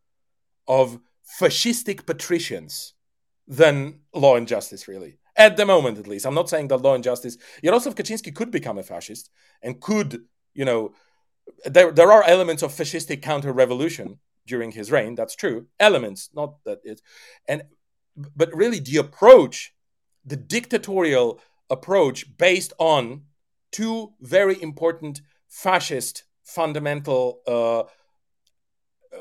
of 0.68 0.99
fascistic 1.39 2.05
patricians 2.05 2.93
than 3.47 3.99
law 4.13 4.36
and 4.36 4.47
justice, 4.47 4.88
really. 4.88 5.18
At 5.36 5.57
the 5.57 5.66
moment, 5.66 5.97
at 5.97 6.07
least. 6.07 6.26
I'm 6.26 6.34
not 6.34 6.49
saying 6.49 6.70
that 6.70 6.82
law 6.82 6.95
and 6.95 7.03
justice. 7.03 7.38
Jarosław 7.63 7.93
Kaczynski 7.93 8.34
could 8.34 8.51
become 8.51 8.78
a 8.78 8.84
fascist 8.84 9.30
and 9.61 9.82
could, 9.82 10.24
you 10.53 10.66
know, 10.66 10.93
there, 11.66 11.91
there 11.91 12.11
are 12.11 12.24
elements 12.24 12.63
of 12.63 12.72
fascistic 12.72 13.22
counter 13.22 13.51
revolution 13.51 14.20
during 14.47 14.72
his 14.72 14.91
reign. 14.91 15.16
That's 15.16 15.36
true. 15.36 15.68
Elements, 15.80 16.30
not 16.34 16.63
that 16.63 16.80
it. 16.84 17.01
And, 17.47 17.63
but 18.16 18.55
really, 18.55 18.80
the 18.80 18.97
approach, 18.97 19.74
the 20.26 20.38
dictatorial 20.38 21.39
approach 21.70 22.38
based 22.38 22.74
on 22.80 23.24
two 23.72 24.13
very 24.22 24.59
important 24.61 25.22
fascist 25.47 26.23
fundamental 26.43 27.41
uh, 27.47 27.83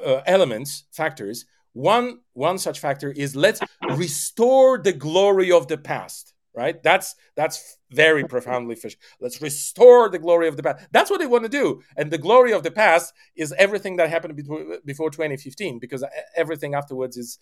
uh, 0.04 0.22
elements, 0.26 0.84
factors. 0.92 1.46
One 1.72 2.20
one 2.34 2.58
such 2.58 2.78
factor 2.78 3.10
is 3.10 3.34
let's 3.34 3.60
restore 3.96 4.78
the 4.78 4.92
glory 4.92 5.50
of 5.50 5.66
the 5.68 5.78
past 5.78 6.34
right? 6.54 6.82
That's 6.82 7.14
that's 7.36 7.78
very 7.90 8.24
profoundly 8.24 8.76
fish 8.76 8.96
let's 9.20 9.42
restore 9.42 10.08
the 10.08 10.18
glory 10.18 10.48
of 10.48 10.56
the 10.56 10.62
past. 10.62 10.86
That's 10.92 11.10
what 11.10 11.20
they 11.20 11.26
want 11.26 11.44
to 11.44 11.48
do. 11.48 11.82
And 11.96 12.10
the 12.10 12.18
glory 12.18 12.52
of 12.52 12.62
the 12.62 12.70
past 12.70 13.12
is 13.36 13.52
everything 13.58 13.96
that 13.96 14.08
happened 14.08 14.36
before 14.84 15.10
2015 15.10 15.78
because 15.78 16.04
everything 16.36 16.74
afterwards 16.74 17.16
is 17.16 17.38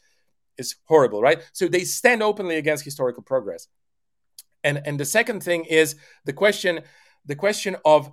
is 0.59 0.76
horrible 0.85 1.20
right? 1.20 1.43
So 1.53 1.68
they 1.68 1.85
stand 1.85 2.22
openly 2.22 2.57
against 2.57 2.85
historical 2.85 3.22
progress. 3.22 3.68
And 4.64 4.80
and 4.85 4.99
the 4.99 5.05
second 5.05 5.43
thing 5.43 5.64
is 5.66 5.97
the 6.24 6.33
question 6.33 6.80
the 7.24 7.37
question 7.37 7.76
of 7.85 8.11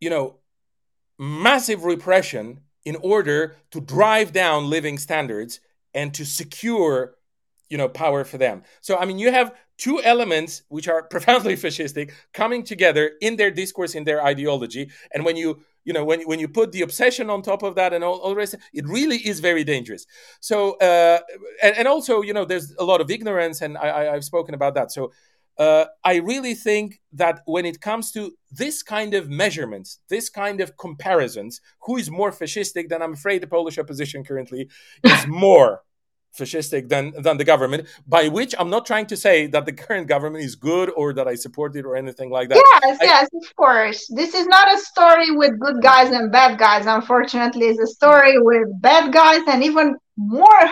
you 0.00 0.10
know 0.10 0.36
massive 1.18 1.84
repression 1.84 2.60
in 2.84 2.96
order 2.96 3.56
to 3.70 3.80
drive 3.80 4.32
down 4.32 4.70
living 4.70 4.98
standards 4.98 5.60
and 5.94 6.12
to 6.14 6.24
secure 6.24 7.14
you 7.68 7.76
know 7.76 7.88
power 7.88 8.24
for 8.24 8.38
them. 8.38 8.62
So 8.80 8.96
i 8.96 9.04
mean 9.04 9.18
you 9.18 9.32
have 9.32 9.54
two 9.78 10.00
elements 10.02 10.62
which 10.68 10.88
are 10.88 11.02
profoundly 11.14 11.56
fascistic 11.56 12.12
coming 12.32 12.62
together 12.62 13.12
in 13.20 13.36
their 13.36 13.50
discourse 13.50 13.94
in 13.94 14.04
their 14.04 14.24
ideology. 14.24 14.90
And 15.12 15.24
when 15.24 15.36
you 15.36 15.60
you 15.84 15.92
know 15.92 16.04
when, 16.04 16.22
when 16.22 16.38
you 16.38 16.48
put 16.48 16.72
the 16.72 16.82
obsession 16.82 17.30
on 17.30 17.42
top 17.42 17.62
of 17.62 17.74
that 17.76 17.92
and 17.92 18.02
all, 18.04 18.18
all 18.18 18.30
the 18.30 18.36
rest 18.36 18.54
it 18.72 18.86
really 18.86 19.18
is 19.18 19.40
very 19.40 19.64
dangerous. 19.64 20.06
So 20.40 20.76
uh, 20.78 21.20
and, 21.62 21.76
and 21.76 21.88
also 21.88 22.22
you 22.22 22.32
know 22.32 22.44
there's 22.44 22.74
a 22.78 22.84
lot 22.84 23.00
of 23.00 23.10
ignorance 23.10 23.62
and 23.62 23.76
I, 23.78 23.88
I, 23.88 24.14
i've 24.14 24.24
spoken 24.24 24.54
about 24.54 24.74
that. 24.74 24.92
So 24.92 25.12
uh, 25.58 25.86
I 26.04 26.16
really 26.16 26.54
think 26.54 27.00
that 27.12 27.40
when 27.46 27.64
it 27.64 27.80
comes 27.80 28.12
to 28.12 28.32
this 28.50 28.82
kind 28.82 29.14
of 29.14 29.28
measurements, 29.28 30.00
this 30.08 30.28
kind 30.28 30.60
of 30.60 30.76
comparisons, 30.76 31.60
who 31.82 31.96
is 31.96 32.10
more 32.10 32.30
fascistic, 32.30 32.88
then 32.88 33.02
I'm 33.02 33.14
afraid 33.14 33.42
the 33.42 33.46
Polish 33.46 33.78
opposition 33.78 34.24
currently 34.24 34.68
is 35.04 35.26
more 35.26 35.82
fascistic 36.36 36.88
than 36.88 37.12
than 37.22 37.38
the 37.38 37.44
government 37.44 37.88
by 38.06 38.28
which 38.28 38.54
i'm 38.58 38.68
not 38.68 38.84
trying 38.84 39.06
to 39.06 39.16
say 39.16 39.46
that 39.46 39.64
the 39.64 39.72
current 39.72 40.06
government 40.06 40.44
is 40.44 40.54
good 40.54 40.90
or 40.94 41.14
that 41.14 41.26
i 41.26 41.34
support 41.34 41.74
it 41.76 41.86
or 41.86 41.96
anything 41.96 42.30
like 42.30 42.50
that. 42.50 42.62
Yes 42.82 42.98
I, 43.00 43.04
yes 43.04 43.28
of 43.34 43.56
course. 43.56 44.06
This 44.14 44.34
is 44.34 44.46
not 44.46 44.70
a 44.70 44.78
story 44.78 45.30
with 45.30 45.58
good 45.58 45.80
guys 45.82 46.12
and 46.12 46.30
bad 46.30 46.58
guys. 46.58 46.84
Unfortunately 46.86 47.66
it's 47.68 47.80
a 47.80 47.86
story 47.86 48.34
with 48.38 48.68
bad 48.82 49.12
guys 49.12 49.40
and 49.48 49.64
even 49.64 49.96
more 50.16 50.62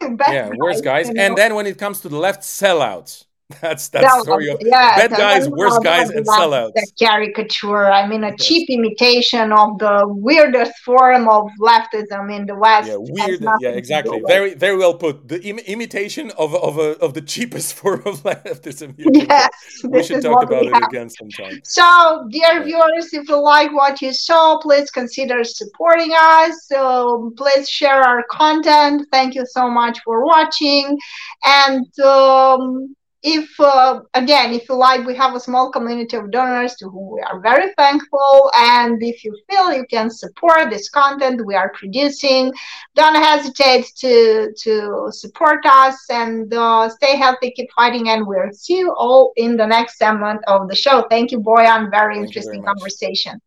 bad 0.00 0.32
yeah 0.32 0.50
worse 0.56 0.80
guys, 0.80 1.06
guys. 1.08 1.16
and 1.18 1.36
then 1.36 1.54
when 1.56 1.66
it 1.66 1.78
comes 1.78 2.00
to 2.02 2.08
the 2.08 2.16
left 2.16 2.42
sellouts 2.42 3.24
That's 3.62 3.88
that 3.88 4.02
no, 4.02 4.22
story 4.22 4.50
of 4.50 4.58
yeah, 4.60 5.08
bad 5.08 5.10
guys, 5.10 5.48
worse 5.48 5.78
guys, 5.78 6.10
and 6.10 6.26
sellouts. 6.26 6.74
The 6.74 6.86
caricature. 6.98 7.86
I 7.86 8.06
mean, 8.06 8.22
a 8.22 8.36
cheap 8.36 8.68
imitation 8.68 9.52
of 9.52 9.78
the 9.78 10.04
weirdest 10.06 10.72
form 10.84 11.28
of 11.28 11.48
leftism 11.58 12.30
in 12.34 12.44
the 12.44 12.54
West. 12.54 12.88
Yeah, 12.88 12.96
weird. 12.98 13.42
Yeah, 13.60 13.70
exactly. 13.70 14.22
Very, 14.26 14.52
very 14.52 14.76
well 14.76 14.92
put. 14.92 15.28
The 15.28 15.42
Im- 15.42 15.60
imitation 15.60 16.30
of 16.36 16.54
of 16.54 16.76
a, 16.76 16.98
of 16.98 17.14
the 17.14 17.22
cheapest 17.22 17.72
form 17.78 18.02
of 18.04 18.22
leftism. 18.22 18.94
Yes, 18.98 19.48
we 19.84 20.02
should 20.02 20.20
talk 20.20 20.42
about 20.42 20.66
it 20.66 20.84
again 20.84 21.08
sometime. 21.08 21.58
So, 21.64 22.28
dear 22.30 22.62
viewers, 22.62 23.14
if 23.14 23.30
you 23.30 23.40
like 23.40 23.72
what 23.72 24.02
you 24.02 24.12
saw, 24.12 24.58
please 24.58 24.90
consider 24.90 25.42
supporting 25.42 26.12
us. 26.14 26.66
So, 26.66 27.32
please 27.38 27.66
share 27.66 28.02
our 28.02 28.24
content. 28.30 29.06
Thank 29.10 29.34
you 29.34 29.46
so 29.46 29.70
much 29.70 29.98
for 30.04 30.26
watching, 30.26 30.98
and. 31.46 31.86
Um, 32.00 32.94
if 33.22 33.58
uh, 33.58 34.00
again 34.14 34.52
if 34.52 34.68
you 34.68 34.76
like 34.76 35.04
we 35.04 35.14
have 35.14 35.34
a 35.34 35.40
small 35.40 35.72
community 35.72 36.16
of 36.16 36.30
donors 36.30 36.76
to 36.76 36.88
whom 36.88 37.14
we 37.14 37.20
are 37.20 37.40
very 37.40 37.72
thankful 37.76 38.50
and 38.56 39.02
if 39.02 39.24
you 39.24 39.36
feel 39.50 39.72
you 39.72 39.84
can 39.90 40.08
support 40.08 40.70
this 40.70 40.88
content 40.88 41.44
we 41.44 41.56
are 41.56 41.72
producing 41.74 42.52
don't 42.94 43.16
hesitate 43.16 43.86
to 43.96 44.52
to 44.56 45.08
support 45.10 45.64
us 45.66 46.08
and 46.10 46.54
uh, 46.54 46.88
stay 46.88 47.16
healthy 47.16 47.50
keep 47.50 47.68
fighting 47.72 48.08
and 48.08 48.24
we'll 48.24 48.52
see 48.52 48.78
you 48.78 48.94
all 48.96 49.32
in 49.36 49.56
the 49.56 49.66
next 49.66 49.98
segment 49.98 50.40
of 50.46 50.68
the 50.68 50.76
show. 50.76 51.04
Thank 51.10 51.32
you 51.32 51.40
boyan 51.40 51.90
very 51.90 52.14
thank 52.14 52.26
interesting 52.26 52.62
very 52.62 52.74
conversation 52.74 53.40